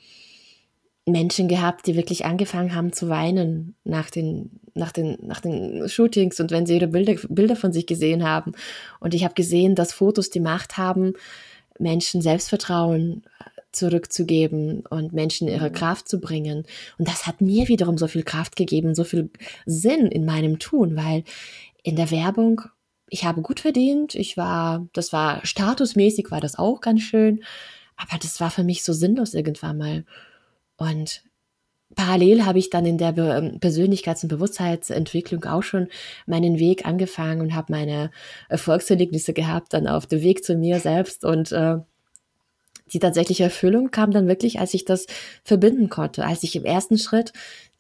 Menschen 1.12 1.48
gehabt, 1.48 1.88
die 1.88 1.96
wirklich 1.96 2.26
angefangen 2.26 2.76
haben 2.76 2.94
zu 2.94 3.10
weinen 3.10 3.76
nach 3.84 4.10
den, 4.10 4.60
nach 4.74 4.92
den, 4.92 5.18
nach 5.22 5.42
den 5.42 5.88
Shootings 5.88 6.40
und 6.40 6.52
wenn 6.52 6.66
sie 6.66 6.76
ihre 6.76 6.88
Bilder, 6.88 7.16
Bilder 7.30 7.56
von 7.56 7.74
sich 7.74 7.86
gesehen 7.86 8.24
haben. 8.24 8.54
Und 9.00 9.14
ich 9.14 9.24
habe 9.24 9.34
gesehen, 9.34 9.76
dass 9.76 9.94
Fotos 9.94 10.30
die 10.30 10.40
Macht 10.40 10.78
haben, 10.78 11.14
Menschen 11.80 12.22
Selbstvertrauen 12.22 13.24
zurückzugeben 13.72 14.86
und 14.90 15.14
Menschen 15.14 15.48
ihre 15.48 15.70
mhm. 15.70 15.74
Kraft 15.74 16.10
zu 16.10 16.20
bringen. 16.20 16.66
Und 16.98 17.08
das 17.08 17.26
hat 17.26 17.42
mir 17.42 17.68
wiederum 17.68 17.98
so 17.98 18.08
viel 18.08 18.24
Kraft 18.24 18.56
gegeben, 18.56 18.96
so 18.96 19.04
viel 19.04 19.30
Sinn 19.66 20.08
in 20.08 20.26
meinem 20.26 20.60
Tun, 20.60 20.96
weil 20.96 21.24
in 21.84 21.96
der 21.96 22.12
Werbung, 22.12 22.62
ich 23.10 23.24
habe 23.24 23.42
gut 23.42 23.60
verdient, 23.60 24.16
ich 24.16 24.38
war, 24.38 24.88
das 24.94 25.14
war 25.14 25.46
statusmäßig, 25.46 26.32
war 26.32 26.42
das 26.42 26.58
auch 26.58 26.82
ganz 26.82 27.02
schön, 27.02 27.44
aber 27.96 28.18
das 28.22 28.40
war 28.40 28.52
für 28.52 28.64
mich 28.64 28.84
so 28.84 28.94
sinnlos 28.94 29.34
irgendwann 29.34 29.78
mal. 29.78 30.06
Und 30.82 31.22
parallel 31.96 32.44
habe 32.44 32.58
ich 32.58 32.72
dann 32.72 32.88
in 32.88 32.98
der 32.98 33.12
Be 33.12 33.60
Persönlichkeits- 33.60 34.24
und 34.24 34.30
Bewusstseinsentwicklung 34.30 35.46
auch 35.46 35.62
schon 35.62 35.90
meinen 36.26 36.58
Weg 36.58 36.88
angefangen 36.88 37.40
und 37.42 37.54
habe 37.54 37.72
meine 37.72 38.10
Erfolgserlebnisse 38.50 39.34
gehabt, 39.34 39.74
dann 39.74 39.88
auf 39.88 40.08
dem 40.08 40.24
Weg 40.24 40.44
zu 40.44 40.56
mir 40.56 40.80
selbst. 40.80 41.24
Und 41.24 41.52
äh, 41.52 41.78
die 42.92 42.98
tatsächliche 42.98 43.44
Erfüllung 43.44 43.92
kam 43.92 44.10
dann 44.10 44.28
wirklich, 44.28 44.60
als 44.60 44.74
ich 44.74 44.84
das 44.84 45.06
verbinden 45.44 45.90
konnte, 45.90 46.26
als 46.26 46.42
ich 46.42 46.56
im 46.56 46.66
ersten 46.66 46.98
Schritt 46.98 47.32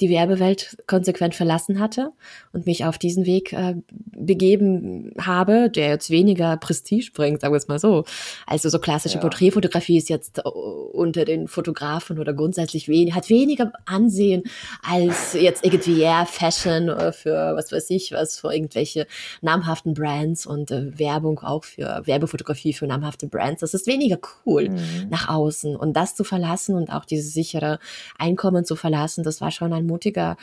die 0.02 0.10
Werbewelt 0.10 0.78
konsequent 0.88 1.36
verlassen 1.36 1.80
hatte 1.80 2.12
und 2.52 2.66
mich 2.66 2.86
auf 2.86 2.98
diesen 2.98 3.26
Weg 3.26 3.54
äh, 3.54 3.76
begeben 3.92 5.14
habe, 5.20 5.70
der 5.70 5.90
jetzt 5.90 6.10
weniger 6.10 6.58
Prestige 6.58 7.12
bringt, 7.14 7.42
sagen 7.42 7.54
wir 7.54 7.58
es 7.58 7.68
mal 7.68 7.80
so. 7.80 8.04
Also 8.48 8.70
so 8.70 8.80
klassische 8.80 9.16
ja. 9.16 9.22
Porträtfotografie 9.22 9.98
ist 9.98 10.10
jetzt 10.10 10.40
äh, 10.40 10.42
unter 10.42 11.24
den 11.24 11.48
Fotografen 11.48 12.20
oder 12.20 12.34
grundsätzlich 12.34 12.88
wenig, 12.88 13.14
hat 13.14 13.30
weniger 13.30 13.72
Ansehen 13.86 14.44
als 14.82 15.34
jetzt 15.34 15.64
irgendwie 15.64 16.02
ja, 16.02 16.26
Fashion 16.26 16.90
äh, 16.90 17.12
für 17.12 17.56
was 17.56 17.72
weiß 17.72 17.90
ich 17.92 18.12
was, 18.12 18.40
für 18.40 18.54
irgendwelche 18.54 19.06
namhaften 19.42 19.94
Brands 19.94 20.48
und 20.48 20.72
äh, 20.72 20.98
Werbung 20.98 21.40
auch 21.40 21.64
für 21.64 22.02
Werbefotografie 22.06 22.74
für 22.74 22.88
namhafte 22.88 23.28
Brands. 23.28 23.62
Das 23.62 23.76
ist 23.76 23.86
weniger 23.86 24.18
cool 24.46 24.70
mhm. 24.70 25.10
nach 25.10 25.30
außen 25.30 25.76
und 25.76 25.94
das 25.94 26.16
zu 26.16 26.24
verlassen 26.24 26.76
und 26.76 26.92
auch 26.92 27.06
dieses 27.06 27.34
sichere 27.34 27.80
Einkommen 28.18 28.66
zu 28.66 28.76
verlassen, 28.76 29.24
das 29.24 29.42
war 29.42 29.52
schon 29.52 29.74
ein 29.74 29.86
mutiger, 29.92 30.38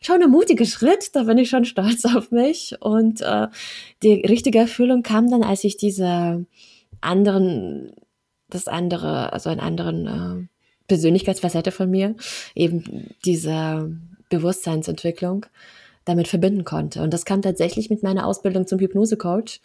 schon 0.00 0.22
ein 0.22 0.30
mutiger 0.30 0.64
Schritt. 0.64 1.14
Da 1.14 1.24
bin 1.24 1.38
ich 1.38 1.50
schon 1.50 1.64
stolz 1.64 2.04
auf 2.16 2.30
mich. 2.30 2.76
Und 2.80 3.20
äh, 3.20 3.48
die 4.02 4.14
richtige 4.14 4.58
Erfüllung 4.58 5.02
kam 5.02 5.30
dann, 5.30 5.42
als 5.42 5.64
ich 5.64 5.76
diese 5.76 6.46
anderen, 7.00 7.92
das 8.48 8.68
andere, 8.68 9.32
also 9.32 9.50
einen 9.50 9.60
anderen 9.60 10.06
äh, 10.06 10.46
Persönlichkeitsfacette 10.88 11.72
von 11.72 11.90
mir, 11.90 12.14
eben 12.54 13.14
diese 13.24 13.90
Bewusstseinsentwicklung 14.28 15.46
damit 16.04 16.28
verbinden 16.28 16.64
konnte. 16.64 17.02
Und 17.02 17.12
das 17.14 17.24
kam 17.24 17.42
tatsächlich 17.42 17.90
mit 17.90 18.02
meiner 18.02 18.26
Ausbildung 18.26 18.66
zum 18.66 18.78
Hypnosecoach. 18.78 19.60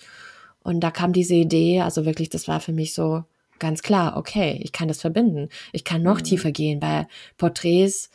Und 0.63 0.81
da 0.81 0.91
kam 0.91 1.13
diese 1.13 1.35
Idee, 1.35 1.81
also 1.81 2.05
wirklich, 2.05 2.29
das 2.29 2.47
war 2.47 2.59
für 2.59 2.73
mich 2.73 2.93
so 2.93 3.23
ganz 3.59 3.81
klar, 3.81 4.17
okay, 4.17 4.59
ich 4.63 4.71
kann 4.71 4.87
das 4.87 5.01
verbinden. 5.01 5.49
Ich 5.73 5.83
kann 5.83 6.01
noch 6.01 6.19
mhm. 6.19 6.23
tiefer 6.23 6.51
gehen. 6.51 6.79
Bei 6.79 7.07
Porträts 7.37 8.09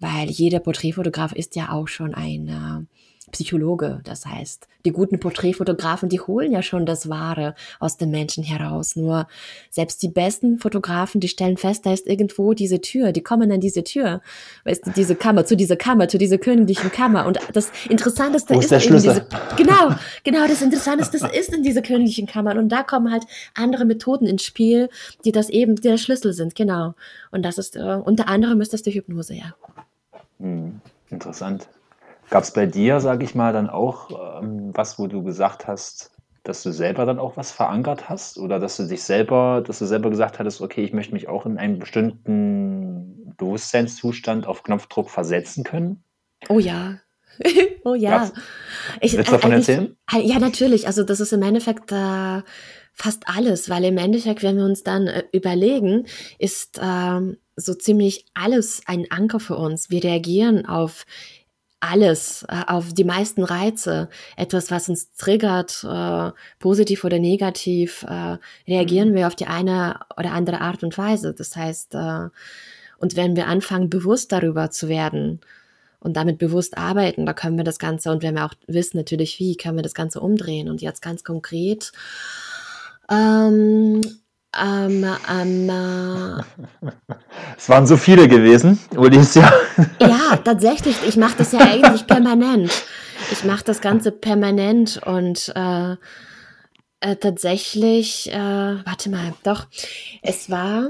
weil 0.00 0.30
jeder 0.30 0.60
Porträtfotograf 0.60 1.32
ist 1.32 1.56
ja 1.56 1.70
auch 1.72 1.88
schon 1.88 2.14
ein 2.14 2.48
äh, 2.48 2.86
Psychologe. 3.30 4.00
Das 4.04 4.26
heißt, 4.26 4.68
die 4.84 4.92
guten 4.92 5.20
Porträtfotografen, 5.20 6.08
die 6.08 6.20
holen 6.20 6.52
ja 6.52 6.62
schon 6.62 6.86
das 6.86 7.08
Wahre 7.08 7.54
aus 7.80 7.96
den 7.96 8.10
Menschen 8.10 8.44
heraus. 8.44 8.96
Nur 8.96 9.26
selbst 9.70 10.02
die 10.02 10.08
besten 10.08 10.58
Fotografen, 10.58 11.20
die 11.20 11.28
stellen 11.28 11.56
fest, 11.56 11.84
da 11.86 11.92
ist 11.92 12.06
irgendwo 12.06 12.54
diese 12.54 12.80
Tür, 12.80 13.12
die 13.12 13.22
kommen 13.22 13.50
an 13.52 13.60
diese 13.60 13.84
Tür, 13.84 14.22
weißt 14.64 14.86
du, 14.86 14.90
diese 14.90 15.14
Kammer, 15.14 15.44
zu 15.44 15.56
dieser 15.56 15.76
Kammer, 15.76 16.08
zu 16.08 16.18
dieser 16.18 16.38
königlichen 16.38 16.90
Kammer. 16.90 17.26
Und 17.26 17.38
das 17.52 17.70
Interessanteste 17.88 18.54
Wo 18.54 18.60
ist, 18.60 18.72
ist 18.72 18.86
eben 18.86 18.96
diese, 18.96 19.26
genau, 19.56 19.94
genau, 20.24 20.46
das 20.46 20.62
Interessanteste 20.62 21.18
ist 21.32 21.52
in 21.52 21.62
dieser 21.62 21.82
königlichen 21.82 22.26
Kammer. 22.26 22.56
Und 22.56 22.70
da 22.70 22.82
kommen 22.82 23.12
halt 23.12 23.24
andere 23.54 23.84
Methoden 23.84 24.26
ins 24.26 24.42
Spiel, 24.42 24.88
die 25.24 25.32
das 25.32 25.50
eben 25.50 25.76
der 25.76 25.98
Schlüssel 25.98 26.32
sind, 26.32 26.54
genau. 26.54 26.94
Und 27.30 27.42
das 27.44 27.58
ist, 27.58 27.76
äh, 27.76 27.98
unter 28.04 28.28
anderem 28.28 28.60
ist 28.60 28.72
das 28.72 28.82
die 28.82 28.92
Hypnose, 28.92 29.34
ja. 29.34 29.54
Hm, 30.38 30.80
interessant. 31.10 31.68
Gab 32.30 32.42
es 32.42 32.52
bei 32.52 32.66
dir, 32.66 33.00
sage 33.00 33.24
ich 33.24 33.34
mal, 33.34 33.52
dann 33.52 33.70
auch 33.70 34.42
ähm, 34.42 34.70
was, 34.74 34.98
wo 34.98 35.06
du 35.06 35.22
gesagt 35.22 35.66
hast, 35.66 36.12
dass 36.44 36.62
du 36.62 36.72
selber 36.72 37.04
dann 37.04 37.18
auch 37.18 37.36
was 37.36 37.52
verankert 37.52 38.08
hast 38.08 38.38
oder 38.38 38.58
dass 38.58 38.76
du 38.76 38.84
dich 38.84 39.02
selber, 39.02 39.62
dass 39.66 39.78
du 39.78 39.86
selber 39.86 40.10
gesagt 40.10 40.38
hattest, 40.38 40.60
okay, 40.60 40.82
ich 40.82 40.92
möchte 40.92 41.12
mich 41.12 41.28
auch 41.28 41.46
in 41.46 41.58
einen 41.58 41.78
bestimmten 41.78 43.34
Bewusstseinszustand 43.36 44.46
auf 44.46 44.62
Knopfdruck 44.62 45.10
versetzen 45.10 45.64
können? 45.64 46.02
Oh 46.48 46.58
ja. 46.58 46.98
oh 47.84 47.94
ja. 47.94 48.30
Ich, 49.00 49.16
Willst 49.16 49.28
du 49.28 49.32
davon 49.32 49.52
erzählen? 49.52 49.96
Ja, 50.12 50.38
natürlich. 50.38 50.86
Also 50.86 51.04
das 51.04 51.20
ist 51.20 51.32
im 51.32 51.42
Endeffekt 51.42 51.92
äh, 51.92 52.42
fast 52.94 53.24
alles, 53.26 53.70
weil 53.70 53.84
im 53.84 53.98
Endeffekt, 53.98 54.42
wenn 54.42 54.56
wir 54.56 54.64
uns 54.64 54.82
dann 54.82 55.06
äh, 55.06 55.24
überlegen, 55.32 56.06
ist 56.38 56.80
ähm, 56.82 57.38
so 57.58 57.74
ziemlich 57.74 58.26
alles 58.34 58.82
ein 58.86 59.10
Anker 59.10 59.40
für 59.40 59.56
uns. 59.56 59.90
Wir 59.90 60.02
reagieren 60.04 60.66
auf 60.66 61.04
alles, 61.80 62.44
äh, 62.48 62.64
auf 62.66 62.92
die 62.92 63.04
meisten 63.04 63.42
Reize, 63.42 64.08
etwas, 64.36 64.70
was 64.70 64.88
uns 64.88 65.12
triggert, 65.14 65.84
äh, 65.84 66.32
positiv 66.58 67.04
oder 67.04 67.18
negativ, 67.18 68.04
äh, 68.08 68.38
reagieren 68.66 69.10
mhm. 69.10 69.14
wir 69.14 69.26
auf 69.26 69.36
die 69.36 69.46
eine 69.46 70.00
oder 70.16 70.32
andere 70.32 70.60
Art 70.60 70.82
und 70.82 70.96
Weise. 70.98 71.34
Das 71.34 71.54
heißt, 71.54 71.94
äh, 71.94 72.28
und 72.98 73.16
wenn 73.16 73.36
wir 73.36 73.46
anfangen, 73.46 73.90
bewusst 73.90 74.32
darüber 74.32 74.70
zu 74.70 74.88
werden 74.88 75.40
und 76.00 76.16
damit 76.16 76.38
bewusst 76.38 76.76
arbeiten, 76.76 77.26
da 77.26 77.32
können 77.32 77.56
wir 77.56 77.64
das 77.64 77.78
Ganze, 77.78 78.10
und 78.10 78.22
wenn 78.22 78.34
wir 78.34 78.44
auch 78.44 78.54
wissen 78.66 78.96
natürlich 78.96 79.38
wie, 79.38 79.56
können 79.56 79.76
wir 79.76 79.82
das 79.82 79.94
Ganze 79.94 80.20
umdrehen. 80.20 80.68
Und 80.68 80.82
jetzt 80.82 81.00
ganz 81.00 81.22
konkret, 81.22 81.92
ähm, 83.08 84.00
ähm, 84.56 85.06
ähm, 85.30 85.68
äh, 86.88 87.14
es 87.56 87.68
waren 87.68 87.86
so 87.86 87.96
viele 87.96 88.28
gewesen, 88.28 88.78
Alicia. 88.96 89.52
Ja, 90.00 90.36
tatsächlich. 90.36 90.96
Ich 91.06 91.16
mache 91.16 91.36
das 91.38 91.52
ja 91.52 91.60
eigentlich 91.60 92.06
permanent. 92.06 92.72
Ich 93.30 93.44
mache 93.44 93.64
das 93.64 93.80
Ganze 93.80 94.10
permanent 94.10 95.00
und 95.04 95.52
äh, 95.54 95.96
äh, 97.00 97.16
tatsächlich, 97.16 98.32
äh, 98.32 98.36
warte 98.84 99.10
mal, 99.10 99.34
doch, 99.44 99.66
es 100.22 100.50
war 100.50 100.88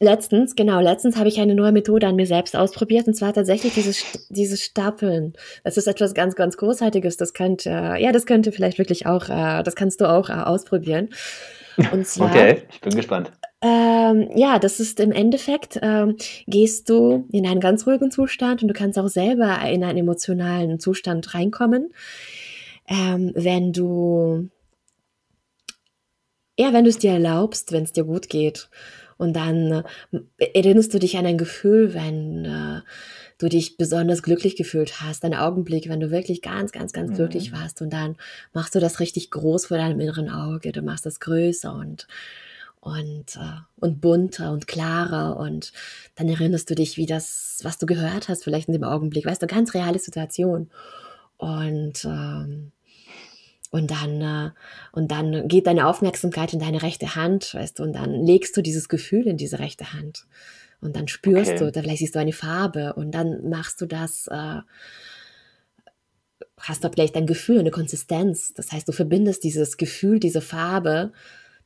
letztens, 0.00 0.56
genau, 0.56 0.80
letztens 0.80 1.16
habe 1.16 1.28
ich 1.28 1.40
eine 1.40 1.54
neue 1.54 1.72
Methode 1.72 2.06
an 2.06 2.16
mir 2.16 2.26
selbst 2.26 2.56
ausprobiert 2.56 3.06
und 3.06 3.14
zwar 3.14 3.32
tatsächlich 3.32 3.74
dieses, 3.74 4.04
dieses 4.28 4.62
Stapeln. 4.62 5.34
Das 5.64 5.76
ist 5.76 5.86
etwas 5.86 6.14
ganz, 6.14 6.34
ganz 6.34 6.56
Großartiges. 6.56 7.16
Das 7.16 7.32
könnte, 7.32 7.70
ja, 7.70 8.12
das 8.12 8.26
könnte 8.26 8.52
vielleicht 8.52 8.78
wirklich 8.78 9.06
auch, 9.06 9.28
äh, 9.28 9.62
das 9.62 9.74
kannst 9.74 10.00
du 10.00 10.08
auch 10.08 10.28
äh, 10.28 10.32
ausprobieren. 10.32 11.10
Und 11.92 12.06
zwar, 12.06 12.30
okay, 12.30 12.62
ich 12.70 12.80
bin 12.80 12.94
gespannt. 12.94 13.30
ähm, 13.60 14.30
ja, 14.34 14.58
das 14.58 14.80
ist 14.80 14.98
im 15.00 15.12
Endeffekt, 15.12 15.78
ähm, 15.82 16.16
gehst 16.46 16.88
du 16.88 17.26
in 17.32 17.46
einen 17.46 17.60
ganz 17.60 17.86
ruhigen 17.86 18.10
Zustand 18.10 18.62
und 18.62 18.68
du 18.68 18.74
kannst 18.74 18.98
auch 18.98 19.08
selber 19.08 19.60
in 19.68 19.84
einen 19.84 19.98
emotionalen 19.98 20.80
Zustand 20.80 21.34
reinkommen, 21.34 21.92
ähm, 22.88 23.32
wenn 23.34 23.72
du, 23.72 24.48
ja, 26.58 26.72
wenn 26.72 26.84
du 26.84 26.90
es 26.90 26.98
dir 26.98 27.12
erlaubst, 27.12 27.72
wenn 27.72 27.82
es 27.82 27.92
dir 27.92 28.04
gut 28.04 28.30
geht. 28.30 28.70
Und 29.18 29.34
dann 29.34 29.84
äh, 30.38 30.46
erinnerst 30.54 30.92
du 30.92 30.98
dich 30.98 31.16
an 31.16 31.26
ein 31.26 31.38
Gefühl, 31.38 31.94
wenn 31.94 32.44
äh, 32.44 32.80
du 33.38 33.48
dich 33.48 33.76
besonders 33.76 34.22
glücklich 34.22 34.56
gefühlt 34.56 35.00
hast, 35.00 35.24
ein 35.24 35.34
Augenblick, 35.34 35.88
wenn 35.88 36.00
du 36.00 36.10
wirklich 36.10 36.42
ganz, 36.42 36.72
ganz, 36.72 36.92
ganz 36.92 37.10
mhm. 37.10 37.14
glücklich 37.16 37.52
warst 37.52 37.82
und 37.82 37.92
dann 37.92 38.16
machst 38.52 38.74
du 38.74 38.80
das 38.80 39.00
richtig 39.00 39.30
groß 39.30 39.66
vor 39.66 39.76
deinem 39.76 40.00
inneren 40.00 40.30
Auge, 40.30 40.72
du 40.72 40.82
machst 40.82 41.06
das 41.06 41.20
größer 41.20 41.74
und 41.74 42.06
und, 42.86 43.34
äh, 43.34 43.60
und 43.80 44.00
bunter 44.00 44.52
und 44.52 44.68
klarer 44.68 45.38
und 45.38 45.72
dann 46.14 46.28
erinnerst 46.28 46.70
du 46.70 46.76
dich, 46.76 46.96
wie 46.96 47.06
das, 47.06 47.58
was 47.64 47.78
du 47.78 47.86
gehört 47.86 48.28
hast, 48.28 48.44
vielleicht 48.44 48.68
in 48.68 48.74
dem 48.74 48.84
Augenblick, 48.84 49.26
weißt 49.26 49.42
du, 49.42 49.48
ganz 49.48 49.74
reale 49.74 49.98
Situation. 49.98 50.70
Und, 51.36 52.04
ähm, 52.04 52.70
und 53.76 53.90
dann, 53.90 54.22
äh, 54.22 54.50
und 54.92 55.10
dann 55.10 55.48
geht 55.48 55.66
deine 55.66 55.86
Aufmerksamkeit 55.86 56.54
in 56.54 56.60
deine 56.60 56.82
rechte 56.82 57.14
Hand, 57.14 57.54
weißt 57.54 57.78
du, 57.78 57.82
und 57.82 57.92
dann 57.92 58.24
legst 58.24 58.56
du 58.56 58.62
dieses 58.62 58.88
Gefühl 58.88 59.26
in 59.26 59.36
diese 59.36 59.58
rechte 59.58 59.92
Hand. 59.92 60.26
Und 60.80 60.96
dann 60.96 61.08
spürst 61.08 61.52
okay. 61.52 61.58
du, 61.58 61.72
da 61.72 61.82
vielleicht 61.82 61.98
siehst 61.98 62.14
du 62.14 62.18
eine 62.18 62.32
Farbe 62.32 62.94
und 62.94 63.12
dann 63.12 63.50
machst 63.50 63.80
du 63.82 63.86
das, 63.86 64.28
äh, 64.28 64.60
hast 66.58 66.84
du 66.84 66.88
vielleicht 66.88 67.16
ein 67.16 67.26
Gefühl, 67.26 67.58
eine 67.58 67.70
Konsistenz. 67.70 68.54
Das 68.54 68.72
heißt, 68.72 68.88
du 68.88 68.92
verbindest 68.92 69.44
dieses 69.44 69.76
Gefühl, 69.76 70.20
diese 70.20 70.40
Farbe 70.40 71.12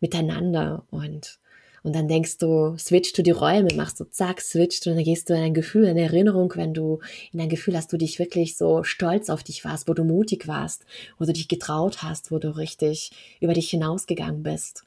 miteinander 0.00 0.84
und 0.90 1.39
und 1.82 1.94
dann 1.94 2.08
denkst 2.08 2.38
du, 2.38 2.76
switchst 2.78 3.16
du 3.16 3.22
die 3.22 3.30
Räume, 3.30 3.68
machst 3.74 4.00
du 4.00 4.04
zack, 4.04 4.40
switcht 4.40 4.86
und 4.86 4.96
dann 4.96 5.04
gehst 5.04 5.28
du 5.30 5.34
in 5.34 5.42
ein 5.42 5.54
Gefühl, 5.54 5.84
in 5.84 5.90
eine 5.90 6.02
Erinnerung, 6.02 6.52
wenn 6.56 6.74
du 6.74 7.00
in 7.32 7.40
ein 7.40 7.48
Gefühl 7.48 7.76
hast, 7.76 7.92
du 7.92 7.96
dich 7.96 8.18
wirklich 8.18 8.56
so 8.56 8.82
stolz 8.84 9.30
auf 9.30 9.42
dich 9.42 9.64
warst, 9.64 9.88
wo 9.88 9.94
du 9.94 10.04
mutig 10.04 10.46
warst, 10.46 10.84
wo 11.18 11.24
du 11.24 11.32
dich 11.32 11.48
getraut 11.48 12.02
hast, 12.02 12.30
wo 12.30 12.38
du 12.38 12.56
richtig 12.56 13.12
über 13.40 13.54
dich 13.54 13.70
hinausgegangen 13.70 14.42
bist. 14.42 14.84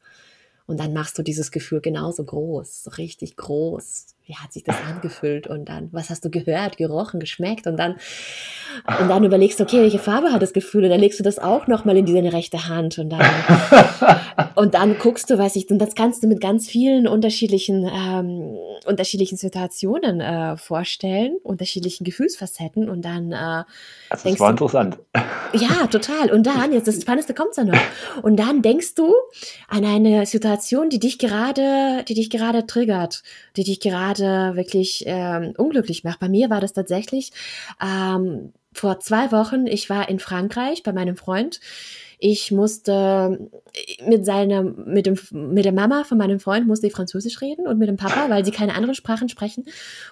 Und 0.66 0.80
dann 0.80 0.94
machst 0.94 1.18
du 1.18 1.24
dieses 1.24 1.52
Gefühl 1.52 1.82
genauso 1.82 2.24
groß, 2.24 2.86
so 2.86 2.92
richtig 2.92 3.36
groß, 3.36 4.16
wie 4.26 4.36
hat 4.36 4.54
sich 4.54 4.64
das 4.64 4.78
angefühlt 4.90 5.48
und 5.48 5.68
dann, 5.68 5.90
was 5.92 6.10
hast 6.10 6.24
du 6.24 6.30
gehört, 6.30 6.78
gerochen, 6.78 7.20
geschmeckt 7.20 7.68
und 7.68 7.76
dann, 7.76 7.96
und 9.00 9.10
dann 9.10 9.24
überlegst 9.26 9.60
du, 9.60 9.66
okay, 9.66 9.82
welche 9.82 10.00
Farbe 10.00 10.32
hat 10.32 10.42
das 10.42 10.54
Gefühl 10.54 10.86
und 10.86 10.92
dann 10.92 11.00
legst 11.00 11.20
du 11.20 11.24
das 11.24 11.40
auch 11.40 11.68
nochmal 11.68 11.98
in 11.98 12.06
deine 12.06 12.32
rechte 12.32 12.70
Hand 12.70 12.98
und 13.00 13.10
dann, 13.10 13.22
und 14.56 14.76
dann 14.76 14.98
guckst 14.98 15.30
du, 15.30 15.38
weiß 15.38 15.58
ich, 15.58 15.70
und 15.70 15.80
das 15.80 15.94
kannst 15.94 16.24
du 16.24 16.28
mit 16.28 16.40
ganz 16.40 16.70
vielen 16.70 17.06
unterschiedlichen, 17.06 17.86
ähm, 17.86 18.56
unterschiedlichen 18.86 19.38
Situationen 19.38 20.22
äh, 20.22 20.56
vorstellen, 20.56 21.36
unterschiedlichen 21.44 22.06
Gefühlsfacetten 22.06 22.90
und 22.90 23.04
dann, 23.04 23.34
äh, 23.34 23.64
das 24.10 24.40
war 24.40 24.54
du, 24.54 24.66
interessant. 24.66 25.00
Ja, 25.54 25.88
total. 25.88 26.32
Und 26.32 26.48
dann, 26.48 26.72
jetzt 26.72 26.88
das 26.88 27.02
Spannendste 27.02 27.34
kommt 27.34 27.58
ja 27.58 27.64
noch. 27.64 27.80
Und 28.22 28.38
dann 28.38 28.62
denkst 28.62 28.96
du 28.96 29.14
an 29.68 29.86
eine 29.86 30.26
Situation, 30.26 30.90
die 30.90 31.00
dich 31.00 31.20
gerade, 31.20 32.04
die 32.08 32.14
dich 32.14 32.30
gerade 32.30 32.66
triggert, 32.66 33.22
die 33.56 33.64
dich 33.64 33.80
gerade 33.80 34.13
gerade 34.14 34.56
wirklich 34.56 35.04
ähm, 35.06 35.54
unglücklich 35.58 36.04
macht. 36.04 36.20
Bei 36.20 36.30
mir 36.30 36.50
war 36.50 36.62
das 36.62 36.74
tatsächlich 36.74 37.32
ähm, 37.82 38.54
vor 38.74 39.00
zwei 39.00 39.32
Wochen, 39.32 39.68
ich 39.68 39.90
war 39.90 40.10
in 40.10 40.20
Frankreich 40.20 40.84
bei 40.84 40.94
meinem 40.94 41.16
Freund. 41.16 41.60
Ich 42.26 42.52
musste 42.52 43.50
mit 44.08 44.26
seiner, 44.26 44.64
mit 44.64 45.06
dem, 45.06 45.18
mit 45.32 45.66
der 45.66 45.74
Mama 45.74 46.06
von 46.06 46.18
meinem 46.18 46.40
Freund 46.40 46.66
musste 46.66 46.88
ich 46.88 46.94
Französisch 46.94 47.42
reden 47.42 47.68
und 47.68 47.78
mit 47.78 47.90
dem 47.90 47.98
Papa, 47.98 48.30
weil 48.30 48.46
sie 48.46 48.52
keine 48.52 48.76
anderen 48.76 48.96
Sprachen 48.96 49.28
sprechen. 49.28 49.66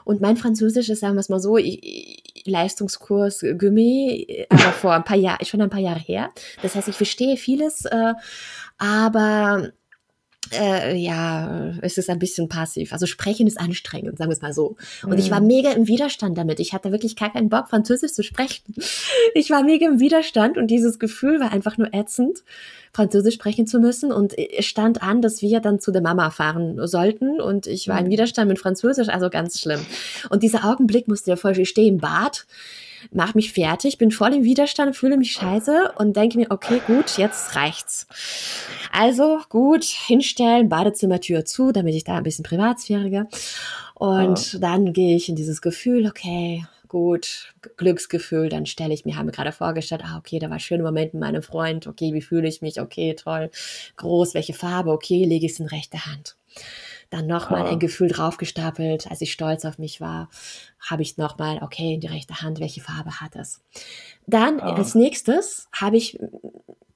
Und 0.04 0.20
mein 0.20 0.36
Französisch 0.36 0.89
ist, 0.89 0.99
sagen 0.99 1.16
wir 1.16 1.22
es 1.22 1.30
mal 1.30 1.39
so, 1.39 1.58
Leistungskurs 2.43 3.45
Gummi, 3.58 4.45
aber 4.49 4.72
vor 4.74 4.93
ein 4.93 5.06
paar 5.06 5.18
Jahren, 5.18 5.45
schon 5.45 5.62
ein 5.62 5.70
paar 5.70 5.80
Jahre 5.80 5.99
her. 5.99 6.32
Das 6.62 6.76
heißt, 6.76 6.89
ich 6.89 6.95
verstehe 6.95 7.38
vieles, 7.38 7.86
äh, 7.86 8.14
aber 8.78 9.72
äh, 10.52 10.96
ja, 10.98 11.74
es 11.82 11.98
ist 11.98 12.10
ein 12.10 12.20
bisschen 12.20 12.50
passiv. 12.50 12.94
Also 12.94 13.06
sprechen 13.06 13.48
ist 13.48 13.60
anstrengend, 13.60 14.18
sagen 14.18 14.30
wir 14.30 14.36
es 14.36 14.42
mal 14.42 14.54
so. 14.54 14.76
Und 15.04 15.12
mhm. 15.12 15.20
ich 15.20 15.32
war 15.32 15.39
mhm. 15.39 15.48
mega 15.48 15.72
im 15.72 15.88
Widerstand 15.88 16.38
damit. 16.38 16.60
Ich 16.60 16.74
hatte 16.74 16.92
wirklich 16.92 17.16
gar 17.16 17.32
keinen 17.32 17.50
Bock, 17.50 17.70
Französisch 17.70 18.14
zu 18.14 18.24
sprechen. 18.24 18.76
Ich 19.34 19.50
war 19.50 19.64
mega 19.64 19.88
im 19.88 20.00
Widerstand 20.00 20.58
und 20.58 20.68
dieses 20.68 21.00
Gefühl 21.00 21.39
war 21.39 21.52
einfach 21.52 21.78
nur 21.78 21.94
ätzend, 21.94 22.44
Französisch 22.92 23.36
sprechen 23.36 23.66
zu 23.66 23.80
müssen. 23.80 24.12
Und 24.12 24.38
es 24.38 24.66
stand 24.66 25.02
an, 25.02 25.22
dass 25.22 25.42
wir 25.42 25.62
dann 25.62 25.80
zu 25.80 25.92
der 25.92 26.02
Mama 26.02 26.32
fahren 26.32 26.86
sollten. 26.88 27.39
Und 27.39 27.66
ich 27.68 27.88
war 27.88 28.00
im 28.00 28.08
mhm. 28.08 28.12
Widerstand 28.12 28.50
mit 28.50 28.60
Französisch, 28.60 29.10
also 29.10 29.30
ganz 29.30 29.60
schlimm. 29.60 29.80
Und 30.30 30.44
dieser 30.44 30.66
Augenblick 30.66 31.08
musste 31.08 31.32
ja 31.32 31.36
voll, 31.38 31.58
ich 31.58 31.70
stehe 31.70 31.88
im 31.88 32.00
Bad 32.00 32.46
mach 33.12 33.34
mich 33.34 33.54
fertig, 33.54 33.97
bin 33.97 34.12
voll 34.12 34.34
im 34.34 34.43
Widerstand, 34.43 34.95
fühle 34.95 35.18
mich 35.18 35.32
scheiße 35.34 35.93
und 35.97 36.16
denke 36.16 36.38
mir, 36.38 36.47
okay, 36.49 36.82
gut, 36.86 37.18
jetzt 37.18 37.56
reicht's. 37.56 38.08
Also 38.91 39.39
gut, 39.49 39.84
hinstellen, 39.84 40.70
Badezimmertür 40.70 41.45
zu, 41.45 41.72
damit 41.72 41.95
ich 41.95 42.04
da 42.04 42.18
ein 42.18 42.24
bisschen 42.24 42.43
Privatsphäre 42.43 43.10
gehe. 43.10 43.28
Und 43.95 44.54
ja. 44.54 44.60
dann 44.60 44.93
gehe 44.93 45.16
ich 45.16 45.30
in 45.30 45.36
dieses 45.36 45.62
Gefühl, 45.62 46.08
okay, 46.08 46.66
gut, 46.91 47.54
Glücksgefühl, 47.78 48.49
dann 48.49 48.66
stelle 48.66 48.93
ich 48.93 49.06
mir, 49.06 49.16
habe 49.16 49.28
mir 49.28 49.32
gerade 49.32 49.54
vorgestellt, 49.54 50.02
ah, 50.04 50.18
okay, 50.18 50.39
da 50.39 50.47
war 50.47 50.58
ein 50.58 50.60
schöner 50.60 50.84
Moment 50.84 51.14
mit 51.14 51.22
meinem 51.22 51.41
Freund, 51.41 51.88
okay, 51.88 52.14
wie 52.14 52.22
fühle 52.22 52.49
ich 52.49 52.62
mich, 52.62 52.82
okay, 52.82 53.16
toll, 53.16 53.49
groß, 53.95 54.34
welche 54.34 54.54
Farbe, 54.54 54.91
okay, 54.91 55.24
lege 55.24 55.45
ich 55.45 55.54
es 55.54 55.60
in 55.62 55.68
rechte 55.68 56.06
Hand. 56.06 56.36
Dann 57.12 57.28
nochmal 57.28 57.68
ein 57.68 57.80
Gefühl 57.80 58.07
draufgestapelt, 58.07 59.12
als 59.12 59.20
ich 59.20 59.34
stolz 59.34 59.66
auf 59.66 59.78
mich 59.78 59.99
war, 59.99 60.30
habe 60.80 61.01
ich 61.01 61.18
nochmal, 61.18 61.59
okay, 61.62 61.93
in 61.93 61.99
die 61.99 62.07
rechte 62.07 62.41
Hand, 62.41 62.62
welche 62.62 62.80
Farbe 62.80 63.20
hat 63.20 63.36
es? 63.36 63.62
Dann 64.28 64.62
ah. 64.62 64.76
als 64.76 64.95
nächstes 64.95 65.68
habe 65.74 65.97
ich 65.97 66.18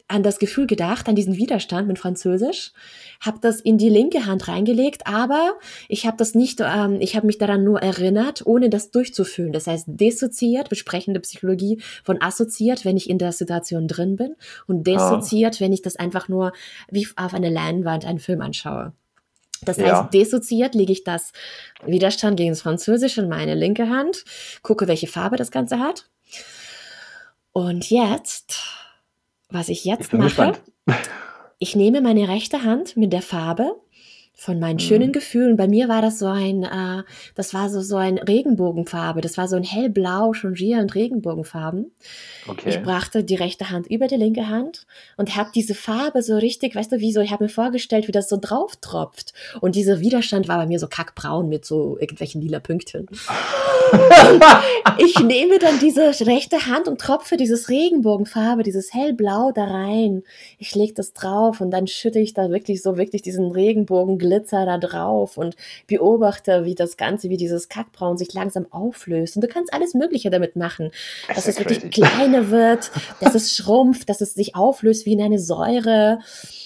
an 0.07 0.24
das 0.24 0.39
Gefühl 0.39 0.68
gedacht, 0.68 1.09
an 1.09 1.16
diesen 1.16 1.36
Widerstand 1.36 1.89
mit 1.89 1.99
Französisch, 1.99 2.72
habe 3.20 3.39
das 3.41 3.59
in 3.59 3.78
die 3.78 3.89
linke 3.89 4.26
Hand 4.26 4.47
reingelegt, 4.47 5.05
aber 5.05 5.55
ich 5.89 6.05
habe 6.05 6.16
das 6.16 6.34
nicht, 6.34 6.61
ähm, 6.61 7.01
ich 7.01 7.18
habe 7.18 7.26
mich 7.26 7.38
daran 7.38 7.66
nur 7.66 7.82
erinnert, 7.82 8.45
ohne 8.45 8.70
das 8.70 8.91
durchzufühlen. 8.91 9.51
Das 9.51 9.68
heißt, 9.68 9.86
dissoziiert, 9.88 10.70
besprechende 10.70 11.20
Psychologie 11.20 11.82
von 12.05 12.22
assoziiert, 12.22 12.86
wenn 12.86 12.95
ich 12.95 13.09
in 13.09 13.18
der 13.18 13.34
Situation 13.34 13.89
drin 13.89 14.16
bin 14.16 14.36
und 14.66 14.86
dissoziiert, 14.88 15.55
ah. 15.57 15.59
wenn 15.59 15.74
ich 15.74 15.82
das 15.82 15.97
einfach 15.97 16.30
nur 16.30 16.53
wie 16.89 17.05
auf 17.18 17.34
einer 17.34 17.49
Leinwand 17.49 18.05
einen 18.05 18.20
Film 18.20 18.39
anschaue. 18.39 18.93
Das 19.62 19.78
heißt, 19.78 19.88
ja. 19.88 20.10
dissoziiert 20.14 20.76
lege 20.76 20.91
ich 20.91 21.03
das 21.03 21.32
Widerstand 21.86 22.38
gegen 22.38 22.51
das 22.51 22.62
Französische 22.62 23.22
in 23.22 23.30
meine 23.30 23.56
linke 23.56 23.89
Hand, 23.89 24.26
gucke, 24.62 24.88
welche 24.88 25.08
Farbe 25.08 25.38
das 25.38 25.51
Ganze 25.51 25.80
hat. 25.80 26.10
Und 27.51 27.89
jetzt, 27.89 28.62
was 29.49 29.70
ich 29.70 29.86
jetzt 29.86 30.08
ich 30.08 30.14
mache, 30.14 30.26
gespannt. 30.26 30.62
ich 31.60 31.76
nehme 31.76 32.01
meine 32.01 32.28
rechte 32.28 32.64
Hand 32.64 32.97
mit 32.97 33.14
der 33.14 33.22
Farbe 33.22 33.76
von 34.36 34.60
meinen 34.60 34.76
mhm. 34.76 34.80
schönen 34.80 35.12
Gefühlen. 35.14 35.56
Bei 35.56 35.68
mir 35.68 35.88
war 35.88 36.02
das 36.02 36.20
so 36.20 36.28
ein, 36.28 36.64
äh, 36.64 37.04
das 37.36 37.54
war 37.54 37.70
so, 37.70 37.82
so 37.82 37.96
ein 37.96 38.18
Regenbogenfarbe. 38.18 39.22
Das 39.22 39.38
war 39.38 39.48
so 39.48 39.56
ein 39.56 39.64
hellblau, 39.64 40.34
changierend 40.34 40.94
Regenbogenfarben. 40.94 41.92
Okay. 42.48 42.70
Ich 42.70 42.84
brachte 42.84 43.24
die 43.24 43.36
rechte 43.36 43.70
Hand 43.70 43.88
über 43.88 44.08
die 44.08 44.18
linke 44.18 44.50
Hand 44.50 44.86
und 45.16 45.36
habe 45.36 45.52
diese 45.56 45.74
Farbe 45.74 46.22
so 46.22 46.36
richtig, 46.36 46.76
weißt 46.76 46.92
du, 46.92 47.00
wie 47.00 47.14
so, 47.14 47.22
ich 47.22 47.32
habe 47.32 47.46
mir 47.46 47.50
vorgestellt, 47.50 48.08
wie 48.08 48.12
das 48.12 48.28
so 48.28 48.38
drauf 48.40 48.76
tropft. 48.82 49.34
Und 49.62 49.76
dieser 49.76 50.02
Widerstand 50.02 50.48
war 50.50 50.58
bei 50.58 50.68
mir 50.68 50.80
so 50.80 50.88
kackbraun 50.88 51.48
mit 51.48 51.66
so 51.66 51.98
irgendwelchen 51.98 52.42
lila 52.42 52.60
Pünktchen. 52.60 53.08
ich 54.98 55.20
nehme 55.20 55.60
dann 55.60 55.80
diese 55.80 56.12
rechte 56.26 56.66
Hand 56.66 56.88
und 56.88 57.00
tropfe 57.00 57.38
dieses 57.38 57.70
Regenbogenfarbe, 57.70 58.64
dieses 58.64 58.94
hellblau 58.94 59.52
da 59.54 59.66
rein. 59.66 60.24
Ich 60.58 60.76
lege 60.76 60.94
das 60.94 61.14
drauf 61.14 61.62
und 61.62 61.72
dann 61.72 61.88
schütte 61.88 62.20
ich 62.20 62.34
da 62.34 62.50
wirklich 62.50 62.82
so 62.82 62.98
wirklich 62.98 63.22
diesen 63.22 63.52
Regenbogen 63.52 64.18
Glitzer 64.26 64.65
da 64.65 64.78
drauf 64.78 65.38
und 65.38 65.55
beobachte, 65.88 66.65
wie 66.65 66.76
das 66.76 66.97
Ganze, 66.97 67.30
wie 67.30 67.38
dieses 67.38 67.69
Kackbraun 67.69 68.17
sich 68.17 68.34
langsam 68.34 68.65
auflöst. 68.71 69.36
Und 69.36 69.43
du 69.43 69.47
kannst 69.47 69.73
alles 69.73 69.93
Mögliche 69.93 70.30
damit 70.30 70.55
machen. 70.55 70.91
dass 71.28 71.47
es 71.47 71.59
wirklich 71.59 71.91
kleiner 71.91 72.49
wird, 72.49 72.91
dass 73.19 73.36
es 73.36 73.55
schrumpft, 73.55 74.09
dass 74.09 74.21
es 74.21 74.34
sich 74.34 74.55
auflöst 74.55 75.05
wie 75.05 75.13
in 75.13 75.21
eine 75.21 75.39
Säure. 75.39 76.19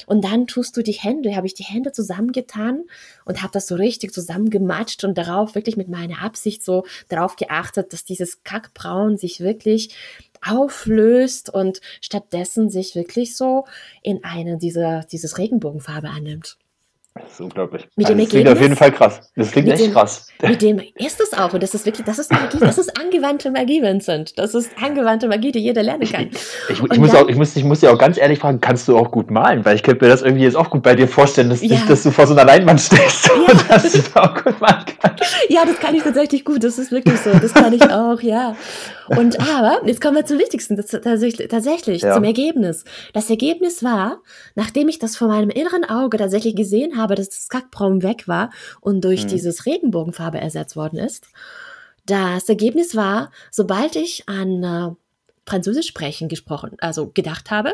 Und 0.07 0.23
dann 0.23 0.47
tust 0.47 0.77
du 0.77 0.81
die 0.81 0.93
Hände, 0.93 1.35
habe 1.35 1.47
ich 1.47 1.53
die 1.53 1.63
Hände 1.63 1.91
zusammengetan 1.91 2.85
und 3.25 3.41
habe 3.41 3.51
das 3.51 3.67
so 3.67 3.75
richtig 3.75 4.13
zusammengematscht 4.13 5.03
und 5.03 5.17
darauf 5.17 5.55
wirklich 5.55 5.77
mit 5.77 5.89
meiner 5.89 6.23
Absicht 6.23 6.63
so 6.63 6.85
darauf 7.09 7.35
geachtet, 7.35 7.93
dass 7.93 8.05
dieses 8.05 8.43
Kackbraun 8.43 9.17
sich 9.17 9.41
wirklich 9.41 9.93
auflöst 10.45 11.53
und 11.53 11.81
stattdessen 12.01 12.69
sich 12.69 12.95
wirklich 12.95 13.35
so 13.35 13.65
in 14.01 14.23
eine 14.23 14.57
dieser, 14.57 15.01
dieses 15.11 15.37
Regenbogenfarbe 15.37 16.09
annimmt. 16.09 16.57
Das 17.15 17.33
ist 17.33 17.41
unglaublich. 17.41 17.87
Mit 17.95 18.05
Also 18.05 18.15
dem 18.17 18.23
das 18.23 18.29
klingt 18.29 18.47
auf 18.49 18.61
jeden 18.61 18.75
Fall 18.75 18.91
krass. 18.91 19.19
Das 19.35 19.51
klingt 19.51 19.67
echt 19.67 19.81
dem- 19.83 19.91
krass. 19.93 20.27
Mit 20.41 20.61
dem 20.61 20.79
ist 20.95 21.19
es 21.19 21.33
auch. 21.37 21.51
Und 21.53 21.61
das 21.63 21.73
ist 21.73 21.85
wirklich, 21.85 22.05
das 22.05 22.17
ist 22.19 22.31
Magie, 22.31 22.59
das 22.59 22.77
ist 22.77 22.97
angewandte 22.97 23.51
Magie, 23.51 23.81
Vincent. 23.81 24.37
Das 24.37 24.53
ist 24.55 24.69
angewandte 24.81 25.27
Magie, 25.27 25.51
die 25.51 25.59
jeder 25.59 25.83
lernen 25.83 26.09
kann. 26.09 26.29
Ich, 26.69 26.75
ich, 26.75 26.81
Und 26.81 26.97
muss 26.97 27.11
dann- 27.11 27.25
auch, 27.25 27.27
ich, 27.27 27.35
muss, 27.35 27.55
ich 27.55 27.63
muss 27.65 27.81
dir 27.81 27.91
auch 27.91 27.97
ganz 27.97 28.17
ehrlich 28.17 28.39
fragen, 28.39 28.61
kannst 28.61 28.87
du 28.87 28.97
auch 28.97 29.11
gut 29.11 29.31
malen? 29.31 29.65
Weil 29.65 29.75
ich 29.75 29.83
könnte 29.83 30.05
mir 30.05 30.09
das 30.11 30.21
irgendwie 30.21 30.43
jetzt 30.43 30.55
auch 30.55 30.69
gut 30.69 30.83
bei 30.83 30.95
dir 30.95 31.07
vorstellen, 31.09 31.49
dass, 31.49 31.61
Ja. 31.61 31.69
dich- 31.69 31.85
dass 31.87 32.03
du 32.03 32.11
vor 32.11 32.25
so 32.27 32.33
einer 32.33 32.45
Leinwand 32.45 32.79
stehst 32.79 33.27
Ja. 33.27 33.33
und 33.53 33.69
dass 33.69 33.91
du 33.91 34.01
da 34.13 34.21
auch 34.21 34.43
gut 34.43 34.61
malen 34.61 34.85
kannst. 35.01 35.23
Ja, 35.49 35.65
das 35.65 35.77
kann 35.79 35.95
ich 35.95 36.03
tatsächlich 36.03 36.45
gut. 36.45 36.63
Das 36.63 36.77
ist 36.77 36.91
wirklich 36.91 37.19
so. 37.19 37.31
Das 37.31 37.53
kann 37.53 37.73
ich 37.73 37.83
auch, 37.91 38.21
ja. 38.21 38.55
Und 39.07 39.39
aber, 39.39 39.81
jetzt 39.87 39.99
kommen 39.99 40.15
wir 40.15 40.25
zum 40.25 40.37
Wichtigsten, 40.37 40.77
das, 40.77 40.85
tatsächlich, 40.87 41.47
tatsächlich 41.49 42.03
Ja. 42.03 42.13
zum 42.13 42.23
Ergebnis. 42.23 42.85
Das 43.13 43.29
Ergebnis 43.29 43.83
war, 43.83 44.19
nachdem 44.55 44.87
ich 44.87 44.99
das 44.99 45.17
vor 45.17 45.27
meinem 45.27 45.49
inneren 45.49 45.83
Auge 45.83 46.17
tatsächlich 46.17 46.55
gesehen 46.55 46.95
habe, 46.97 46.98
dass 47.15 47.29
das 47.29 47.49
Kackbraun 47.49 48.03
weg 48.03 48.27
war 48.27 48.51
und 48.81 49.01
durch 49.03 49.23
Mhm. 49.25 49.27
dieses 49.29 49.65
Regenbogenfarbe 49.65 50.39
ersetzt 50.39 50.75
worden 50.75 50.99
ist, 50.99 51.27
das 52.05 52.49
Ergebnis 52.49 52.95
war, 52.95 53.31
sobald 53.51 53.95
ich 53.95 54.27
an 54.27 54.63
äh, 54.63 54.89
Französisch 55.45 55.87
sprechen 55.87 56.27
gesprochen, 56.27 56.71
also 56.79 57.11
gedacht 57.13 57.51
habe, 57.51 57.73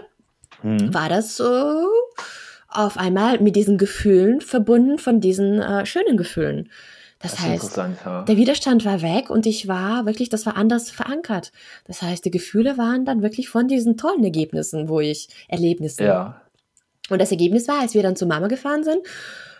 Hm. 0.61 0.93
war 0.93 1.09
das 1.09 1.35
so 1.35 1.87
auf 2.69 2.97
einmal 2.97 3.39
mit 3.39 3.55
diesen 3.55 3.77
Gefühlen 3.77 4.41
verbunden 4.41 4.97
von 4.97 5.19
diesen 5.21 5.61
äh, 5.61 5.85
schönen 5.85 6.17
Gefühlen. 6.17 6.69
Das, 7.19 7.31
Das 7.31 7.41
heißt, 7.41 7.77
ja. 7.77 8.23
der 8.23 8.37
Widerstand 8.37 8.83
war 8.85 9.01
weg 9.01 9.29
und 9.29 9.45
ich 9.45 9.67
war 9.67 10.05
wirklich, 10.05 10.27
das 10.29 10.45
war 10.45 10.57
anders 10.57 10.91
verankert. 10.91 11.51
Das 11.85 12.01
heißt, 12.01 12.23
die 12.25 12.31
Gefühle 12.31 12.77
waren 12.77 13.05
dann 13.05 13.21
wirklich 13.21 13.47
von 13.49 13.67
diesen 13.67 13.95
tollen 13.97 14.23
Ergebnissen, 14.23 14.89
wo 14.89 14.99
ich 14.99 15.29
Erlebnissen. 15.47 16.05
Ja. 16.05 16.41
Und 17.09 17.21
das 17.21 17.31
Ergebnis 17.31 17.67
war, 17.67 17.81
als 17.81 17.93
wir 17.93 18.03
dann 18.03 18.15
zu 18.15 18.25
Mama 18.25 18.47
gefahren 18.47 18.83
sind, 18.83 18.99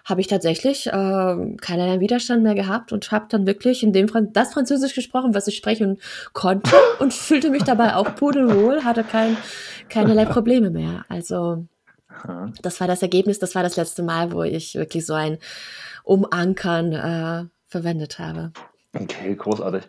habe 0.06 0.22
ich 0.22 0.28
tatsächlich 0.28 0.88
äh, 0.88 0.92
keinerlei 0.92 2.00
Widerstand 2.00 2.44
mehr 2.44 2.54
gehabt 2.54 2.94
und 2.94 3.12
habe 3.12 3.26
dann 3.30 3.48
wirklich 3.48 3.82
in 3.82 3.92
dem 3.92 4.08
Fran 4.08 4.34
das 4.34 4.54
Französisch 4.54 4.94
gesprochen, 4.94 5.34
was 5.34 5.48
ich 5.48 5.56
sprechen 5.58 6.00
konnte 6.34 6.76
und 7.00 7.14
fühlte 7.14 7.50
mich 7.50 7.64
dabei 7.64 7.96
auch 7.96 8.16
pudelwohl, 8.16 8.84
hatte 8.84 9.04
kein, 9.04 9.36
keinerlei 9.90 10.26
Probleme 10.26 10.70
mehr. 10.70 11.06
Also 11.10 11.66
das 12.62 12.80
war 12.80 12.88
das 12.88 13.02
Ergebnis, 13.02 13.40
das 13.40 13.56
war 13.56 13.64
das 13.64 13.76
letzte 13.76 14.04
Mal, 14.04 14.32
wo 14.32 14.44
ich 14.44 14.76
wirklich 14.76 15.06
so 15.06 15.14
ein 15.14 15.38
Umankern 16.04 16.94
äh, 16.94 17.46
verwendet 17.68 18.20
habe. 18.20 18.52
Okay, 18.94 19.36
großartig. 19.36 19.84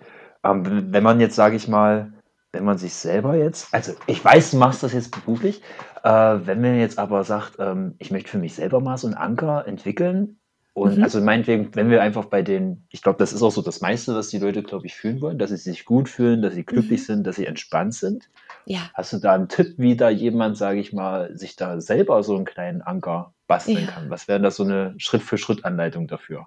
Ähm, 0.45 0.93
wenn 0.93 1.03
man 1.03 1.21
jetzt, 1.21 1.37
sage 1.37 1.57
ich 1.57 1.69
mal, 1.69 2.13
wenn 2.57 2.65
man 2.65 2.79
sich 2.79 2.95
selber 2.95 3.37
jetzt, 3.37 3.73
also 3.75 3.93
ich 4.07 4.25
weiß, 4.25 4.53
du 4.53 4.57
machst 4.57 4.83
das 4.83 4.95
jetzt 4.95 5.11
beruflich, 5.13 5.61
äh, 6.03 6.09
wenn 6.11 6.63
man 6.63 6.79
jetzt 6.79 6.99
aber 6.99 7.23
sagt, 7.23 7.57
ähm, 7.59 7.95
ich 7.99 8.11
möchte 8.11 8.31
für 8.31 8.39
mich 8.39 8.55
selber 8.55 8.81
mal 8.81 8.97
so 8.97 9.07
einen 9.07 9.15
Anker 9.17 9.67
entwickeln 9.69 10.41
und 10.73 10.97
Mhm. 10.97 11.03
also 11.03 11.21
meinetwegen, 11.21 11.75
wenn 11.75 11.91
wir 11.91 12.01
einfach 12.03 12.25
bei 12.27 12.41
den, 12.41 12.87
ich 12.91 13.03
glaube, 13.03 13.19
das 13.19 13.35
ist 13.35 13.43
auch 13.43 13.51
so 13.53 13.61
das 13.61 13.83
meiste, 13.83 14.15
was 14.15 14.29
die 14.29 14.39
Leute, 14.39 14.63
glaube 14.63 14.87
ich, 14.87 14.95
fühlen 14.95 15.21
wollen, 15.21 15.39
dass 15.39 15.51
sie 15.51 15.57
sich 15.59 15.85
gut 15.85 16.09
fühlen, 16.09 16.41
dass 16.41 16.55
sie 16.55 16.65
glücklich 16.65 17.01
Mhm. 17.03 17.05
sind, 17.05 17.27
dass 17.27 17.37
sie 17.37 17.47
entspannt 17.47 17.93
sind. 17.95 18.31
Ja, 18.65 18.91
Hast 18.95 19.13
du 19.13 19.19
da 19.19 19.35
einen 19.35 19.49
Tipp, 19.49 19.75
wie 19.77 19.95
da 19.97 20.09
jemand, 20.09 20.57
sage 20.57 20.81
ich 20.81 20.95
mal, 20.95 21.37
sich 21.37 21.57
da 21.57 21.79
selber 21.83 22.23
so 22.23 22.35
einen 22.37 22.47
kleinen 22.47 22.81
Anker 22.81 23.35
basteln 23.47 23.85
Ja. 23.85 23.87
kann? 23.87 24.09
Was 24.09 24.29
wäre 24.29 24.41
da 24.41 24.51
so 24.51 24.65
eine 24.65 24.95
Schritt-für-Schritt-Anleitung 24.97 26.09
dafür? 26.09 26.47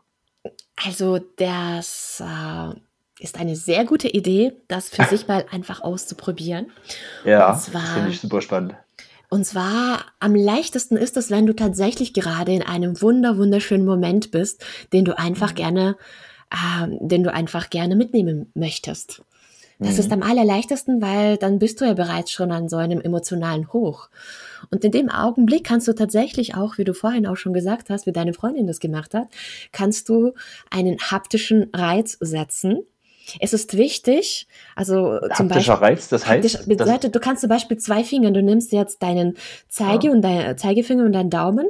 also 0.83 1.19
das 1.37 2.23
äh, 2.25 2.73
ist 3.19 3.39
eine 3.39 3.55
sehr 3.55 3.85
gute 3.85 4.07
Idee, 4.07 4.53
das 4.67 4.89
für 4.89 5.03
sich 5.09 5.27
mal 5.27 5.45
einfach 5.51 5.81
auszuprobieren. 5.81 6.71
Ja, 7.25 7.53
finde 7.53 8.09
ich 8.09 8.19
super 8.21 8.41
spannend. 8.41 8.75
Und 9.29 9.45
zwar 9.45 10.05
am 10.19 10.33
leichtesten 10.33 10.97
ist 10.97 11.15
es, 11.15 11.29
wenn 11.29 11.45
du 11.45 11.53
tatsächlich 11.55 12.13
gerade 12.13 12.51
in 12.51 12.63
einem 12.63 12.99
wunder 13.01 13.37
wunderschönen 13.37 13.85
Moment 13.85 14.31
bist, 14.31 14.65
den 14.91 15.05
du 15.05 15.17
einfach 15.17 15.51
Mhm. 15.51 15.55
gerne, 15.55 15.97
ähm, 16.51 16.97
den 17.07 17.23
du 17.23 17.31
einfach 17.31 17.69
gerne 17.69 17.95
mitnehmen 17.95 18.51
möchtest. 18.55 19.21
Das 19.77 19.93
Mhm. 19.93 19.99
ist 19.99 20.11
am 20.11 20.23
allerleichtesten, 20.23 20.99
weil 21.01 21.37
dann 21.37 21.59
bist 21.59 21.79
du 21.79 21.85
ja 21.85 21.93
bereits 21.93 22.31
schon 22.31 22.51
an 22.51 22.67
so 22.69 22.75
einem 22.77 22.99
emotionalen 23.01 23.71
Hoch. 23.71 24.09
Und 24.71 24.83
in 24.83 24.91
dem 24.91 25.09
Augenblick 25.09 25.63
kannst 25.63 25.87
du 25.87 25.93
tatsächlich 25.93 26.55
auch, 26.55 26.77
wie 26.79 26.83
du 26.83 26.93
vorhin 26.93 27.27
auch 27.27 27.37
schon 27.37 27.53
gesagt 27.53 27.89
hast, 27.91 28.07
wie 28.07 28.11
deine 28.11 28.33
Freundin 28.33 28.65
das 28.67 28.79
gemacht 28.79 29.13
hat, 29.13 29.27
kannst 29.71 30.09
du 30.09 30.33
einen 30.71 30.97
haptischen 30.99 31.69
Reiz 31.73 32.17
setzen. 32.19 32.79
Es 33.39 33.53
ist 33.53 33.75
wichtig, 33.77 34.47
also 34.75 35.19
zum 35.35 35.49
Haptischer 35.49 35.77
Beispiel. 35.77 35.87
Reiz, 35.87 36.09
das 36.09 36.27
heißt, 36.27 36.67
bedeutet, 36.67 37.15
du 37.15 37.19
kannst 37.19 37.41
zum 37.41 37.49
Beispiel 37.49 37.77
zwei 37.77 38.03
Finger, 38.03 38.31
du 38.31 38.41
nimmst 38.41 38.71
jetzt 38.71 39.01
deinen 39.03 39.35
Zeige 39.67 40.07
Ja. 40.07 40.13
und 40.13 40.21
dein 40.21 40.57
Zeigefinger 40.57 41.03
und 41.05 41.13
deinen 41.13 41.29
Daumen 41.29 41.67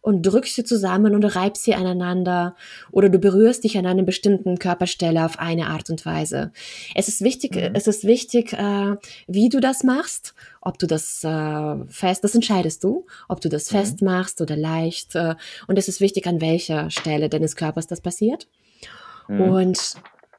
und 0.00 0.22
drückst 0.22 0.56
sie 0.56 0.64
zusammen 0.64 1.14
und 1.14 1.24
reibst 1.24 1.62
sie 1.62 1.74
aneinander 1.76 2.56
oder 2.90 3.08
du 3.08 3.20
berührst 3.20 3.62
dich 3.62 3.78
an 3.78 3.86
einer 3.86 4.02
bestimmten 4.02 4.58
Körperstelle 4.58 5.24
auf 5.24 5.38
eine 5.38 5.68
Art 5.68 5.90
und 5.90 6.04
Weise. 6.04 6.50
Es 6.96 7.06
ist 7.06 7.20
wichtig, 7.22 7.54
Mhm. 7.54 7.70
es 7.74 7.86
ist 7.86 8.02
wichtig, 8.04 8.52
äh, 8.52 8.96
wie 9.28 9.48
du 9.48 9.60
das 9.60 9.84
machst, 9.84 10.34
ob 10.60 10.76
du 10.80 10.88
das 10.88 11.22
äh, 11.22 11.76
fest, 11.88 12.24
das 12.24 12.34
entscheidest 12.34 12.82
du, 12.82 13.06
ob 13.28 13.40
du 13.40 13.48
das 13.48 13.70
Mhm. 13.70 13.76
fest 13.76 14.02
machst 14.02 14.40
oder 14.40 14.56
leicht. 14.56 15.14
Äh, 15.14 15.36
und 15.68 15.78
es 15.78 15.86
ist 15.86 16.00
wichtig, 16.00 16.26
an 16.26 16.40
welcher 16.40 16.90
Stelle 16.90 17.28
deines 17.28 17.54
Körpers 17.54 17.86
das 17.86 18.00
passiert. 18.00 18.48
Mhm. 19.28 19.40
Und 19.40 19.78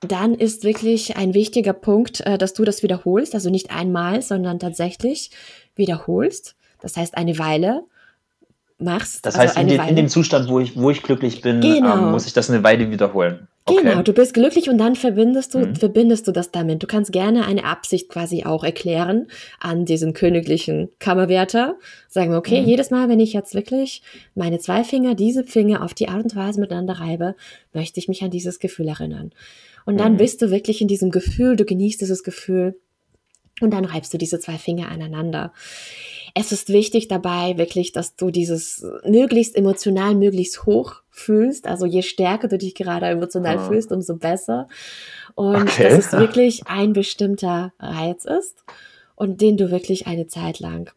dann 0.08 0.34
ist 0.36 0.64
wirklich 0.64 1.18
ein 1.18 1.34
wichtiger 1.34 1.74
Punkt, 1.74 2.22
äh, 2.22 2.38
dass 2.38 2.54
du 2.54 2.64
das 2.64 2.84
wiederholst, 2.84 3.34
also 3.36 3.50
nicht 3.50 3.72
einmal, 3.72 4.22
sondern 4.22 4.60
tatsächlich 4.60 5.32
wiederholst. 5.76 6.56
Das 6.82 6.98
heißt, 6.98 7.18
eine 7.18 7.38
Weile 7.40 7.84
machst. 8.78 9.26
das 9.26 9.36
also 9.36 9.56
heißt, 9.56 9.58
in, 9.60 9.68
den, 9.68 9.82
in 9.88 9.96
dem 9.96 10.08
Zustand, 10.10 10.50
wo 10.50 10.60
ich, 10.60 10.76
wo 10.76 10.90
ich 10.90 11.02
glücklich 11.04 11.42
bin, 11.42 11.62
Genau. 11.62 11.94
ähm, 11.96 12.12
muss 12.12 12.26
ich 12.26 12.34
das 12.34 12.50
eine 12.50 12.64
Weile 12.64 12.92
wiederholen. 12.92 13.48
Okay. 13.66 13.82
Genau, 13.82 14.02
du 14.02 14.12
bist 14.12 14.34
glücklich 14.34 14.70
und 14.70 14.78
dann 14.78 14.98
verbindest 14.98 15.54
du, 15.54 15.60
Mhm. 15.60 15.76
verbindest 15.78 16.28
du 16.28 16.34
das 16.34 16.52
damit. 16.52 16.84
Du 16.84 16.88
kannst 16.88 17.14
gerne 17.14 17.46
eine 17.46 17.64
Absicht 17.64 18.10
quasi 18.10 18.44
auch 18.44 18.66
erklären 18.66 19.28
an 19.62 19.86
diesen 19.86 20.14
königlichen 20.14 20.90
Kammerwärter. 21.00 21.78
Sagen 22.10 22.32
wir, 22.32 22.38
okay, 22.38 22.60
Mhm. 22.62 22.68
jedes 22.68 22.92
Mal, 22.92 23.08
wenn 23.08 23.22
ich 23.22 23.32
jetzt 23.32 23.56
wirklich 23.56 24.02
meine 24.36 24.60
zwei 24.60 24.84
Finger, 24.84 25.16
diese 25.16 25.46
Finger 25.46 25.82
auf 25.82 25.94
die 25.94 26.10
Art 26.10 26.24
und 26.26 26.36
Weise 26.36 26.60
miteinander 26.60 27.00
reibe, 27.00 27.36
möchte 27.72 28.02
ich 28.02 28.10
mich 28.10 28.22
an 28.22 28.32
dieses 28.32 28.60
Gefühl 28.60 28.90
erinnern. 28.90 29.32
Und 29.86 29.98
dann 29.98 30.14
Mhm. 30.14 30.18
bist 30.18 30.42
du 30.42 30.52
wirklich 30.52 30.82
in 30.82 30.88
diesem 30.88 31.12
Gefühl, 31.12 31.56
du 31.56 31.66
genießt 31.66 32.02
dieses 32.02 32.24
Gefühl 32.24 32.80
und 33.62 33.72
dann 33.72 33.86
reibst 33.86 34.14
du 34.14 34.18
diese 34.18 34.40
zwei 34.40 34.58
Finger 34.58 34.88
aneinander. 34.90 35.54
Es 36.36 36.52
ist 36.52 36.70
wichtig 36.70 37.08
dabei 37.08 37.58
wirklich, 37.58 37.92
dass 37.92 38.16
du 38.16 38.32
dieses 38.32 38.84
möglichst 39.06 39.56
emotional, 39.56 40.16
möglichst 40.16 40.66
hoch 40.66 40.96
fühlst. 41.12 41.68
Also 41.68 41.86
je 41.86 42.02
stärker 42.02 42.48
du 42.48 42.58
dich 42.58 42.74
gerade 42.76 43.06
emotional 43.06 43.58
Ah. 43.58 43.68
fühlst, 43.68 43.92
umso 43.92 44.16
besser. 44.16 44.68
Und 45.36 45.70
Okay. 45.70 45.84
dass 45.84 46.06
es 46.08 46.12
wirklich 46.20 46.66
ein 46.68 46.94
bestimmter 46.94 47.74
Reiz 47.80 48.26
ist 48.26 48.64
und 49.16 49.42
den 49.42 49.58
du 49.58 49.70
wirklich 49.70 50.08
eine 50.08 50.26
Zeit 50.28 50.60
lang 50.60 50.92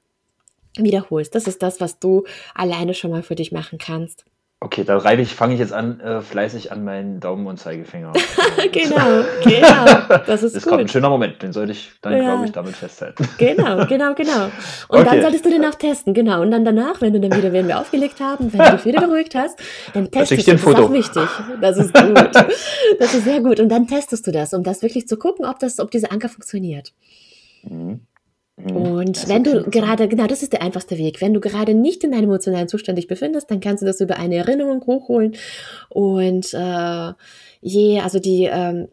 wiederholst. 0.78 1.34
Das 1.34 1.46
ist 1.46 1.62
das, 1.62 1.80
was 1.80 1.98
du 1.98 2.24
alleine 2.54 2.94
schon 2.94 3.10
mal 3.10 3.22
für 3.22 3.34
dich 3.34 3.52
machen 3.52 3.78
kannst. 3.78 4.24
Okay, 4.58 4.84
da 4.84 4.96
reibe 4.96 5.20
ich, 5.20 5.34
fange 5.34 5.52
ich 5.52 5.60
jetzt 5.60 5.74
an, 5.74 6.00
äh, 6.00 6.22
fleißig 6.22 6.72
an 6.72 6.82
meinen 6.82 7.20
Daumen 7.20 7.46
und 7.46 7.58
Zeigefinger. 7.58 8.14
genau, 8.72 9.22
genau. 9.44 9.84
Das 10.26 10.42
ist 10.42 10.54
Das 10.54 10.62
ist 10.62 10.62
gerade 10.64 10.78
ein 10.80 10.86
gut. 10.86 10.90
schöner 10.92 11.10
Moment, 11.10 11.42
den 11.42 11.52
sollte 11.52 11.72
ich 11.72 11.90
dann, 12.00 12.14
Ja. 12.14 12.20
glaube 12.20 12.46
ich, 12.46 12.52
damit 12.52 12.74
festhalten. 12.74 13.28
Genau, 13.38 13.84
genau, 13.86 14.14
genau. 14.14 14.46
Und 14.88 15.00
dann 15.04 15.08
Okay. 15.08 15.20
solltest 15.22 15.44
du 15.44 15.50
den 15.50 15.62
auch 15.66 15.74
testen, 15.74 16.14
genau. 16.14 16.40
Und 16.40 16.50
dann 16.52 16.64
danach, 16.64 17.02
wenn 17.02 17.12
du 17.12 17.20
dann 17.20 17.36
wieder, 17.36 17.52
wenn 17.52 17.68
wir 17.68 17.78
aufgelegt 17.78 18.18
haben, 18.20 18.50
wenn 18.50 18.60
du 18.60 18.70
dich 18.76 18.84
wieder 18.86 19.00
beruhigt 19.06 19.34
hast, 19.34 19.58
dann 19.92 20.10
testest 20.10 20.40
ich 20.40 20.44
du 20.46 20.52
das. 20.52 20.62
Das 20.62 20.72
ist 20.72 20.78
auch 20.84 20.92
wichtig. 20.92 21.28
Das 21.60 21.76
ist 21.76 21.94
gut. 21.94 22.30
Das 22.98 23.14
ist 23.14 23.24
sehr 23.24 23.40
gut. 23.42 23.60
Und 23.60 23.68
dann 23.68 23.86
testest 23.86 24.26
du 24.26 24.32
das, 24.32 24.54
um 24.54 24.62
das 24.62 24.80
wirklich 24.80 25.06
zu 25.06 25.18
gucken, 25.18 25.44
ob 25.44 25.58
das, 25.58 25.78
ob 25.80 25.90
dieser 25.90 26.10
Anker 26.10 26.30
funktioniert. 26.30 26.94
Mhm. 27.62 28.00
Mhm. 28.56 28.76
Und 28.76 29.16
Das 29.16 29.28
wenn 29.28 29.44
du 29.44 29.64
gerade, 29.64 30.08
genau, 30.08 30.26
das 30.26 30.42
ist 30.42 30.52
der 30.52 30.62
einfachste 30.62 30.98
Weg. 30.98 31.20
Wenn 31.20 31.34
du 31.34 31.40
gerade 31.40 31.74
nicht 31.74 32.04
in 32.04 32.14
einem 32.14 32.24
emotionalen 32.24 32.68
Zustand 32.68 32.98
dich 32.98 33.06
befindest, 33.06 33.50
dann 33.50 33.60
kannst 33.60 33.82
du 33.82 33.86
das 33.86 34.00
über 34.00 34.16
eine 34.16 34.36
Erinnerung 34.36 34.84
hochholen. 34.86 35.36
Und 35.88 36.54
äh, 36.54 37.12
je, 37.60 38.00
also 38.00 38.18
die 38.18 38.48
ähm, 38.50 38.88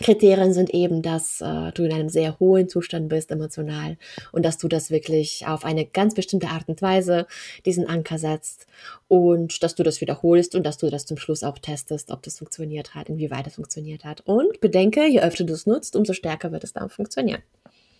Kriterien 0.00 0.54
sind 0.54 0.70
eben, 0.70 1.02
dass 1.02 1.40
äh, 1.42 1.70
du 1.72 1.84
in 1.84 1.92
einem 1.92 2.08
sehr 2.08 2.38
hohen 2.40 2.68
Zustand 2.68 3.08
bist, 3.08 3.30
emotional, 3.30 3.98
und 4.32 4.44
dass 4.44 4.56
du 4.56 4.66
das 4.68 4.90
wirklich 4.90 5.46
auf 5.46 5.64
eine 5.64 5.84
ganz 5.84 6.14
bestimmte 6.14 6.48
Art 6.48 6.68
und 6.68 6.80
Weise 6.80 7.26
diesen 7.66 7.86
Anker 7.86 8.18
setzt 8.18 8.66
und 9.08 9.62
dass 9.62 9.74
du 9.74 9.82
das 9.82 10.00
wiederholst 10.00 10.54
und 10.54 10.64
dass 10.64 10.78
du 10.78 10.88
das 10.88 11.04
zum 11.04 11.18
Schluss 11.18 11.42
auch 11.42 11.58
testest, 11.58 12.10
ob 12.10 12.22
das 12.22 12.38
funktioniert 12.38 12.94
hat, 12.94 13.10
inwieweit 13.10 13.46
es 13.46 13.56
funktioniert 13.56 14.04
hat. 14.04 14.22
Und 14.22 14.60
bedenke, 14.60 15.06
je 15.06 15.20
öfter 15.20 15.44
du 15.44 15.52
es 15.52 15.66
nutzt, 15.66 15.94
umso 15.94 16.14
stärker 16.14 16.52
wird 16.52 16.64
es 16.64 16.72
dann 16.72 16.88
funktionieren. 16.88 17.42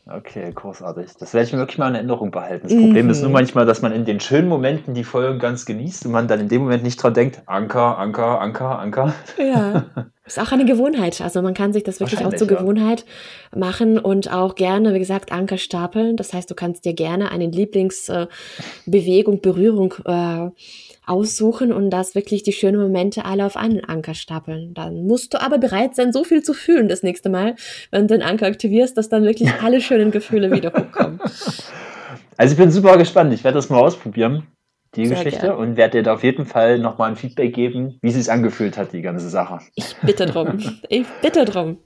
Okay, 0.05 0.51
großartig. 0.53 1.11
Das 1.21 1.33
werde 1.33 1.47
ich 1.47 1.53
mir 1.53 1.61
wirklich 1.61 1.79
mal 1.79 1.89
in 1.89 1.95
Erinnerung 1.95 2.33
behalten. 2.33 2.67
Das 2.67 2.73
Mhm. 2.73 2.87
Problem 2.87 3.09
ist 3.09 3.23
nur 3.23 3.31
manchmal, 3.31 3.67
dass 3.67 3.83
man 3.83 3.93
in 3.93 4.05
den 4.05 4.19
schönen 4.19 4.49
Momenten 4.49 4.95
die 4.95 5.05
Folgen 5.05 5.39
ganz 5.39 5.65
genießt 5.65 6.07
und 6.07 6.13
man 6.13 6.27
dann 6.27 6.41
in 6.41 6.49
dem 6.49 6.63
Moment 6.63 6.83
nicht 6.83 7.01
dran 7.01 7.15
denkt, 7.15 7.43
Anker, 7.47 7.99
Anker, 7.99 8.41
Anker, 8.41 8.81
Anker. 8.81 9.15
Ja. 9.39 9.85
Ist 10.25 10.41
auch 10.41 10.51
eine 10.51 10.65
Gewohnheit. 10.65 11.21
Also 11.21 11.41
man 11.41 11.55
kann 11.55 11.73
sich 11.73 11.85
das 11.85 12.01
wirklich 12.01 12.25
auch 12.25 12.35
zur 12.35 12.51
ja. 12.51 12.57
Gewohnheit 12.59 13.05
machen 13.55 13.99
und 13.99 14.33
auch 14.33 14.57
gerne, 14.57 14.93
wie 14.95 14.99
gesagt, 14.99 15.31
Anker 15.31 15.59
stapeln. 15.59 16.17
Das 16.17 16.33
heißt, 16.33 16.51
du 16.51 16.55
kannst 16.55 16.85
dir 16.85 16.95
gerne 16.95 17.31
eine 17.31 17.47
Lieblingsbewegung, 17.47 19.41
Berührung 19.41 19.95
äh, 20.05 20.49
aussuchen 21.07 21.73
und 21.73 21.91
das 21.91 22.15
wirklich 22.15 22.43
die 22.43 22.53
schönen 22.53 22.81
Momente 22.81 23.25
alle 23.25 23.45
auf 23.45 23.57
einen 23.57 23.85
Anker 23.85 24.15
stapeln. 24.15 24.75
Dann 24.75 25.07
musst 25.07 25.35
du 25.35 25.41
aber 25.41 25.59
bereit 25.59 25.95
sein, 25.97 26.13
so 26.13 26.25
viel 26.25 26.43
zu 26.43 26.55
fühlen 26.55 26.89
das 26.89 27.03
nächste 27.03 27.29
Mal, 27.29 27.57
wenn 27.91 28.07
du 28.07 28.15
den 28.19 28.23
Anker 28.23 28.47
aktivierst, 28.47 28.97
dass 28.97 29.09
dann 29.09 29.25
wirklich 29.25 29.53
alle 29.63 29.81
schönen 29.81 30.11
Gefühle 30.11 30.51
wieder 30.53 30.73
hochkommen. 30.73 31.21
Also 32.39 32.53
ich 32.55 32.59
bin 32.59 32.71
super 32.71 32.97
gespannt. 32.97 33.33
Ich 33.35 33.45
werde 33.45 33.57
das 33.57 33.69
mal 33.69 33.79
ausprobieren 33.79 34.47
die 34.95 35.07
Sehr 35.07 35.17
Geschichte 35.17 35.47
gern. 35.47 35.57
und 35.57 35.77
werde 35.77 35.99
dir 35.99 36.03
da 36.03 36.15
auf 36.15 36.23
jeden 36.23 36.45
Fall 36.45 36.79
nochmal 36.79 37.11
ein 37.11 37.17
Feedback 37.17 37.55
geben, 37.55 37.99
wie 38.03 38.09
es 38.09 38.15
sich 38.15 38.31
angefühlt 38.31 38.77
hat, 38.77 38.93
die 38.93 39.03
ganze 39.03 39.29
Sache. 39.29 39.61
Ich 39.75 39.97
bitte 40.03 40.27
drum. 40.27 40.59
Ich 40.89 41.07
bitte 41.23 41.45
drum. 41.45 41.79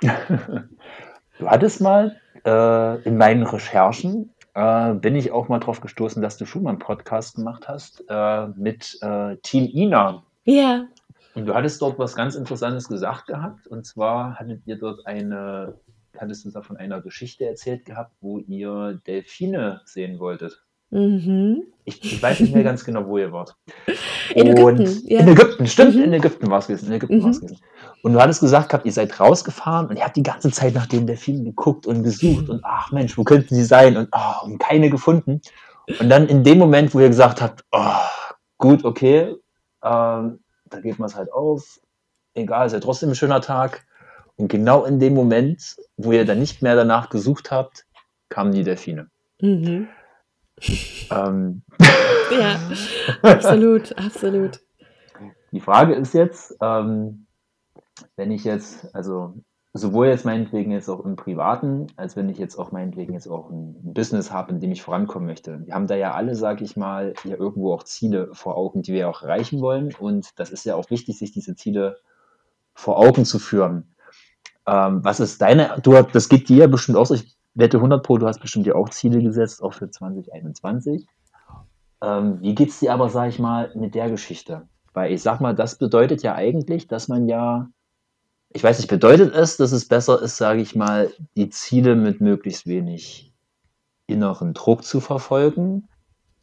du 0.00 1.46
hattest 1.46 1.80
mal 1.80 2.16
äh, 2.44 3.02
in 3.02 3.16
meinen 3.16 3.44
Recherchen 3.44 4.34
äh, 4.54 4.94
bin 4.94 5.16
ich 5.16 5.32
auch 5.32 5.48
mal 5.48 5.58
drauf 5.58 5.80
gestoßen, 5.80 6.22
dass 6.22 6.36
du 6.36 6.46
schon 6.46 6.62
mal 6.62 6.70
einen 6.70 6.78
Podcast 6.78 7.36
gemacht 7.36 7.68
hast 7.68 8.04
äh, 8.08 8.48
mit 8.48 8.98
äh, 9.02 9.36
Team 9.38 9.68
Ina. 9.72 10.22
Ja. 10.44 10.86
Und 11.34 11.46
du 11.46 11.54
hattest 11.54 11.80
dort 11.82 11.98
was 11.98 12.16
ganz 12.16 12.34
Interessantes 12.34 12.88
gesagt 12.88 13.26
gehabt. 13.26 13.66
Und 13.66 13.86
zwar 13.86 14.38
hattet 14.38 14.62
ihr 14.66 14.78
dort 14.78 15.06
eine, 15.06 15.78
hattest 16.16 16.44
du 16.44 16.50
da 16.50 16.62
von 16.62 16.76
einer 16.76 17.00
Geschichte 17.00 17.46
erzählt 17.46 17.84
gehabt, 17.84 18.12
wo 18.20 18.38
ihr 18.38 19.00
Delfine 19.06 19.82
sehen 19.84 20.18
wolltet. 20.18 20.64
Mhm. 20.90 21.64
Ich, 21.84 22.04
ich, 22.04 22.22
weiß 22.22 22.40
nicht 22.40 22.54
mehr 22.54 22.64
ganz 22.64 22.84
genau, 22.84 23.06
wo 23.06 23.18
ihr 23.18 23.32
wart. 23.32 23.56
In 24.34 24.48
und 24.48 24.80
Ägypten. 24.80 25.08
Ja. 25.08 25.20
In 25.20 25.28
Ägypten, 25.28 25.66
stimmt, 25.66 25.94
mhm. 25.94 26.02
in 26.02 26.12
Ägypten 26.12 26.50
war 26.50 26.58
es 26.58 26.66
gewesen. 26.66 26.88
In 26.88 26.92
Ägypten 26.94 27.18
mhm. 27.18 27.22
war 27.22 27.30
es 27.30 27.40
gewesen. 27.40 27.60
Und 28.02 28.12
du 28.12 28.20
hattest 28.20 28.40
gesagt 28.40 28.68
gehabt, 28.68 28.86
ihr 28.86 28.92
seid 28.92 29.18
rausgefahren 29.18 29.88
und 29.88 29.96
ihr 29.96 30.04
habt 30.04 30.16
die 30.16 30.22
ganze 30.22 30.50
Zeit 30.50 30.74
nach 30.74 30.86
den 30.86 31.06
Delfinen 31.06 31.44
geguckt 31.44 31.86
und 31.86 32.02
gesucht 32.02 32.48
und 32.48 32.60
ach 32.62 32.92
Mensch, 32.92 33.16
wo 33.16 33.24
könnten 33.24 33.54
sie 33.54 33.64
sein? 33.64 33.96
Und, 33.96 34.08
oh, 34.12 34.46
und 34.46 34.58
keine 34.58 34.90
gefunden. 34.90 35.40
Und 35.98 36.08
dann 36.08 36.28
in 36.28 36.44
dem 36.44 36.58
Moment, 36.58 36.94
wo 36.94 37.00
ihr 37.00 37.08
gesagt 37.08 37.40
habt, 37.40 37.64
oh, 37.72 38.06
gut, 38.58 38.84
okay, 38.84 39.34
ähm, 39.82 40.40
da 40.66 40.80
geht 40.82 40.98
man 40.98 41.08
es 41.08 41.16
halt 41.16 41.32
auf, 41.32 41.80
egal, 42.34 42.66
ist 42.66 42.72
ja 42.74 42.80
trotzdem 42.80 43.10
ein 43.10 43.14
schöner 43.14 43.40
Tag. 43.40 43.86
Und 44.36 44.48
genau 44.48 44.84
in 44.84 45.00
dem 45.00 45.14
Moment, 45.14 45.76
wo 45.96 46.12
ihr 46.12 46.24
dann 46.24 46.38
nicht 46.38 46.62
mehr 46.62 46.76
danach 46.76 47.08
gesucht 47.08 47.50
habt, 47.50 47.86
kamen 48.28 48.52
die 48.52 48.62
Delfine. 48.62 49.08
Mhm. 49.40 49.88
Ähm. 51.10 51.62
Ja, 52.30 52.58
absolut, 53.22 53.96
absolut. 53.96 54.60
Die 55.52 55.60
Frage 55.60 55.94
ist 55.94 56.12
jetzt, 56.14 56.56
ähm, 56.60 57.26
wenn 58.16 58.30
ich 58.30 58.44
jetzt, 58.44 58.94
also 58.94 59.34
sowohl 59.72 60.08
jetzt 60.08 60.24
meinetwegen 60.24 60.70
jetzt 60.72 60.88
auch 60.88 61.04
im 61.04 61.16
Privaten, 61.16 61.86
als 61.96 62.16
wenn 62.16 62.28
ich 62.28 62.38
jetzt 62.38 62.58
auch 62.58 62.72
meinetwegen 62.72 63.14
jetzt 63.14 63.28
auch 63.28 63.50
ein 63.50 63.94
Business 63.94 64.30
habe, 64.30 64.52
in 64.52 64.60
dem 64.60 64.72
ich 64.72 64.82
vorankommen 64.82 65.26
möchte. 65.26 65.64
Wir 65.66 65.74
haben 65.74 65.86
da 65.86 65.94
ja 65.94 66.14
alle, 66.14 66.34
sage 66.34 66.64
ich 66.64 66.76
mal, 66.76 67.14
ja 67.24 67.36
irgendwo 67.36 67.72
auch 67.72 67.84
Ziele 67.84 68.30
vor 68.32 68.56
Augen, 68.56 68.82
die 68.82 68.92
wir 68.92 69.08
auch 69.08 69.22
erreichen 69.22 69.60
wollen. 69.60 69.94
Und 69.98 70.38
das 70.38 70.50
ist 70.50 70.64
ja 70.64 70.74
auch 70.74 70.90
wichtig, 70.90 71.18
sich 71.18 71.32
diese 71.32 71.54
Ziele 71.54 71.98
vor 72.74 72.98
Augen 72.98 73.24
zu 73.24 73.38
führen. 73.38 73.94
Ähm, 74.66 75.04
was 75.04 75.20
ist 75.20 75.40
deine, 75.40 75.76
du, 75.82 76.02
das 76.02 76.28
geht 76.28 76.48
dir 76.48 76.68
bestimmt 76.68 76.98
auch 76.98 77.06
so, 77.06 77.14
ich 77.14 77.37
wette 77.58 77.78
100 77.78 78.02
Pro, 78.04 78.18
du 78.18 78.26
hast 78.26 78.40
bestimmt 78.40 78.66
dir 78.66 78.76
auch 78.76 78.88
Ziele 78.88 79.20
gesetzt, 79.20 79.62
auch 79.62 79.74
für 79.74 79.90
2021. 79.90 81.06
Ähm, 82.00 82.40
wie 82.40 82.54
es 82.64 82.78
dir 82.78 82.92
aber, 82.92 83.08
sag 83.08 83.28
ich 83.28 83.40
mal, 83.40 83.72
mit 83.74 83.94
der 83.96 84.08
Geschichte? 84.08 84.68
Weil 84.94 85.12
ich 85.12 85.22
sag 85.22 85.40
mal, 85.40 85.54
das 85.54 85.76
bedeutet 85.76 86.22
ja 86.22 86.36
eigentlich, 86.36 86.86
dass 86.86 87.08
man 87.08 87.26
ja, 87.26 87.68
ich 88.50 88.62
weiß 88.62 88.78
nicht, 88.78 88.88
bedeutet 88.88 89.34
es, 89.34 89.56
dass 89.56 89.72
es 89.72 89.88
besser 89.88 90.22
ist, 90.22 90.36
sage 90.36 90.60
ich 90.60 90.76
mal, 90.76 91.12
die 91.36 91.50
Ziele 91.50 91.96
mit 91.96 92.20
möglichst 92.20 92.66
wenig 92.66 93.32
inneren 94.06 94.54
Druck 94.54 94.84
zu 94.84 95.00
verfolgen? 95.00 95.88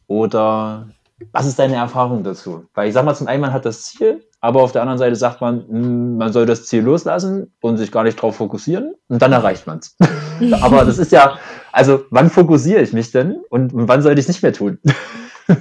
Oder 0.08 0.90
was 1.32 1.46
ist 1.46 1.58
deine 1.58 1.76
Erfahrung 1.76 2.22
dazu? 2.22 2.66
Weil 2.74 2.88
ich 2.88 2.94
sag 2.94 3.04
mal, 3.04 3.14
zum 3.14 3.26
einen, 3.26 3.40
man 3.40 3.52
hat 3.52 3.64
das 3.64 3.82
Ziel, 3.84 4.24
aber 4.40 4.62
auf 4.62 4.72
der 4.72 4.82
anderen 4.82 4.98
Seite 4.98 5.16
sagt 5.16 5.40
man, 5.40 5.66
hm, 5.66 6.16
man 6.18 6.32
soll 6.32 6.46
das 6.46 6.66
Ziel 6.66 6.82
loslassen 6.82 7.52
und 7.60 7.78
sich 7.78 7.90
gar 7.90 8.04
nicht 8.04 8.18
darauf 8.18 8.36
fokussieren 8.36 8.94
und 9.08 9.22
dann 9.22 9.32
erreicht 9.32 9.66
man 9.66 9.78
es. 9.78 9.96
aber 10.62 10.84
das 10.84 10.98
ist 10.98 11.12
ja, 11.12 11.38
also 11.72 12.04
wann 12.10 12.30
fokussiere 12.30 12.82
ich 12.82 12.92
mich 12.92 13.12
denn 13.12 13.40
und 13.48 13.70
wann 13.74 14.02
sollte 14.02 14.20
ich 14.20 14.24
es 14.24 14.28
nicht 14.28 14.42
mehr 14.42 14.52
tun? 14.52 14.78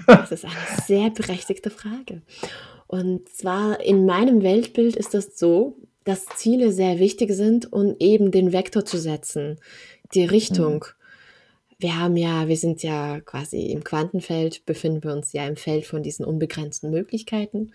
das 0.08 0.32
ist 0.32 0.46
eine 0.46 0.54
sehr 0.86 1.10
berechtigte 1.10 1.70
Frage. 1.70 2.22
Und 2.88 3.30
zwar 3.30 3.80
in 3.80 4.06
meinem 4.06 4.44
Weltbild 4.44 4.96
ist 4.96 5.14
das 5.14 5.38
so, 5.38 5.78
dass 6.04 6.26
Ziele 6.36 6.72
sehr 6.72 7.00
wichtig 7.00 7.32
sind, 7.32 7.72
um 7.74 7.96
eben 8.00 8.32
den 8.32 8.54
Vektor 8.54 8.86
zu 8.86 8.98
setzen, 8.98 9.58
die 10.14 10.26
Richtung. 10.26 10.86
Wir 11.78 12.00
haben 12.00 12.16
ja, 12.18 12.48
wir 12.48 12.58
sind 12.58 12.84
ja 12.84 13.20
quasi 13.22 13.68
im 13.72 13.84
Quantenfeld, 13.84 14.66
befinden 14.66 15.04
wir 15.04 15.14
uns 15.14 15.34
ja 15.34 15.46
im 15.46 15.58
Feld 15.58 15.86
von 15.86 16.04
diesen 16.04 16.26
unbegrenzten 16.26 16.90
Möglichkeiten. 16.90 17.72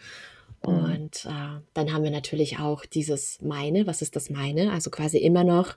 Mhm. 0.66 0.72
Und 0.72 1.26
äh, 1.26 1.60
dann 1.74 1.92
haben 1.92 2.04
wir 2.04 2.10
natürlich 2.10 2.58
auch 2.58 2.84
dieses 2.86 3.40
meine, 3.42 3.86
was 3.86 4.02
ist 4.02 4.16
das 4.16 4.30
meine? 4.30 4.72
Also 4.72 4.90
quasi 4.90 5.18
immer 5.18 5.44
noch, 5.44 5.76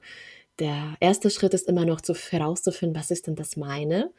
der 0.60 0.95
erste 0.99 1.30
Schritt 1.30 1.54
ist 1.54 1.68
immer 1.68 1.86
noch 1.86 2.01
zu, 2.01 2.14
herauszufinden, 2.14 2.97
was 2.97 3.12
ist 3.12 3.28
denn 3.28 3.36
das 3.36 3.58
meine? 3.58 4.12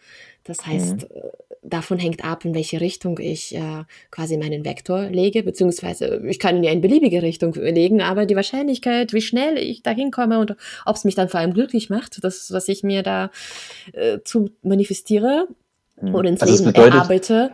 Das 0.43 0.67
heißt, 0.67 1.03
mhm. 1.03 1.17
Äh, 1.17 1.31
davon 1.63 1.99
hängt 1.99 2.25
ab, 2.25 2.45
in 2.45 2.55
welche 2.55 2.81
Richtung 2.81 3.19
ich 3.19 3.55
äh, 3.55 3.85
quasi 4.11 4.37
meinen 4.37 4.65
Vektor 4.65 5.05
lege, 5.05 5.43
beziehungsweise 5.43 6.23
ich 6.27 6.39
kann 6.39 6.57
ihn 6.57 6.65
ja 6.65 6.73
in 6.73 6.81
beliebige 6.81 7.23
Richtung 7.23 7.55
legen, 7.55 8.03
aber 8.03 8.27
die 8.27 8.37
Wahrscheinlichkeit, 8.37 9.13
wie 9.13 9.23
schnell 9.23 9.57
ich 9.59 9.83
da 9.83 9.93
hinkomme 9.93 10.39
und 10.39 10.57
ob 10.85 10.97
es 10.97 11.05
mich 11.05 11.15
dann 11.15 11.29
vor 11.29 11.41
allem 11.41 11.55
glücklich 11.55 11.89
macht, 11.89 12.23
das, 12.23 12.53
was 12.53 12.69
ich 12.69 12.83
mir 12.83 13.03
da 13.03 13.31
äh, 13.93 14.19
zu 14.25 14.51
manifestiere 14.63 15.49
mhm. 16.01 16.15
oder 16.15 16.29
ins 16.29 16.43
also 16.43 16.55
Leben 16.55 16.67
bedeutet, 16.67 16.95
erarbeite. 16.95 17.51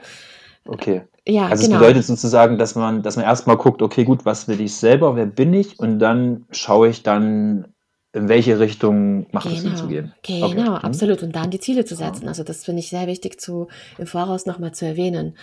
Okay. 0.66 1.02
Ja, 1.28 1.46
also 1.46 1.64
genau. 1.64 1.76
es 1.76 1.80
bedeutet 1.80 2.04
sozusagen, 2.06 2.58
dass 2.58 2.74
man, 2.74 3.02
dass 3.02 3.16
man 3.16 3.24
erstmal 3.24 3.56
guckt, 3.56 3.82
okay, 3.82 4.04
gut, 4.04 4.24
was 4.24 4.48
will 4.48 4.60
ich 4.60 4.74
selber, 4.74 5.14
wer 5.16 5.26
bin 5.26 5.54
ich? 5.54 5.78
Und 5.78 5.98
dann 5.98 6.46
schaue 6.50 6.88
ich 6.88 7.02
dann, 7.02 7.66
in 8.12 8.28
welche 8.28 8.58
Richtung 8.58 9.26
macht 9.30 9.44
genau. 9.44 9.56
es 9.56 9.62
Sinn 9.62 9.76
zu 9.76 9.88
genau. 9.88 10.02
gehen. 10.02 10.14
Genau, 10.22 10.46
okay. 10.46 10.60
Mhm. 10.60 10.68
absolut. 10.76 11.22
Und 11.22 11.36
dann 11.36 11.50
die 11.50 11.60
Ziele 11.60 11.84
zu 11.84 11.94
setzen. 11.94 12.26
Also 12.26 12.42
das 12.42 12.64
finde 12.64 12.80
ich 12.80 12.88
sehr 12.88 13.06
wichtig 13.06 13.40
zu, 13.40 13.68
im 13.98 14.06
Voraus 14.06 14.46
nochmal 14.46 14.72
zu 14.72 14.84
erwähnen. 14.84 15.36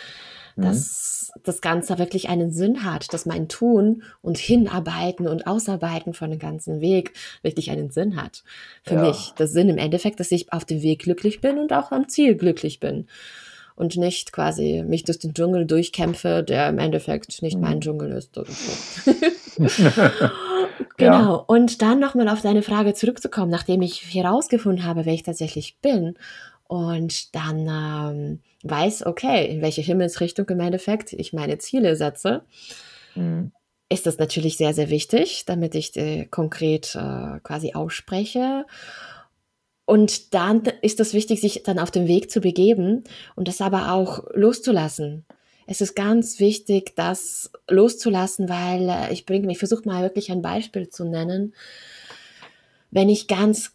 Mhm. 0.57 0.63
Dass 0.63 1.31
mhm. 1.33 1.41
das 1.45 1.61
Ganze 1.61 1.97
wirklich 1.97 2.27
einen 2.27 2.51
Sinn 2.51 2.83
hat, 2.83 3.13
dass 3.13 3.25
mein 3.25 3.47
Tun 3.47 4.03
und 4.21 4.37
Hinarbeiten 4.37 5.27
und 5.27 5.47
Ausarbeiten 5.47 6.13
von 6.13 6.29
dem 6.29 6.39
ganzen 6.39 6.81
Weg 6.81 7.13
wirklich 7.41 7.71
einen 7.71 7.89
Sinn 7.89 8.21
hat. 8.21 8.43
Für 8.83 8.95
ja. 8.95 9.01
mich. 9.01 9.33
Der 9.39 9.47
Sinn 9.47 9.69
im 9.69 9.77
Endeffekt, 9.77 10.19
dass 10.19 10.31
ich 10.31 10.51
auf 10.51 10.65
dem 10.65 10.81
Weg 10.81 10.99
glücklich 10.99 11.39
bin 11.39 11.59
und 11.59 11.71
auch 11.71 11.91
am 11.91 12.09
Ziel 12.09 12.35
glücklich 12.35 12.81
bin 12.81 13.07
und 13.75 13.95
nicht 13.95 14.33
quasi 14.33 14.83
mich 14.85 15.05
durch 15.05 15.19
den 15.19 15.33
Dschungel 15.33 15.65
durchkämpfe, 15.65 16.43
der 16.43 16.67
im 16.67 16.79
Endeffekt 16.79 17.41
nicht 17.43 17.57
mein 17.57 17.75
mhm. 17.75 17.81
Dschungel 17.81 18.11
ist 18.11 18.37
oder 18.37 18.51
so. 18.51 19.13
genau. 20.97 21.35
Ja. 21.37 21.43
Und 21.47 21.81
dann 21.81 21.99
nochmal 21.99 22.29
auf 22.29 22.41
deine 22.41 22.61
Frage 22.61 22.93
zurückzukommen, 22.93 23.51
nachdem 23.51 23.81
ich 23.81 24.13
herausgefunden 24.13 24.85
habe, 24.85 25.05
wer 25.05 25.13
ich 25.13 25.23
tatsächlich 25.23 25.79
bin 25.81 26.17
und 26.67 27.35
dann 27.35 27.67
ähm, 27.67 28.39
weiß, 28.63 29.05
okay, 29.05 29.47
in 29.47 29.61
welche 29.61 29.81
Himmelsrichtung 29.81 30.47
im 30.49 30.59
Endeffekt 30.59 31.13
ich 31.13 31.33
meine 31.33 31.57
Ziele 31.57 31.95
setze, 31.95 32.43
mhm. 33.15 33.51
ist 33.89 34.05
das 34.05 34.17
natürlich 34.17 34.57
sehr, 34.57 34.73
sehr 34.73 34.89
wichtig, 34.89 35.45
damit 35.45 35.75
ich 35.75 35.91
die 35.91 36.27
konkret 36.29 36.95
äh, 36.95 37.39
quasi 37.41 37.73
ausspreche 37.73 38.65
und 39.87 40.33
dann 40.33 40.63
ist 40.81 40.99
es 40.99 41.13
wichtig, 41.13 41.39
sich 41.39 41.63
dann 41.63 41.79
auf 41.79 41.91
den 41.91 42.09
Weg 42.09 42.29
zu 42.29 42.41
begeben 42.41 43.05
und 43.35 43.47
das 43.47 43.61
aber 43.61 43.93
auch 43.93 44.25
loszulassen. 44.33 45.25
Es 45.67 45.81
ist 45.81 45.95
ganz 45.95 46.39
wichtig, 46.39 46.95
das 46.95 47.51
loszulassen, 47.69 48.47
weil 48.47 48.89
äh, 48.89 49.13
ich 49.13 49.25
bringe, 49.25 49.51
ich 49.51 49.59
versuche 49.59 49.85
mal 49.85 50.01
wirklich 50.01 50.31
ein 50.31 50.41
Beispiel 50.41 50.89
zu 50.89 51.03
nennen. 51.03 51.53
Wenn 52.89 53.09
ich 53.09 53.27
ganz, 53.27 53.73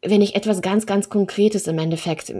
wenn 0.00 0.22
ich 0.22 0.36
etwas 0.36 0.62
ganz, 0.62 0.86
ganz 0.86 1.08
Konkretes 1.08 1.66
im 1.66 1.78
Endeffekt 1.78 2.32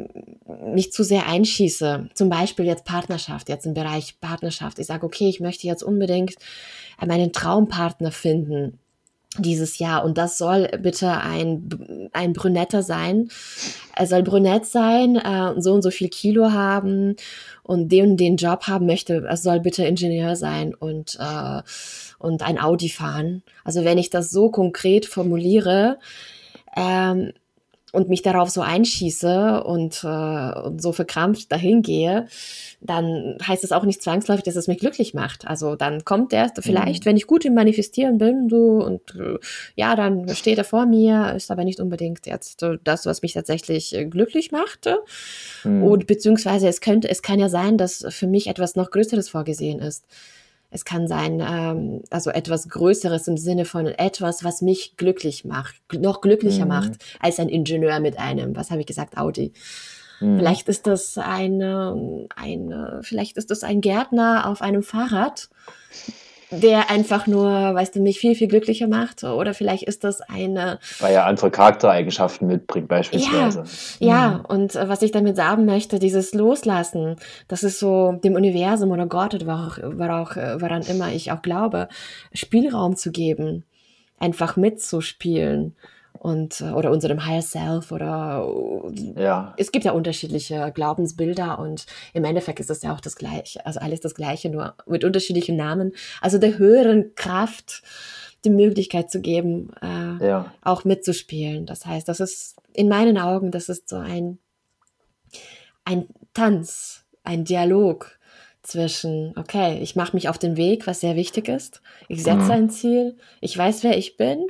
nicht 0.65 0.95
zu 0.95 1.03
sehr 1.03 1.27
einschieße, 1.27 2.09
zum 2.15 2.31
Beispiel 2.31 2.67
jetzt 2.67 2.85
Partnerschaft, 2.85 3.49
jetzt 3.49 3.67
im 3.67 3.75
Bereich 3.75 4.21
Partnerschaft, 4.21 4.79
ich 4.79 4.87
sage, 4.87 5.05
okay, 5.05 5.29
ich 5.29 5.41
möchte 5.41 5.67
jetzt 5.67 5.83
unbedingt 5.83 6.37
meinen 7.05 7.33
Traumpartner 7.33 8.13
finden 8.13 8.79
dieses 9.39 9.79
Jahr. 9.79 10.05
Und 10.05 10.19
das 10.19 10.39
soll 10.39 10.69
bitte 10.81 11.11
ein, 11.21 12.09
ein 12.13 12.33
Brünetter 12.33 12.83
sein. 12.83 13.29
Er 13.95 14.07
soll 14.07 14.23
brünett 14.23 14.67
sein, 14.67 15.17
äh, 15.17 15.61
so 15.61 15.73
und 15.73 15.83
so 15.83 15.91
viel 15.91 16.09
Kilo 16.09 16.53
haben 16.53 17.17
und 17.67 17.91
den 17.91 18.17
den 18.17 18.37
Job 18.37 18.69
haben 18.69 18.87
möchte. 18.87 19.25
Er 19.27 19.37
soll 19.37 19.59
bitte 19.61 19.85
Ingenieur 19.85 20.37
sein 20.37 20.73
und, 20.73 21.19
äh, 21.21 21.63
und 22.19 22.43
ein 22.43 22.61
Audi 22.61 22.89
fahren. 22.89 23.43
Also 23.65 23.85
wenn 23.85 23.99
ich 23.99 24.09
das 24.09 24.31
so 24.31 24.51
konkret 24.51 25.05
formuliere, 25.05 25.99
ähm, 26.77 27.33
und 27.97 28.11
mich 28.11 28.21
darauf 28.21 28.51
so 28.51 28.61
einschieße 28.61 29.65
und, 29.65 30.05
äh, 30.05 30.61
und 30.61 30.83
so 30.83 30.93
verkrampft 30.93 31.51
dahin 31.51 31.81
gehe, 31.81 32.27
dann 32.83 33.39
heißt 33.43 33.65
es 33.65 33.73
auch 33.73 33.85
nicht 33.85 34.03
zwangsläufig, 34.03 34.45
dass 34.45 34.55
es 34.55 34.69
mich 34.69 34.79
glücklich 34.79 35.15
macht. 35.15 35.47
Also 35.47 35.77
dann 35.77 36.05
kommt 36.05 36.33
der 36.33 36.53
vielleicht, 36.61 37.05
mhm. 37.05 37.09
wenn 37.09 37.17
ich 37.17 37.27
gut 37.27 37.47
im 37.47 37.55
Manifestieren 37.55 38.19
bin, 38.19 38.49
du 38.49 38.83
und 38.83 39.01
äh, 39.19 39.39
ja, 39.77 39.97
dann 39.97 40.29
steht 40.35 40.59
er 40.59 40.65
vor 40.65 40.85
mir, 40.85 41.33
ist 41.35 41.51
aber 41.51 41.65
nicht 41.65 41.81
unbedingt 41.81 42.27
jetzt 42.27 42.63
das, 42.85 43.07
was 43.07 43.23
mich 43.23 43.33
tatsächlich 43.33 43.95
äh, 43.97 44.05
glücklich 44.05 44.53
machte. 44.53 44.99
Mhm. 45.65 45.83
Und 45.83 46.07
beziehungsweise 46.07 46.69
es 46.69 46.83
könnte, 46.83 47.09
es 47.09 47.23
kann 47.23 47.39
ja 47.39 47.49
sein, 47.49 47.79
dass 47.79 48.05
für 48.11 48.27
mich 48.27 48.47
etwas 48.49 48.77
noch 48.77 48.91
Größeres 48.91 49.31
vorgesehen 49.31 49.79
ist. 49.79 50.05
Es 50.71 50.85
kann 50.85 51.09
sein, 51.09 51.41
ähm, 51.41 52.03
also 52.11 52.31
etwas 52.31 52.69
Größeres 52.69 53.29
im 53.29 53.37
Sinne 53.37 53.65
von 53.65 53.87
etwas, 53.87 54.45
was 54.45 54.63
mich 54.63 54.97
glücklich 54.97 55.45
macht, 55.45 55.77
noch 55.93 56.21
glücklicher 56.21 56.65
mhm. 56.65 56.71
macht 56.71 56.93
als 57.21 57.39
ein 57.39 57.49
Ingenieur 57.49 58.01
mit 58.01 58.19
einem, 58.19 58.57
was 58.57 58.71
habe 58.71 58.81
ich 58.81 58.87
gesagt, 58.87 59.17
Audi. 59.17 59.53
Mhm. 60.21 60.39
Vielleicht 60.39 60.69
ist 60.69 60.87
das 60.87 61.19
eine, 61.19 62.27
eine, 62.35 63.01
vielleicht 63.03 63.37
ist 63.37 63.51
das 63.51 63.63
ein 63.63 63.81
Gärtner 63.81 64.49
auf 64.49 64.63
einem 64.63 64.83
Fahrrad, 64.83 65.49
der 66.51 66.91
einfach 66.91 67.27
nur, 67.27 67.51
weißt 67.51 67.97
du, 67.97 68.01
mich 68.01 68.19
viel, 68.19 68.35
viel 68.35 68.49
glücklicher 68.49 68.87
macht. 68.87 69.25
Oder 69.25 69.55
vielleicht 69.55 69.83
ist 69.83 70.05
das 70.05 70.21
eine. 70.21 70.79
Weil 71.01 71.15
er 71.15 71.27
andere 71.27 71.51
Charaktereigenschaften 71.51 72.47
mitbringt, 72.47 72.89
beispielsweise. 72.89 73.65
Ja, 73.99 74.09
ja. 74.09 74.29
Mhm. 74.31 74.45
und 74.47 74.75
äh, 74.77 74.89
was 74.89 75.03
ich 75.03 75.11
damit 75.11 75.37
sagen 75.37 75.65
möchte, 75.65 75.99
dieses 75.99 76.35
Loslassen, 76.35 77.17
das 77.49 77.63
ist 77.63 77.79
so 77.79 78.13
dem 78.13 78.35
Universum 78.35 78.91
oder 78.91 79.07
Gott 79.07 79.35
oder 79.35 79.77
äh, 80.37 80.61
woran 80.61 80.83
immer 80.83 81.13
ich 81.13 81.33
auch 81.33 81.43
glaube, 81.43 81.89
Spielraum 82.33 82.97
zu 82.97 83.11
geben, 83.11 83.65
einfach 84.19 84.57
mitzuspielen 84.57 85.75
und 86.19 86.61
äh, 86.61 86.71
oder 86.71 86.91
unserem 86.91 87.25
Higher 87.27 87.43
Self 87.43 87.93
oder 87.93 88.47
ja. 89.17 89.55
es 89.57 89.73
gibt 89.73 89.85
ja 89.85 89.93
unterschiedliche 89.93 90.73
Glaubensbilder 90.75 91.59
und 91.59 91.87
im 92.13 92.25
Endeffekt 92.25 92.61
ist 92.61 92.71
das 92.71 92.83
ja 92.83 92.95
auch 92.95 93.01
das 93.01 93.17
gleiche, 93.17 93.65
also 93.67 93.81
alles 93.81 94.01
das 94.01 94.15
gleiche, 94.15 94.51
nur 94.51 94.75
mit 94.87 95.05
unterschiedlichen 95.05 95.57
Namen. 95.57 95.93
Also 96.21 96.39
der 96.39 96.59
höheren 96.59 97.15
Kraft 97.15 97.83
die 98.45 98.51
Möglichkeit 98.51 99.11
zu 99.11 99.21
geben, 99.21 99.71
äh, 99.83 100.27
ja. 100.27 100.53
auch 100.63 100.85
mitzuspielen. 100.85 101.67
Das 101.67 101.85
heißt, 101.85 102.09
das 102.09 102.21
ist 102.21 102.57
in 102.75 102.89
meinen 102.89 103.19
Augen, 103.19 103.51
das 103.51 103.69
ist 103.69 103.89
so 103.89 103.97
ein 103.97 104.39
ein 105.85 106.09
Tanz, 106.35 107.05
ein 107.23 107.45
Dialog 107.45 108.19
zwischen, 108.63 109.33
okay, 109.39 109.79
ich 109.81 109.97
mache 109.97 110.15
mich 110.15 110.29
auf 110.29 110.39
den 110.39 110.57
Weg, 110.57 110.87
was 110.87 111.01
sehr 111.01 111.17
wichtig 111.17 111.49
ist. 111.49 111.81
Ich 112.09 112.23
setze 112.23 112.47
mhm. 112.47 112.51
ein 112.51 112.71
Ziel, 112.71 113.17
ich 113.41 113.57
weiß, 113.57 113.85
wer 113.85 113.97
ich 113.97 114.17
bin 114.17 114.47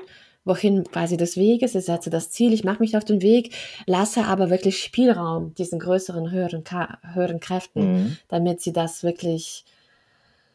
wohin 0.46 0.84
quasi 0.84 1.16
des 1.18 1.36
Weges, 1.36 1.74
ich 1.74 1.84
setze 1.84 2.08
das 2.08 2.30
Ziel, 2.30 2.54
ich 2.54 2.64
mache 2.64 2.78
mich 2.78 2.96
auf 2.96 3.04
den 3.04 3.20
Weg, 3.20 3.54
lasse 3.84 4.24
aber 4.24 4.48
wirklich 4.48 4.82
Spielraum 4.82 5.52
diesen 5.56 5.80
größeren, 5.80 6.30
höheren, 6.30 6.62
höheren 7.12 7.40
Kräften, 7.40 7.92
mhm. 7.92 8.16
damit 8.28 8.62
sie 8.62 8.72
das 8.72 9.02
wirklich, 9.02 9.64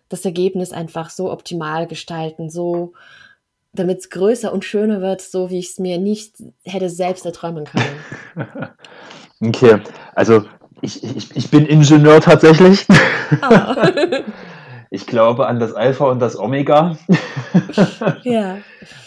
das 0.09 0.25
Ergebnis 0.25 0.71
einfach 0.71 1.09
so 1.09 1.29
optimal 1.29 1.87
gestalten, 1.87 2.49
so, 2.49 2.93
damit 3.73 3.99
es 3.99 4.09
größer 4.09 4.51
und 4.53 4.63
schöner 4.63 5.01
wird, 5.01 5.21
so 5.21 5.49
wie 5.49 5.59
ich 5.59 5.71
es 5.71 5.79
mir 5.79 5.97
nicht 5.97 6.35
hätte 6.63 6.89
selbst 6.89 7.25
erträumen 7.25 7.65
können. 7.65 8.69
okay, 9.41 9.81
also 10.15 10.45
ich, 10.81 11.03
ich, 11.03 11.35
ich 11.35 11.51
bin 11.51 11.65
Ingenieur 11.65 12.21
tatsächlich. 12.21 12.85
Oh. 13.41 13.75
ich 14.93 15.07
glaube 15.07 15.47
an 15.47 15.59
das 15.59 15.73
Alpha 15.73 16.11
und 16.11 16.19
das 16.19 16.37
Omega. 16.37 16.97
ja. 18.23 18.57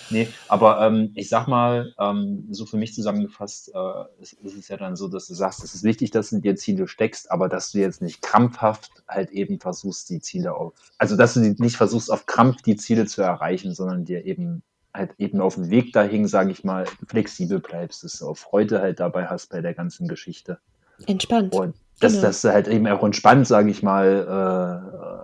Nee, 0.08 0.28
aber 0.48 0.80
ähm, 0.80 1.12
ich 1.14 1.28
sag 1.28 1.46
mal, 1.46 1.92
ähm, 1.98 2.46
so 2.50 2.64
für 2.64 2.78
mich 2.78 2.94
zusammengefasst, 2.94 3.70
äh, 3.74 4.22
ist, 4.22 4.32
ist, 4.32 4.56
es 4.56 4.68
ja 4.68 4.78
dann 4.78 4.96
so, 4.96 5.08
dass 5.08 5.26
du 5.26 5.34
sagst, 5.34 5.62
es 5.62 5.74
ist 5.74 5.84
wichtig, 5.84 6.10
dass 6.10 6.30
du 6.30 6.40
dir 6.40 6.56
Ziele 6.56 6.88
steckst, 6.88 7.30
aber 7.30 7.50
dass 7.50 7.72
du 7.72 7.78
jetzt 7.78 8.00
nicht 8.00 8.22
krampfhaft 8.22 8.90
halt 9.06 9.30
eben 9.30 9.60
versuchst, 9.60 10.08
die 10.08 10.20
Ziele 10.20 10.54
auf, 10.54 10.72
also 10.96 11.16
dass 11.16 11.34
du 11.34 11.40
nicht 11.40 11.76
versuchst, 11.76 12.10
auf 12.10 12.24
Krampf 12.24 12.62
die 12.62 12.76
Ziele 12.76 13.04
zu 13.04 13.20
erreichen, 13.20 13.74
sondern 13.74 14.06
dir 14.06 14.24
eben 14.24 14.62
halt 14.94 15.10
eben 15.18 15.40
auf 15.40 15.56
dem 15.56 15.68
Weg 15.68 15.92
dahin, 15.92 16.26
sage 16.26 16.50
ich 16.50 16.64
mal, 16.64 16.86
flexibel 17.06 17.60
bleibst, 17.60 18.04
dass 18.04 18.20
du 18.20 18.28
auch 18.28 18.36
Freude 18.36 18.80
halt 18.80 19.00
dabei 19.00 19.26
hast 19.26 19.50
bei 19.50 19.60
der 19.60 19.74
ganzen 19.74 20.08
Geschichte. 20.08 20.58
Entspannt. 21.06 21.54
Und 21.54 21.74
dass 22.00 22.14
genau. 22.14 22.26
das 22.26 22.44
halt 22.44 22.68
eben 22.68 22.86
auch 22.88 23.04
entspannt, 23.04 23.46
sage 23.46 23.70
ich 23.70 23.82
mal, 23.82 24.26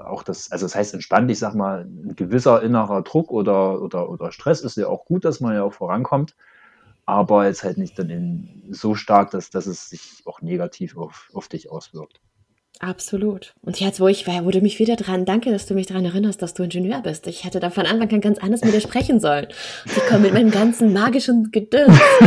äh, 0.05 0.07
auch 0.07 0.23
das, 0.23 0.51
also 0.51 0.67
das 0.67 0.75
heißt 0.75 0.95
entspannt, 0.95 1.31
ich 1.31 1.39
sag 1.39 1.55
mal, 1.55 1.83
ein 1.83 2.15
gewisser 2.17 2.63
innerer 2.63 3.03
Druck 3.03 3.31
oder, 3.31 3.81
oder, 3.81 4.09
oder 4.09 4.33
Stress 4.33 4.61
ist 4.63 4.77
ja 4.77 4.87
auch 4.87 5.05
gut, 5.05 5.25
dass 5.25 5.41
man 5.41 5.55
ja 5.55 5.63
auch 5.63 5.73
vorankommt, 5.73 6.37
aber 7.07 7.47
jetzt 7.47 7.65
halt 7.65 7.79
nicht 7.79 7.99
dann 7.99 8.11
in, 8.11 8.63
so 8.71 8.95
stark, 8.95 9.31
dass, 9.31 9.51
dass 9.51 9.67
es 9.67 9.89
sich 9.89 10.23
auch 10.27 10.43
negativ 10.43 10.97
auf, 10.97 11.29
auf 11.33 11.49
dich 11.49 11.71
auswirkt. 11.71 12.21
Absolut. 12.83 13.53
Und 13.61 13.79
jetzt, 13.79 14.01
wo 14.01 14.09
ich 14.09 14.27
war, 14.27 14.47
wurde 14.47 14.63
mich 14.63 14.79
wieder 14.79 14.97
dran, 14.97 15.27
danke, 15.27 15.51
dass 15.51 15.67
du 15.67 15.75
mich 15.75 15.87
daran 15.87 16.07
erinnerst, 16.07 16.41
dass 16.41 16.55
du 16.55 16.63
Ingenieur 16.63 17.03
bist. 17.03 17.27
Ich 17.27 17.45
hätte 17.45 17.61
da 17.61 17.69
von 17.69 17.85
Anfang 17.85 18.11
an 18.11 18.21
ganz 18.23 18.39
anders 18.39 18.63
mit 18.65 18.73
dir 18.73 18.81
sprechen 18.81 19.21
sollen. 19.21 19.49
Ich 19.85 20.07
komme 20.07 20.21
mit 20.21 20.33
meinem 20.33 20.51
ganzen 20.51 20.95
magischen 20.95 21.53
Gedöns. 21.53 21.99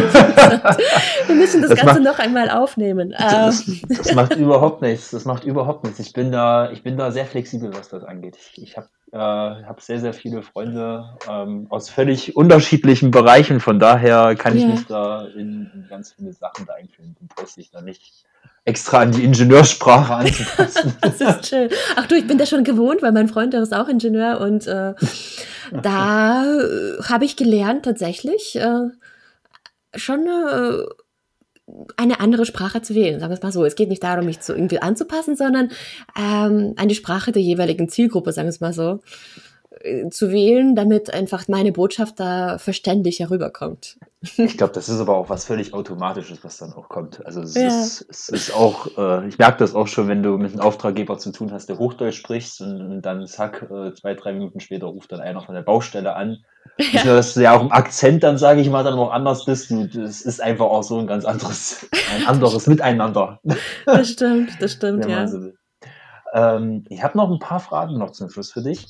Wir 1.27 1.35
müssen 1.35 1.61
das, 1.61 1.71
das 1.71 1.79
Ganze 1.79 2.01
macht, 2.01 2.03
noch 2.03 2.19
einmal 2.19 2.51
aufnehmen. 2.51 3.15
Das, 3.17 3.65
das, 3.87 4.13
macht 4.13 4.35
überhaupt 4.35 4.83
nichts. 4.83 5.09
Das 5.09 5.25
macht 5.25 5.43
überhaupt 5.43 5.85
nichts. 5.85 5.97
Ich 5.97 6.13
bin 6.13 6.31
da, 6.31 6.71
ich 6.71 6.83
bin 6.83 6.97
da 6.97 7.09
sehr 7.09 7.25
flexibel, 7.25 7.73
was 7.73 7.89
das 7.89 8.03
angeht. 8.03 8.37
Ich, 8.37 8.61
ich 8.61 8.77
habe 8.77 8.89
äh, 9.11 9.17
hab 9.17 9.81
sehr, 9.81 9.99
sehr 9.99 10.13
viele 10.13 10.43
Freunde 10.43 11.17
ähm, 11.27 11.65
aus 11.69 11.89
völlig 11.89 12.35
unterschiedlichen 12.35 13.09
Bereichen. 13.09 13.59
Von 13.59 13.79
daher 13.79 14.35
kann 14.35 14.55
ich 14.55 14.61
ja. 14.61 14.69
mich 14.69 14.85
da 14.85 15.25
in, 15.25 15.71
in, 15.73 15.87
ganz 15.89 16.13
viele 16.13 16.33
Sachen 16.33 16.67
da 16.67 16.73
einfühlen 16.73 17.15
und 17.19 17.33
brauche 17.35 17.47
ich 17.59 17.71
da 17.71 17.81
nicht 17.81 18.25
extra 18.65 18.99
an 18.99 19.11
die 19.11 19.23
Ingenieurssprache 19.23 20.13
anzupassen. 20.13 20.93
das 21.01 21.19
ist 21.19 21.47
schön. 21.47 21.69
Ach 21.95 22.07
du, 22.07 22.15
ich 22.15 22.27
bin 22.27 22.37
das 22.37 22.49
schon 22.49 22.63
gewohnt, 22.63 23.01
weil 23.01 23.11
mein 23.11 23.27
Freund, 23.27 23.53
der 23.53 23.61
ist 23.61 23.73
auch 23.73 23.87
Ingenieur 23.87 24.39
und 24.39 24.67
äh, 24.67 24.93
da 25.81 26.45
äh, 26.45 27.03
habe 27.03 27.25
ich 27.25 27.35
gelernt 27.35 27.83
tatsächlich 27.83 28.55
äh, 28.55 28.89
schon 29.95 30.27
äh, 30.27 30.83
eine 31.97 32.19
andere 32.19 32.45
Sprache 32.45 32.81
zu 32.81 32.95
wählen. 32.95 33.19
Sagen 33.19 33.31
wir 33.31 33.37
es 33.37 33.43
mal 33.43 33.51
so. 33.51 33.65
Es 33.65 33.75
geht 33.75 33.89
nicht 33.89 34.03
darum, 34.03 34.25
mich 34.25 34.39
zu 34.39 34.53
irgendwie 34.53 34.81
anzupassen, 34.81 35.35
sondern 35.35 35.71
ähm, 36.17 36.73
an 36.77 36.87
die 36.87 36.95
Sprache 36.95 37.31
der 37.31 37.41
jeweiligen 37.41 37.89
Zielgruppe, 37.89 38.31
sagen 38.31 38.47
wir 38.47 38.51
es 38.51 38.61
mal 38.61 38.73
so. 38.73 38.99
Äh, 39.83 40.09
zu 40.09 40.31
wählen, 40.31 40.75
damit 40.75 41.13
einfach 41.13 41.49
meine 41.49 41.73
Botschaft 41.73 42.17
da 42.19 42.57
verständlich 42.57 43.19
herüberkommt. 43.19 43.97
Ich 44.37 44.57
glaube, 44.57 44.71
das 44.71 44.87
ist 44.87 45.01
aber 45.01 45.17
auch 45.17 45.29
was 45.29 45.43
völlig 45.43 45.73
Automatisches, 45.73 46.41
was 46.41 46.57
dann 46.57 46.71
auch 46.71 46.87
kommt. 46.87 47.25
Also 47.25 47.41
es, 47.41 47.55
ja. 47.55 47.67
ist, 47.67 48.05
es 48.09 48.29
ist, 48.29 48.55
auch, 48.55 48.87
äh, 48.97 49.27
ich 49.27 49.37
merke 49.37 49.57
das 49.57 49.75
auch 49.75 49.87
schon, 49.87 50.07
wenn 50.07 50.23
du 50.23 50.37
mit 50.37 50.53
einem 50.53 50.61
Auftraggeber 50.61 51.17
zu 51.17 51.33
tun 51.33 51.51
hast, 51.51 51.67
der 51.67 51.79
Hochdeutsch 51.79 52.15
spricht 52.15 52.61
und, 52.61 52.81
und 52.81 53.01
dann 53.01 53.27
zack, 53.27 53.69
äh, 53.69 53.93
zwei, 53.93 54.13
drei 54.13 54.31
Minuten 54.31 54.61
später 54.61 54.85
ruft 54.85 55.11
dann 55.11 55.19
einer 55.19 55.41
von 55.41 55.53
der 55.53 55.63
Baustelle 55.63 56.15
an. 56.15 56.37
Ja. 56.77 56.85
Nicht 56.93 57.05
nur, 57.05 57.15
dass 57.15 57.33
du 57.33 57.41
ja 57.41 57.57
auch 57.57 57.61
im 57.61 57.73
Akzent 57.73 58.23
dann, 58.23 58.37
sage 58.37 58.61
ich 58.61 58.69
mal, 58.69 58.85
dann 58.85 58.95
noch 58.95 59.11
anders 59.11 59.43
bist. 59.43 59.69
Es 59.69 60.21
ist 60.21 60.41
einfach 60.41 60.67
auch 60.67 60.83
so 60.83 60.97
ein 60.97 61.07
ganz 61.07 61.25
anderes, 61.25 61.89
ein 62.15 62.25
anderes 62.25 62.67
Miteinander. 62.67 63.41
Das 63.85 64.09
stimmt, 64.09 64.51
das 64.61 64.71
stimmt, 64.71 65.05
ja. 65.05 65.27
So 65.27 65.51
ähm, 66.33 66.85
ich 66.89 67.03
habe 67.03 67.17
noch 67.17 67.29
ein 67.29 67.39
paar 67.39 67.59
Fragen 67.59 67.97
noch 67.97 68.11
zum 68.11 68.29
Schluss 68.29 68.51
für 68.51 68.63
dich. 68.63 68.87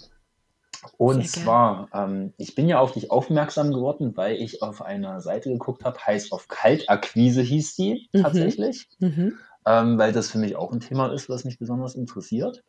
Und 0.98 1.28
zwar, 1.28 1.88
ähm, 1.94 2.34
ich 2.38 2.56
bin 2.56 2.68
ja 2.68 2.80
auf 2.80 2.92
dich 2.92 3.12
aufmerksam 3.12 3.74
geworden, 3.74 4.16
weil 4.16 4.36
ich 4.36 4.62
auf 4.62 4.82
einer 4.82 5.22
Seite 5.22 5.50
geguckt 5.50 5.84
habe, 5.84 6.00
heißt 6.00 6.32
auf 6.32 6.48
Kaltakquise 6.48 7.42
hieß 7.42 7.76
die 7.76 8.10
mhm. 8.14 8.22
tatsächlich, 8.22 8.90
mhm. 9.00 9.38
Ähm, 9.66 9.98
weil 9.98 10.12
das 10.12 10.30
für 10.30 10.40
mich 10.40 10.58
auch 10.58 10.74
ein 10.74 10.82
Thema 10.82 11.14
ist, 11.14 11.30
was 11.30 11.46
mich 11.46 11.58
besonders 11.58 11.96
interessiert. 11.96 12.64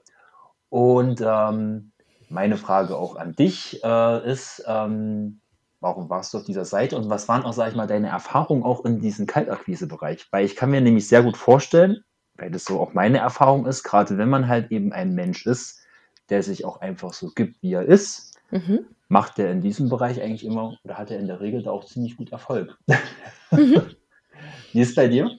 Und 0.68 1.20
ähm, 1.20 1.90
meine 2.28 2.56
Frage 2.56 2.96
auch 2.96 3.16
an 3.16 3.32
dich 3.32 3.82
äh, 3.82 4.30
ist, 4.30 4.64
ähm, 4.66 5.40
warum 5.80 6.08
warst 6.08 6.32
du 6.32 6.38
auf 6.38 6.44
dieser 6.44 6.64
Seite 6.64 6.96
und 6.96 7.10
was 7.10 7.28
waren 7.28 7.42
auch, 7.42 7.52
sag 7.52 7.68
ich 7.68 7.76
mal, 7.76 7.86
deine 7.86 8.08
Erfahrungen 8.08 8.62
auch 8.62 8.84
in 8.84 9.00
diesem 9.00 9.26
Kaltakquise-Bereich? 9.26 10.28
Weil 10.30 10.44
ich 10.44 10.56
kann 10.56 10.70
mir 10.70 10.80
nämlich 10.80 11.08
sehr 11.08 11.22
gut 11.22 11.36
vorstellen, 11.36 12.04
weil 12.36 12.50
das 12.50 12.64
so 12.64 12.80
auch 12.80 12.94
meine 12.94 13.18
Erfahrung 13.18 13.66
ist, 13.66 13.82
gerade 13.82 14.18
wenn 14.18 14.28
man 14.28 14.48
halt 14.48 14.70
eben 14.70 14.92
ein 14.92 15.14
Mensch 15.14 15.46
ist, 15.46 15.84
der 16.30 16.42
sich 16.42 16.64
auch 16.64 16.80
einfach 16.80 17.12
so 17.12 17.28
gibt, 17.28 17.62
wie 17.62 17.72
er 17.72 17.84
ist, 17.84 18.34
mhm. 18.50 18.86
macht 19.08 19.38
er 19.38 19.50
in 19.50 19.60
diesem 19.60 19.88
Bereich 19.88 20.20
eigentlich 20.20 20.44
immer 20.44 20.78
oder 20.84 20.98
hat 20.98 21.10
er 21.10 21.18
in 21.18 21.26
der 21.26 21.40
Regel 21.40 21.62
da 21.62 21.70
auch 21.70 21.84
ziemlich 21.84 22.16
gut 22.16 22.32
Erfolg. 22.32 22.78
Mhm. 23.50 23.82
wie 24.72 24.80
ist 24.80 24.90
es 24.90 24.94
bei 24.94 25.08
dir? 25.08 25.30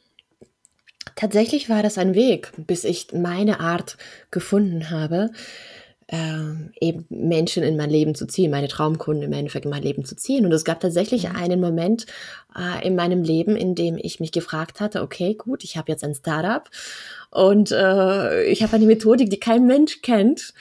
Tatsächlich 1.15 1.69
war 1.69 1.81
das 1.81 1.97
ein 1.97 2.13
Weg, 2.13 2.51
bis 2.57 2.83
ich 2.83 3.13
meine 3.13 3.61
Art 3.61 3.97
gefunden 4.31 4.89
habe, 4.89 5.31
äh, 6.07 6.37
eben 6.79 7.05
Menschen 7.09 7.63
in 7.63 7.77
mein 7.77 7.89
Leben 7.89 8.15
zu 8.15 8.27
ziehen, 8.27 8.51
meine 8.51 8.67
Traumkunden 8.67 9.23
im 9.23 9.33
Endeffekt 9.33 9.65
in 9.65 9.71
mein 9.71 9.81
Leben 9.81 10.05
zu 10.05 10.15
ziehen. 10.15 10.45
Und 10.45 10.51
es 10.51 10.65
gab 10.65 10.79
tatsächlich 10.79 11.29
mhm. 11.29 11.35
einen 11.35 11.61
Moment 11.61 12.05
äh, 12.55 12.85
in 12.85 12.95
meinem 12.95 13.23
Leben, 13.23 13.55
in 13.55 13.75
dem 13.75 13.97
ich 13.97 14.19
mich 14.19 14.31
gefragt 14.31 14.81
hatte, 14.81 15.01
okay, 15.01 15.35
gut, 15.35 15.63
ich 15.63 15.77
habe 15.77 15.91
jetzt 15.91 16.03
ein 16.03 16.13
Startup 16.13 16.69
Und 17.35 17.73
äh, 17.73 18.45
ich 18.45 18.63
habe 18.63 18.77
eine 18.77 18.85
Methodik, 18.85 19.29
die 19.29 19.41
kein 19.41 19.65
Mensch 19.65 20.01
kennt. 20.01 20.53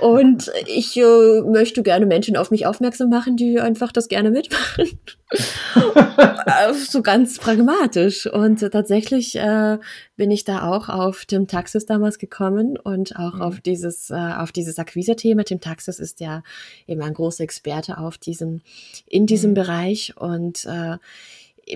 Und 0.00 0.50
ich 0.66 0.96
äh, 0.96 1.40
möchte 1.42 1.84
gerne 1.84 2.04
Menschen 2.04 2.36
auf 2.36 2.50
mich 2.50 2.66
aufmerksam 2.66 3.10
machen, 3.10 3.36
die 3.36 3.60
einfach 3.60 3.92
das 3.92 4.08
gerne 4.08 4.30
mitmachen. 4.30 4.98
Äh, 5.32 6.74
so 6.74 7.02
ganz 7.02 7.38
pragmatisch. 7.38 8.26
Und 8.26 8.58
tatsächlich 8.58 9.36
äh, 9.36 9.78
bin 10.16 10.32
ich 10.32 10.42
da 10.42 10.68
auch 10.68 10.88
auf 10.88 11.24
Tim 11.24 11.46
Taxis 11.46 11.86
damals 11.86 12.18
gekommen 12.18 12.76
und 12.76 13.14
auch 13.14 13.34
mhm. 13.34 13.42
auf 13.42 13.60
dieses, 13.60 14.10
äh, 14.10 14.14
auf 14.14 14.50
dieses 14.50 14.80
Akquise-Thema. 14.80 15.44
Tim 15.44 15.60
Taxis 15.60 16.00
ist 16.00 16.18
ja 16.18 16.42
eben 16.88 17.02
ein 17.02 17.14
großer 17.14 17.44
Experte 17.44 17.98
auf 17.98 18.18
diesem, 18.18 18.62
in 19.06 19.26
diesem 19.26 19.50
mhm. 19.50 19.54
Bereich 19.54 20.16
und 20.16 20.64
äh, 20.64 20.96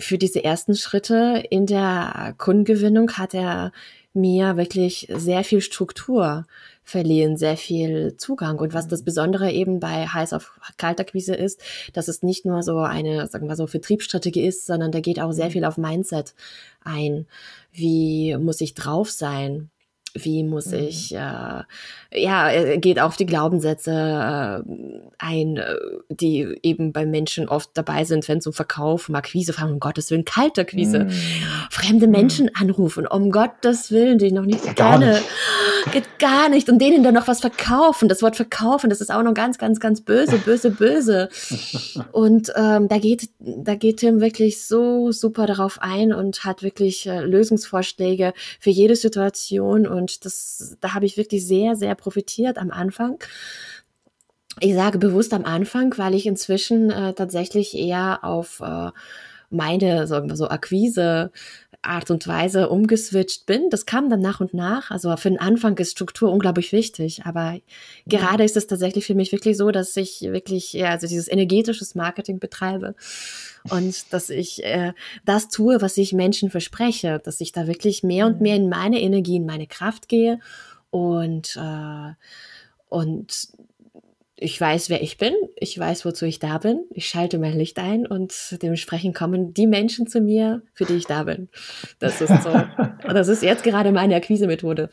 für 0.01 0.18
diese 0.18 0.43
ersten 0.43 0.74
Schritte 0.74 1.45
in 1.51 1.66
der 1.66 2.35
Kundengewinnung 2.37 3.12
hat 3.12 3.35
er 3.35 3.70
mir 4.15 4.57
wirklich 4.57 5.09
sehr 5.11 5.45
viel 5.45 5.61
Struktur 5.61 6.47
verliehen, 6.85 7.37
sehr 7.37 7.57
viel 7.57 8.17
Zugang. 8.17 8.59
Und 8.59 8.75
was 8.75 8.89
das 8.89 9.01
mhm. 9.01 9.05
Besondere 9.07 9.51
eben 9.51 9.81
bei 9.81 10.07
heiß 10.07 10.33
auf 10.33 10.59
Kaltakquise 10.77 11.35
ist, 11.35 11.62
dass 11.93 12.09
es 12.09 12.23
nicht 12.23 12.45
nur 12.45 12.62
so 12.62 12.79
eine, 12.79 13.27
sagen 13.27 13.49
wir 13.49 13.57
so, 13.57 13.67
Vertriebsstrategie 13.67 14.47
ist, 14.47 14.67
sondern 14.67 14.93
da 14.93 15.01
geht 15.01 15.21
auch 15.21 15.33
sehr 15.33 15.47
mhm. 15.47 15.51
viel 15.51 15.65
auf 15.65 15.79
Mindset 15.79 16.35
ein. 16.83 17.27
Wie 17.73 18.37
muss 18.37 18.61
ich 18.61 18.75
drauf 18.75 19.11
sein? 19.11 19.71
Wie 20.15 20.45
muss 20.45 20.67
mhm. 20.67 20.75
ich, 20.75 21.15
äh, 21.15 21.62
ja, 22.12 22.49
er 22.49 22.79
geht 22.79 23.01
auf 23.01 23.17
die 23.17 23.27
Glaubenssätze 23.27 23.91
äh, 23.91 24.71
ein, 25.19 25.57
äh, 25.57 25.75
die 26.09 26.59
eben 26.62 26.93
bei 26.93 27.05
Menschen 27.05 27.49
oft 27.49 27.71
dabei 27.75 28.05
sind, 28.05 28.29
wenn 28.29 28.39
es 28.39 28.47
um 28.47 28.53
Verkauf, 28.53 29.09
um 29.09 29.17
Akquise 29.17 29.53
fahren, 29.53 29.73
um 29.73 29.81
Gottes 29.81 30.11
Willen, 30.11 30.25
Kaltakquise, 30.25 31.05
mhm. 31.05 31.11
fremde 31.71 32.07
mhm. 32.07 32.12
Menschen 32.12 32.51
anrufen, 32.55 33.07
um 33.07 33.31
Gottes 33.31 33.91
Willen, 33.91 34.19
die 34.19 34.27
ich 34.27 34.33
noch 34.33 34.45
nicht 34.45 34.77
gar 34.77 34.99
kenne, 34.99 35.21
geht 35.93 36.19
gar 36.19 36.49
nicht 36.49 36.69
und 36.69 36.79
denen 36.79 37.03
dann 37.03 37.15
noch 37.15 37.29
was 37.29 37.41
verkaufen, 37.41 38.09
das 38.09 38.23
Wort 38.23 38.37
verkaufen, 38.37 38.91
das 38.91 39.01
ist 39.01 39.12
auch 39.12 39.23
noch 39.23 39.35
ganz, 39.35 39.59
ganz, 39.59 39.81
ganz 39.81 40.01
böse, 40.01 40.39
böse, 40.39 40.71
böse 40.71 41.29
und 42.12 42.53
ähm, 42.57 42.89
da 42.89 42.99
geht, 42.99 43.31
da 43.41 43.75
geht 43.75 43.99
Tim 43.99 44.21
wirklich 44.21 44.65
so 44.65 45.11
super 45.11 45.47
darauf 45.47 45.79
ein 45.81 46.12
und 46.12 46.45
hat 46.45 46.62
wirklich 46.62 47.07
äh, 47.07 47.21
Lösungsvorschläge 47.21 48.33
für 48.61 48.71
jede 48.71 48.95
Situation 48.97 49.87
und 49.87 50.04
und 50.05 50.27
das, 50.27 50.77
da 50.83 50.93
habe 50.93 51.07
ich 51.07 51.17
wirklich 51.17 51.47
sehr, 51.47 51.77
sehr 51.77 51.95
profitiert 51.95 52.59
am 52.59 52.71
Anfang. 52.71 53.19
Ich 54.61 54.75
sage 54.75 54.99
bewusst 54.99 55.33
am 55.33 55.47
Anfang, 55.47 55.97
weil 55.97 56.15
ich 56.15 56.27
inzwischen 56.27 56.91
äh, 56.91 57.15
tatsächlich 57.15 57.75
eher 57.75 58.23
auf 58.23 58.61
äh, 58.61 58.91
meine, 59.49 60.07
sagen 60.07 60.29
wir 60.29 60.37
so, 60.37 60.49
Akquise 60.49 61.31
Art 61.81 62.11
und 62.11 62.27
Weise 62.27 62.69
umgeswitcht 62.69 63.47
bin. 63.47 63.71
Das 63.71 63.87
kam 63.87 64.11
dann 64.11 64.21
nach 64.21 64.41
und 64.41 64.53
nach. 64.53 64.91
Also 64.91 65.15
für 65.17 65.31
den 65.31 65.41
Anfang 65.41 65.77
ist 65.79 65.93
Struktur 65.93 66.31
unglaublich 66.31 66.73
wichtig. 66.73 67.23
Aber 67.25 67.59
gerade 68.07 68.45
ist 68.45 68.57
es 68.57 68.67
tatsächlich 68.67 69.07
für 69.07 69.15
mich 69.15 69.33
wirklich 69.33 69.57
so, 69.57 69.71
dass 69.71 69.97
ich 69.97 70.21
wirklich, 70.23 70.73
ja, 70.75 70.91
also 70.91 71.07
dieses 71.07 71.29
energetisches 71.29 71.95
Marketing 71.95 72.39
betreibe 72.39 72.95
und 73.71 74.12
dass 74.12 74.31
ich 74.31 74.65
äh, 74.65 74.93
das 75.25 75.49
tue, 75.49 75.81
was 75.81 75.97
ich 75.97 76.12
Menschen 76.12 76.51
verspreche, 76.51 77.21
dass 77.25 77.41
ich 77.41 77.53
da 77.53 77.67
wirklich 77.67 78.03
mehr 78.03 78.27
und 78.27 78.37
mhm. 78.37 78.43
mehr 78.43 78.57
in 78.57 78.69
meine 78.69 79.01
Energie, 79.01 79.37
in 79.37 79.47
meine 79.47 79.67
Kraft 79.67 80.09
gehe 80.09 80.39
und 80.91 81.57
äh, 81.57 82.12
und 82.89 83.49
ich 84.37 84.61
weiß, 84.61 84.91
wer 84.91 85.01
ich 85.01 85.17
bin, 85.17 85.33
ich 85.57 85.79
weiß, 85.79 86.05
wozu 86.05 86.27
ich 86.27 86.41
da 86.41 86.59
bin, 86.59 86.85
ich 86.91 87.09
schalte 87.09 87.39
mein 87.39 87.57
Licht 87.57 87.79
ein 87.79 88.07
und 88.07 88.35
dementsprechend 88.62 89.15
kommen 89.15 89.55
die 89.55 89.67
Menschen 89.67 90.07
zu 90.09 90.21
mir, 90.21 90.62
für 90.75 90.85
die 90.85 90.95
ich 90.95 91.07
da 91.07 91.23
bin. 91.23 91.49
Das 92.01 92.21
ist 92.21 92.43
so. 92.43 92.51
das 93.09 93.29
ist 93.29 93.43
jetzt 93.43 93.62
gerade 93.62 93.93
meine 93.93 94.17
Akquise-Methode. 94.17 94.91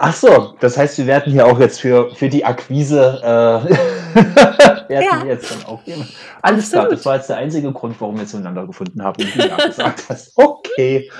Ach 0.00 0.14
so, 0.14 0.54
das 0.60 0.78
heißt, 0.78 0.96
wir 0.98 1.06
werden 1.06 1.32
hier 1.32 1.46
auch 1.46 1.60
jetzt 1.60 1.80
für, 1.80 2.14
für 2.14 2.30
die 2.30 2.44
Akquise 2.44 3.20
äh, 3.22 3.74
werden 4.88 5.04
ja. 5.04 5.22
wir 5.22 5.32
jetzt 5.32 5.50
dann 5.50 5.64
auch 5.64 5.84
gehen. 5.84 6.06
Alles 6.42 6.70
klar, 6.70 6.88
das 6.88 7.04
war 7.04 7.16
jetzt 7.16 7.28
der 7.28 7.36
einzige 7.36 7.72
Grund, 7.72 8.00
warum 8.00 8.18
wir 8.18 8.26
zueinander 8.26 8.66
gefunden 8.66 9.02
haben 9.02 9.22
und 9.22 9.34
du 9.34 9.48
ja 9.48 9.66
gesagt 9.66 10.04
hast, 10.08 10.32
okay. 10.36 11.10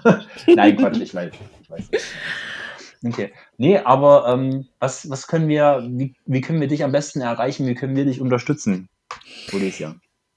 Nein, 0.46 0.76
Quatsch, 0.76 1.00
ich 1.00 1.14
weiß. 1.14 1.32
Ich 1.62 1.70
weiß. 1.70 1.88
Okay. 3.06 3.32
Nee, 3.58 3.78
aber 3.78 4.26
ähm, 4.28 4.66
was, 4.78 5.08
was 5.10 5.26
können 5.26 5.48
wir, 5.48 5.86
wie, 5.86 6.14
wie 6.26 6.40
können 6.40 6.60
wir 6.60 6.68
dich 6.68 6.84
am 6.84 6.92
besten 6.92 7.20
erreichen? 7.20 7.66
Wie 7.66 7.74
können 7.74 7.96
wir 7.96 8.04
dich 8.04 8.20
unterstützen, 8.20 8.88
Felicia? 9.46 9.94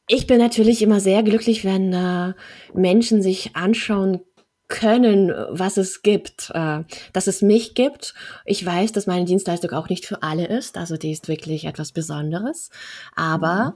Ich 0.09 0.28
bin 0.28 0.38
natürlich 0.38 0.82
immer 0.82 0.99
sehr 0.99 1.23
glücklich, 1.23 1.65
wenn 1.65 1.93
äh, 1.93 2.34
Menschen 2.73 3.21
sich 3.21 3.55
anschauen 3.55 4.21
können, 4.68 5.34
was 5.49 5.78
es 5.78 6.01
gibt, 6.01 6.51
äh, 6.53 6.84
dass 7.13 7.28
es 7.28 7.41
mich 7.41 7.74
gibt. 7.74 8.13
Ich 8.45 8.65
weiß, 8.65 8.91
dass 8.91 9.07
meine 9.07 9.26
Dienstleistung 9.26 9.72
auch 9.72 9.89
nicht 9.89 10.05
für 10.05 10.24
alle 10.24 10.47
ist, 10.47 10.78
also 10.78 10.97
die 10.97 11.11
ist 11.11 11.28
wirklich 11.28 11.65
etwas 11.65 11.91
Besonderes, 11.91 12.70
aber 13.15 13.76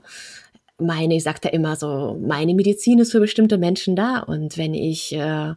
mhm. 0.78 0.86
meine, 0.86 1.16
ich 1.16 1.22
sagte 1.22 1.48
immer 1.48 1.76
so, 1.76 2.18
meine 2.20 2.54
Medizin 2.54 2.98
ist 2.98 3.12
für 3.12 3.20
bestimmte 3.20 3.58
Menschen 3.58 3.96
da 3.96 4.18
und 4.18 4.58
wenn 4.58 4.74
ich 4.74 5.14
äh, 5.14 5.54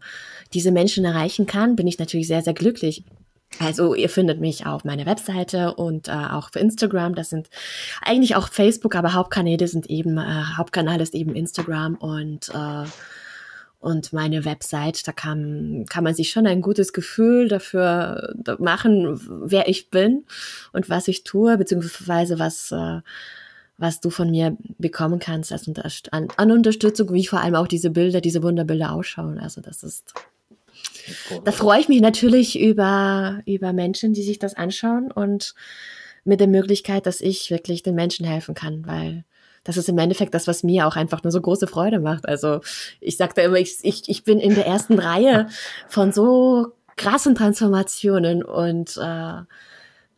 diese 0.53 0.71
Menschen 0.71 1.03
erreichen 1.03 1.45
kann, 1.45 1.75
bin 1.75 1.87
ich 1.87 1.99
natürlich 1.99 2.27
sehr, 2.27 2.41
sehr 2.41 2.53
glücklich. 2.53 3.03
Also 3.59 3.93
ihr 3.93 4.09
findet 4.09 4.41
mich 4.41 4.65
auf 4.65 4.83
meiner 4.83 5.05
Webseite 5.05 5.75
und 5.75 6.07
äh, 6.07 6.11
auch 6.11 6.47
auf 6.47 6.55
Instagram. 6.55 7.15
Das 7.15 7.29
sind 7.29 7.49
eigentlich 8.01 8.35
auch 8.35 8.49
Facebook, 8.49 8.95
aber 8.95 9.13
Hauptkanäle 9.13 9.67
sind 9.67 9.89
eben, 9.89 10.17
äh, 10.17 10.43
Hauptkanal 10.57 10.99
ist 10.99 11.15
eben 11.15 11.35
Instagram 11.35 11.95
und 11.95 12.49
äh, 12.49 12.85
und 13.85 14.13
meine 14.13 14.45
Website, 14.45 15.07
da 15.07 15.11
kann, 15.11 15.85
kann 15.87 16.03
man 16.03 16.15
sich 16.15 16.31
schon 16.31 16.47
ein 16.47 16.61
gutes 16.61 16.91
Gefühl 16.91 17.47
dafür 17.47 18.33
machen, 18.57 19.21
wer 19.29 19.67
ich 19.67 19.91
bin 19.91 20.25
und 20.73 20.89
was 20.89 21.07
ich 21.07 21.23
tue, 21.23 21.55
beziehungsweise 21.55 22.39
was, 22.39 22.71
äh, 22.71 23.01
was 23.77 24.01
du 24.01 24.09
von 24.09 24.31
mir 24.31 24.57
bekommen 24.79 25.19
kannst 25.19 25.51
als 25.51 25.69
an, 26.11 26.29
an 26.35 26.51
Unterstützung, 26.51 27.13
wie 27.13 27.27
vor 27.27 27.41
allem 27.41 27.53
auch 27.53 27.67
diese 27.67 27.91
Bilder, 27.91 28.21
diese 28.21 28.41
Wunderbilder 28.41 28.91
ausschauen. 28.91 29.37
Also 29.37 29.61
das 29.61 29.83
ist 29.83 30.13
da 31.43 31.51
freue 31.51 31.79
ich 31.79 31.87
mich 31.87 32.01
natürlich 32.01 32.59
über, 32.59 33.43
über 33.45 33.71
Menschen, 33.71 34.13
die 34.13 34.23
sich 34.23 34.39
das 34.39 34.55
anschauen 34.55 35.11
und 35.11 35.53
mit 36.23 36.39
der 36.39 36.47
Möglichkeit, 36.47 37.05
dass 37.05 37.21
ich 37.21 37.51
wirklich 37.51 37.83
den 37.83 37.93
Menschen 37.93 38.25
helfen 38.25 38.55
kann, 38.55 38.87
weil 38.87 39.25
das 39.65 39.77
ist 39.77 39.89
im 39.89 39.97
Endeffekt 39.97 40.33
das, 40.33 40.47
was 40.47 40.63
mir 40.63 40.87
auch 40.87 40.95
einfach 40.95 41.23
nur 41.23 41.31
so 41.31 41.41
große 41.41 41.67
Freude 41.67 41.99
macht. 41.99 42.29
Also 42.29 42.61
ich 43.01 43.17
sage 43.17 43.33
da 43.35 43.41
immer, 43.41 43.57
ich, 43.57 43.79
ich, 43.81 44.07
ich 44.07 44.23
bin 44.23 44.39
in 44.39 44.55
der 44.55 44.65
ersten 44.65 44.97
Reihe 44.97 45.47
von 45.89 46.13
so 46.13 46.71
krassen 46.95 47.35
Transformationen 47.35 48.43
und 48.43 48.95
äh, 48.97 49.41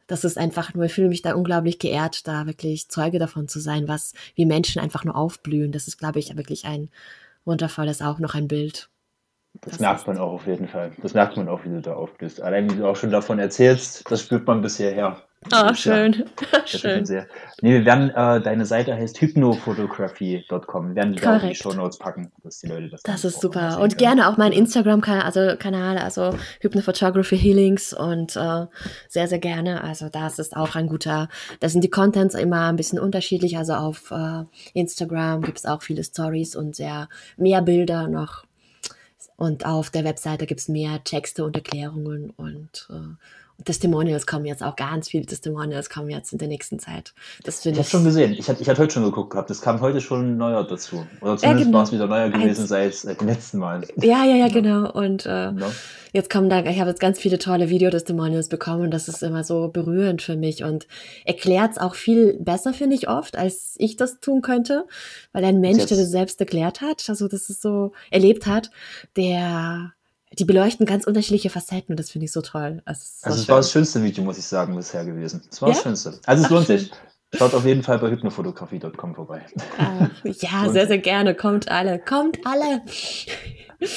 das 0.06 0.24
ist 0.24 0.38
einfach 0.38 0.74
nur, 0.74 0.86
ich 0.86 0.94
fühle 0.94 1.10
mich 1.10 1.22
da 1.22 1.34
unglaublich 1.34 1.80
geehrt, 1.80 2.28
da 2.28 2.46
wirklich 2.46 2.90
Zeuge 2.90 3.20
davon 3.20 3.48
zu 3.48 3.60
sein, 3.60 3.88
was 3.88 4.14
wie 4.36 4.46
Menschen 4.46 4.82
einfach 4.82 5.04
nur 5.06 5.16
aufblühen. 5.16 5.72
Das 5.72 5.88
ist, 5.88 5.98
glaube 5.98 6.20
ich, 6.20 6.36
wirklich 6.36 6.66
ein 6.66 6.90
wundervolles, 7.46 8.02
auch 8.02 8.20
noch 8.20 8.36
ein 8.36 8.48
Bild. 8.48 8.90
Das, 9.62 9.72
das 9.72 9.80
merkt 9.80 10.08
man 10.08 10.18
auch 10.18 10.34
auf 10.34 10.46
jeden 10.46 10.68
Fall. 10.68 10.92
Das 11.02 11.14
merkt 11.14 11.38
man 11.38 11.48
auch, 11.48 11.64
wie 11.64 11.70
du 11.70 11.82
da 11.82 11.94
aufblühst. 11.94 12.42
Allein 12.42 12.70
wie 12.70 12.76
du 12.76 12.88
auch 12.88 12.96
schon 12.96 13.12
davon 13.12 13.40
erzählst, 13.40 14.10
das 14.12 14.22
spürt 14.22 14.46
man 14.46 14.62
bisher 14.62 14.94
her. 14.94 15.22
Ah, 15.52 15.70
oh, 15.72 15.74
schön. 15.74 16.26
Ja, 16.52 16.68
schön. 16.68 17.06
Sehr. 17.06 17.28
Nee, 17.62 17.74
wir 17.74 17.86
werden, 17.86 18.10
äh, 18.10 18.42
deine 18.42 18.66
Seite 18.66 18.96
heißt 18.96 19.22
hypnophotography.com. 19.22 20.90
Wir 20.90 20.96
werden 20.96 21.14
die 21.14 21.26
auch 21.26 21.42
in 21.42 21.50
die 21.50 21.56
Show 21.56 21.74
Notes 21.74 21.98
packen, 21.98 22.32
dass 22.44 22.60
die 22.60 22.68
Leute 22.68 22.90
das 22.90 23.04
Das 23.04 23.24
ist 23.24 23.42
super. 23.42 23.80
Und 23.80 23.98
gerne 23.98 24.28
auch 24.30 24.38
mein 24.38 24.52
Instagram-Kanal, 24.52 25.22
also 25.22 25.56
Kanal, 25.58 25.98
also 25.98 26.36
Hypnophotography 26.62 27.38
Healings 27.38 27.94
und 27.94 28.36
äh, 28.36 28.66
sehr, 29.08 29.28
sehr 29.28 29.40
gerne. 29.40 29.84
Also 29.84 30.10
das 30.10 30.40
ist 30.40 30.56
auch 30.56 30.76
ein 30.76 30.88
guter, 30.88 31.30
da 31.60 31.70
sind 31.70 31.84
die 31.84 31.90
Contents 31.90 32.36
immer 32.36 32.68
ein 32.68 32.76
bisschen 32.76 33.00
unterschiedlich. 33.00 33.58
Also 33.58 33.74
auf 33.74 34.12
äh, 34.12 34.44
Instagram 34.74 35.44
gibt 35.44 35.60
es 35.60 35.66
auch 35.66 35.82
viele 35.82 36.04
Stories 36.04 36.56
und 36.56 36.76
sehr 36.76 37.08
mehr 37.38 37.62
Bilder 37.62 38.08
noch 38.08 38.44
und 39.38 39.66
auf 39.66 39.92
der 39.92 40.04
Webseite 40.04 40.48
gibt 40.48 40.60
es 40.60 40.68
mehr 40.68 41.04
Texte 41.04 41.46
und 41.46 41.56
Erklärungen 41.56 42.32
und 42.32 42.88
äh, 42.90 43.16
Testimonials 43.66 44.28
kommen 44.28 44.46
jetzt 44.46 44.62
auch 44.62 44.76
ganz 44.76 45.10
viele 45.10 45.26
Testimonials 45.26 45.90
kommen 45.90 46.10
jetzt 46.10 46.32
in 46.32 46.38
der 46.38 46.48
nächsten 46.48 46.78
Zeit. 46.80 47.14
Das 47.44 47.66
ich 47.66 47.76
habe 47.76 47.84
schon 47.88 48.04
gesehen. 48.04 48.34
Ich 48.34 48.48
hatte, 48.48 48.62
ich 48.62 48.70
hatte 48.70 48.82
heute 48.82 48.94
schon 48.94 49.04
geguckt 49.04 49.32
gehabt. 49.32 49.50
Es 49.50 49.62
kam 49.62 49.82
heute 49.82 50.00
schon 50.00 50.34
ein 50.34 50.38
neuer 50.38 50.64
dazu. 50.64 51.08
Oder 51.22 51.38
zumindest 51.38 51.44
ja, 51.44 51.54
genau. 51.54 51.78
war 51.78 51.84
es 51.84 51.92
wieder 51.92 52.08
neuer 52.08 52.30
gewesen 52.30 52.68
seit, 52.68 52.94
seit 52.94 53.20
dem 53.20 53.28
letzten 53.28 53.58
Mal. 53.58 53.82
Ja, 53.96 54.24
ja, 54.24 54.36
ja, 54.36 54.48
genau. 54.48 54.92
Und 54.92 55.26
äh, 55.26 55.52
ja. 55.52 55.72
jetzt 56.14 56.30
kommen 56.30 56.50
da, 56.50 56.64
ich 56.64 56.80
habe 56.80 56.92
jetzt 56.92 57.00
ganz 57.00 57.18
viele 57.20 57.40
tolle 57.40 57.70
Videotestimonials 57.70 58.48
bekommen 58.48 58.84
und 58.84 58.92
das 58.92 59.08
ist 59.08 59.24
immer 59.24 59.44
so 59.44 59.70
berührend 59.70 60.22
für 60.22 60.36
mich 60.36 60.64
und 60.64 60.88
erklärt 61.26 61.72
es 61.72 61.78
auch 61.80 61.96
viel 61.96 62.38
besser, 62.40 62.74
finde 62.74 62.96
ich 62.96 63.10
oft, 63.10 63.38
als 63.38 63.74
ich 63.78 63.96
das 63.96 64.20
tun 64.20 64.42
könnte. 64.42 64.86
Weil 65.34 65.44
ein 65.46 65.60
Mensch, 65.60 65.86
der 65.88 65.98
das 65.98 66.12
selbst 66.12 66.40
erklärt 66.40 66.82
hat, 66.82 67.06
also 67.10 67.28
das 67.28 67.50
ist 67.50 67.64
so 67.64 67.92
erlebt 68.12 68.46
hat, 68.46 68.70
der 69.16 69.94
die 70.34 70.46
beleuchten 70.46 70.86
ganz 70.86 71.06
unterschiedliche 71.06 71.50
Facetten 71.50 71.94
und 71.94 72.00
das 72.00 72.12
finde 72.12 72.26
ich 72.26 72.32
so 72.32 72.42
toll. 72.42 72.82
Also, 72.86 73.02
also 73.24 73.42
es 73.42 73.50
war 73.50 73.58
das 73.58 73.72
schönste 73.72 74.04
Video, 74.04 74.24
muss 74.24 74.38
ich 74.38 74.46
sagen, 74.46 74.76
bisher 74.76 75.06
gewesen. 75.06 75.42
Es 75.50 75.62
war 75.62 75.70
ja? 75.70 75.76
das 75.76 75.84
schönste. 75.84 76.20
Also 76.26 76.44
es 76.44 76.50
lohnt 76.50 76.68
sich. 76.68 76.92
Schaut 77.34 77.54
auf 77.54 77.66
jeden 77.66 77.84
Fall 77.84 78.00
bei 78.00 78.10
hypnofotografie.com 78.10 79.16
vorbei. 79.16 79.46
Ach, 79.78 80.10
ja, 80.24 80.70
sehr, 80.72 80.88
sehr 80.88 80.98
gerne. 80.98 81.36
Kommt 81.36 81.70
alle. 81.70 82.00
Kommt 82.00 82.40
alle. 82.46 82.82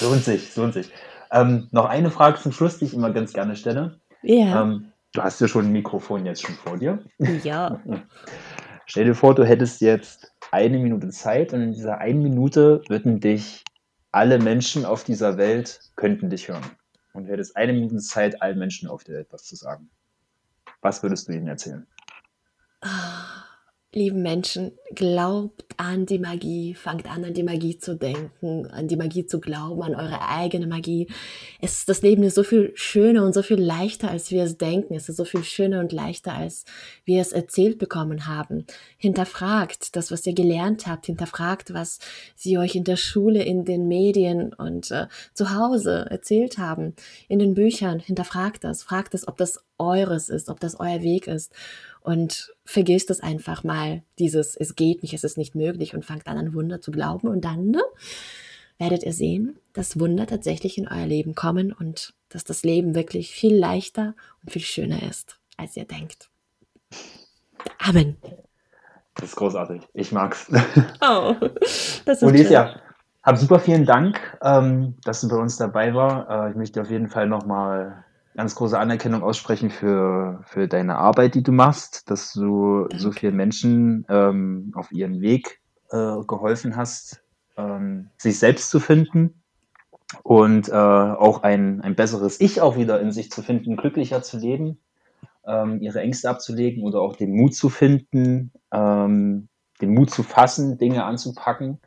Lohnt 0.00 0.24
sich, 0.24 0.56
lohnt 0.56 0.74
sich. 0.74 0.90
Ähm, 1.30 1.68
noch 1.70 1.84
eine 1.84 2.10
Frage 2.10 2.40
zum 2.40 2.50
Schluss, 2.50 2.78
die 2.78 2.86
ich 2.86 2.94
immer 2.94 3.12
ganz 3.12 3.32
gerne 3.32 3.54
stelle. 3.54 4.00
Ja. 4.22 4.62
Ähm, 4.62 4.92
du 5.12 5.22
hast 5.22 5.40
ja 5.40 5.46
schon 5.46 5.66
ein 5.66 5.72
Mikrofon 5.72 6.26
jetzt 6.26 6.42
schon 6.42 6.56
vor 6.56 6.76
dir. 6.76 7.04
ja. 7.44 7.80
Stell 8.86 9.04
dir 9.04 9.14
vor, 9.14 9.36
du 9.36 9.44
hättest 9.44 9.80
jetzt 9.80 10.32
eine 10.50 10.78
Minute 10.78 11.10
Zeit 11.10 11.52
und 11.52 11.62
in 11.62 11.72
dieser 11.72 11.98
einen 11.98 12.22
Minute 12.22 12.82
würden 12.88 13.20
dich 13.20 13.62
alle 14.12 14.38
Menschen 14.38 14.84
auf 14.84 15.04
dieser 15.04 15.36
Welt 15.36 15.80
könnten 15.96 16.30
dich 16.30 16.48
hören. 16.48 16.64
Und 17.12 17.26
hättest 17.26 17.56
eine 17.56 17.72
Minute 17.72 17.98
Zeit, 17.98 18.40
allen 18.40 18.58
Menschen 18.58 18.88
auf 18.88 19.02
der 19.02 19.16
Welt 19.16 19.28
was 19.30 19.44
zu 19.44 19.56
sagen. 19.56 19.90
Was 20.80 21.02
würdest 21.02 21.28
du 21.28 21.32
ihnen 21.32 21.48
erzählen? 21.48 21.86
Ah, 22.82 23.44
lieben 23.92 24.22
Menschen, 24.22 24.72
glaubt 24.94 25.64
an 25.76 26.06
die 26.06 26.20
Magie, 26.20 26.74
fangt 26.74 27.10
an, 27.10 27.24
an 27.24 27.34
die 27.34 27.42
Magie 27.42 27.76
zu 27.78 27.96
denken, 27.96 28.66
an 28.66 28.86
die 28.86 28.96
Magie 28.96 29.26
zu 29.26 29.40
glauben, 29.40 29.82
an 29.82 29.94
eure 29.96 30.28
eigene 30.28 30.68
Magie. 30.68 31.08
Es, 31.60 31.86
das 31.86 32.02
Leben 32.02 32.22
ist 32.22 32.36
so 32.36 32.44
viel 32.44 32.70
schöner 32.74 33.24
und 33.24 33.34
so 33.34 33.42
viel 33.42 33.60
leichter, 33.60 34.10
als 34.10 34.30
wir 34.30 34.44
es 34.44 34.58
denken. 34.58 34.94
Es 34.94 35.08
ist 35.08 35.16
so 35.16 35.24
viel 35.24 35.42
schöner 35.42 35.80
und 35.80 35.92
leichter, 35.92 36.34
als 36.34 36.64
wir 37.04 37.20
es 37.20 37.32
erzählt 37.32 37.78
bekommen 37.78 38.26
haben. 38.26 38.64
Hinterfragt 38.96 39.96
das, 39.96 40.12
was 40.12 40.24
ihr 40.24 40.34
gelernt 40.34 40.86
habt, 40.86 41.06
hinterfragt, 41.06 41.74
was 41.74 41.98
sie 42.36 42.58
euch 42.58 42.76
in 42.76 42.84
der 42.84 42.96
Schule, 42.96 43.42
in 43.42 43.64
den 43.64 43.88
Medien 43.88 44.52
und 44.52 44.92
äh, 44.92 45.08
zu 45.34 45.54
Hause 45.54 46.06
erzählt 46.08 46.58
haben, 46.58 46.94
in 47.28 47.40
den 47.40 47.54
Büchern. 47.54 47.98
Hinterfragt 47.98 48.62
das, 48.62 48.84
fragt 48.84 49.14
es, 49.14 49.26
ob 49.26 49.36
das 49.36 49.64
eures 49.80 50.28
ist, 50.28 50.48
ob 50.48 50.60
das 50.60 50.78
euer 50.78 51.02
Weg 51.02 51.26
ist 51.26 51.52
und 52.02 52.54
vergisst 52.64 53.10
es 53.10 53.20
einfach 53.20 53.64
mal, 53.64 54.02
dieses 54.18 54.56
es 54.56 54.76
geht 54.76 55.02
nicht, 55.02 55.14
es 55.14 55.24
ist 55.24 55.38
nicht 55.38 55.54
möglich 55.54 55.94
und 55.94 56.04
fangt 56.04 56.26
an 56.26 56.38
an 56.38 56.54
Wunder 56.54 56.80
zu 56.80 56.90
glauben 56.90 57.28
und 57.28 57.44
dann 57.44 57.70
ne, 57.70 57.82
werdet 58.78 59.02
ihr 59.02 59.12
sehen, 59.12 59.58
dass 59.72 59.98
Wunder 59.98 60.26
tatsächlich 60.26 60.78
in 60.78 60.88
euer 60.88 61.06
Leben 61.06 61.34
kommen 61.34 61.72
und 61.72 62.14
dass 62.28 62.44
das 62.44 62.62
Leben 62.62 62.94
wirklich 62.94 63.30
viel 63.30 63.56
leichter 63.56 64.14
und 64.42 64.52
viel 64.52 64.62
schöner 64.62 65.02
ist, 65.02 65.38
als 65.56 65.76
ihr 65.76 65.84
denkt. 65.84 66.30
Amen. 67.78 68.16
Das 69.16 69.30
ist 69.30 69.36
großartig. 69.36 69.82
Ich 69.92 70.12
mag's. 70.12 70.50
Oh, 71.02 71.34
das 72.04 72.22
ist 72.22 72.22
Olesia, 72.22 72.80
hab 73.22 73.36
super 73.36 73.58
vielen 73.58 73.84
Dank, 73.84 74.18
ähm, 74.42 74.96
dass 75.04 75.20
du 75.20 75.28
bei 75.28 75.36
uns 75.36 75.56
dabei 75.56 75.94
war. 75.94 76.46
Äh, 76.46 76.50
ich 76.50 76.56
möchte 76.56 76.80
auf 76.80 76.90
jeden 76.90 77.08
Fall 77.08 77.26
nochmal 77.26 78.04
ganz 78.40 78.54
große 78.54 78.78
Anerkennung 78.78 79.22
aussprechen 79.22 79.68
für, 79.68 80.40
für 80.46 80.66
deine 80.66 80.96
Arbeit, 80.96 81.34
die 81.34 81.42
du 81.42 81.52
machst, 81.52 82.10
dass 82.10 82.32
du 82.32 82.88
so 82.96 83.12
vielen 83.12 83.36
Menschen 83.36 84.06
ähm, 84.08 84.72
auf 84.74 84.92
ihren 84.92 85.20
Weg 85.20 85.60
äh, 85.90 86.16
geholfen 86.26 86.74
hast, 86.74 87.22
ähm, 87.58 88.08
sich 88.16 88.38
selbst 88.38 88.70
zu 88.70 88.80
finden 88.80 89.42
und 90.22 90.70
äh, 90.70 90.72
auch 90.72 91.42
ein, 91.42 91.82
ein 91.82 91.94
besseres 91.96 92.40
Ich 92.40 92.62
auch 92.62 92.78
wieder 92.78 92.98
in 93.02 93.12
sich 93.12 93.30
zu 93.30 93.42
finden, 93.42 93.76
glücklicher 93.76 94.22
zu 94.22 94.38
leben, 94.38 94.78
ähm, 95.46 95.82
ihre 95.82 96.00
Ängste 96.00 96.30
abzulegen 96.30 96.82
oder 96.82 97.02
auch 97.02 97.16
den 97.16 97.36
Mut 97.36 97.54
zu 97.54 97.68
finden, 97.68 98.52
ähm, 98.72 99.50
den 99.82 99.92
Mut 99.92 100.08
zu 100.10 100.22
fassen, 100.22 100.78
Dinge 100.78 101.04
anzupacken. 101.04 101.78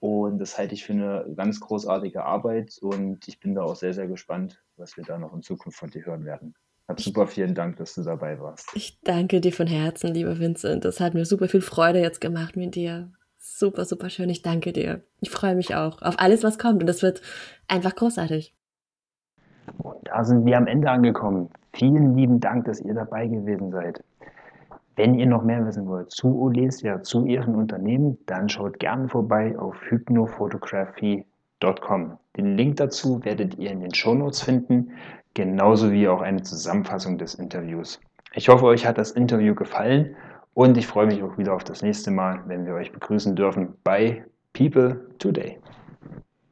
Und 0.00 0.38
das 0.38 0.56
halte 0.56 0.74
ich 0.74 0.84
für 0.84 0.92
eine 0.92 1.26
ganz 1.36 1.58
großartige 1.58 2.24
Arbeit 2.24 2.78
und 2.80 3.26
ich 3.26 3.40
bin 3.40 3.54
da 3.54 3.62
auch 3.62 3.74
sehr, 3.74 3.92
sehr 3.92 4.06
gespannt, 4.06 4.62
was 4.76 4.96
wir 4.96 5.04
da 5.04 5.18
noch 5.18 5.34
in 5.34 5.42
Zukunft 5.42 5.78
von 5.78 5.90
dir 5.90 6.06
hören 6.06 6.24
werden. 6.24 6.54
Hab 6.86 7.00
super 7.00 7.26
vielen 7.26 7.54
Dank, 7.54 7.76
dass 7.76 7.94
du 7.94 8.02
dabei 8.02 8.40
warst. 8.40 8.70
Ich 8.74 9.00
danke 9.02 9.40
dir 9.40 9.52
von 9.52 9.66
Herzen, 9.66 10.14
lieber 10.14 10.38
Vincent. 10.38 10.84
Das 10.84 11.00
hat 11.00 11.14
mir 11.14 11.26
super 11.26 11.48
viel 11.48 11.60
Freude 11.60 12.00
jetzt 12.00 12.20
gemacht 12.20 12.56
mit 12.56 12.76
dir. 12.76 13.12
Super, 13.36 13.84
super 13.84 14.08
schön. 14.08 14.30
Ich 14.30 14.42
danke 14.42 14.72
dir. 14.72 15.02
Ich 15.20 15.30
freue 15.30 15.54
mich 15.54 15.74
auch 15.74 16.00
auf 16.00 16.14
alles, 16.18 16.44
was 16.44 16.58
kommt. 16.58 16.80
Und 16.80 16.86
das 16.86 17.02
wird 17.02 17.20
einfach 17.66 17.94
großartig. 17.94 18.54
Und 19.78 19.96
da 20.04 20.24
sind 20.24 20.46
wir 20.46 20.56
am 20.56 20.66
Ende 20.66 20.90
angekommen. 20.90 21.50
Vielen 21.74 22.16
lieben 22.16 22.40
Dank, 22.40 22.64
dass 22.64 22.80
ihr 22.80 22.94
dabei 22.94 23.26
gewesen 23.26 23.70
seid. 23.70 24.02
Wenn 24.98 25.14
ihr 25.14 25.26
noch 25.26 25.44
mehr 25.44 25.64
wissen 25.64 25.86
wollt 25.86 26.10
zu 26.10 26.36
Olesia, 26.40 27.02
zu 27.04 27.24
ihren 27.24 27.54
Unternehmen, 27.54 28.18
dann 28.26 28.48
schaut 28.48 28.80
gerne 28.80 29.08
vorbei 29.08 29.56
auf 29.56 29.76
hypnophotography.com. 29.88 32.18
Den 32.36 32.56
Link 32.56 32.78
dazu 32.78 33.24
werdet 33.24 33.56
ihr 33.58 33.70
in 33.70 33.78
den 33.78 33.94
Shownotes 33.94 34.42
finden, 34.42 34.90
genauso 35.34 35.92
wie 35.92 36.08
auch 36.08 36.20
eine 36.20 36.42
Zusammenfassung 36.42 37.16
des 37.16 37.36
Interviews. 37.36 38.00
Ich 38.34 38.48
hoffe, 38.48 38.64
euch 38.64 38.88
hat 38.88 38.98
das 38.98 39.12
Interview 39.12 39.54
gefallen 39.54 40.16
und 40.54 40.76
ich 40.76 40.88
freue 40.88 41.06
mich 41.06 41.22
auch 41.22 41.38
wieder 41.38 41.54
auf 41.54 41.62
das 41.62 41.80
nächste 41.80 42.10
Mal, 42.10 42.42
wenn 42.46 42.66
wir 42.66 42.74
euch 42.74 42.90
begrüßen 42.90 43.36
dürfen 43.36 43.74
bei 43.84 44.24
People 44.52 45.06
Today. 45.20 45.60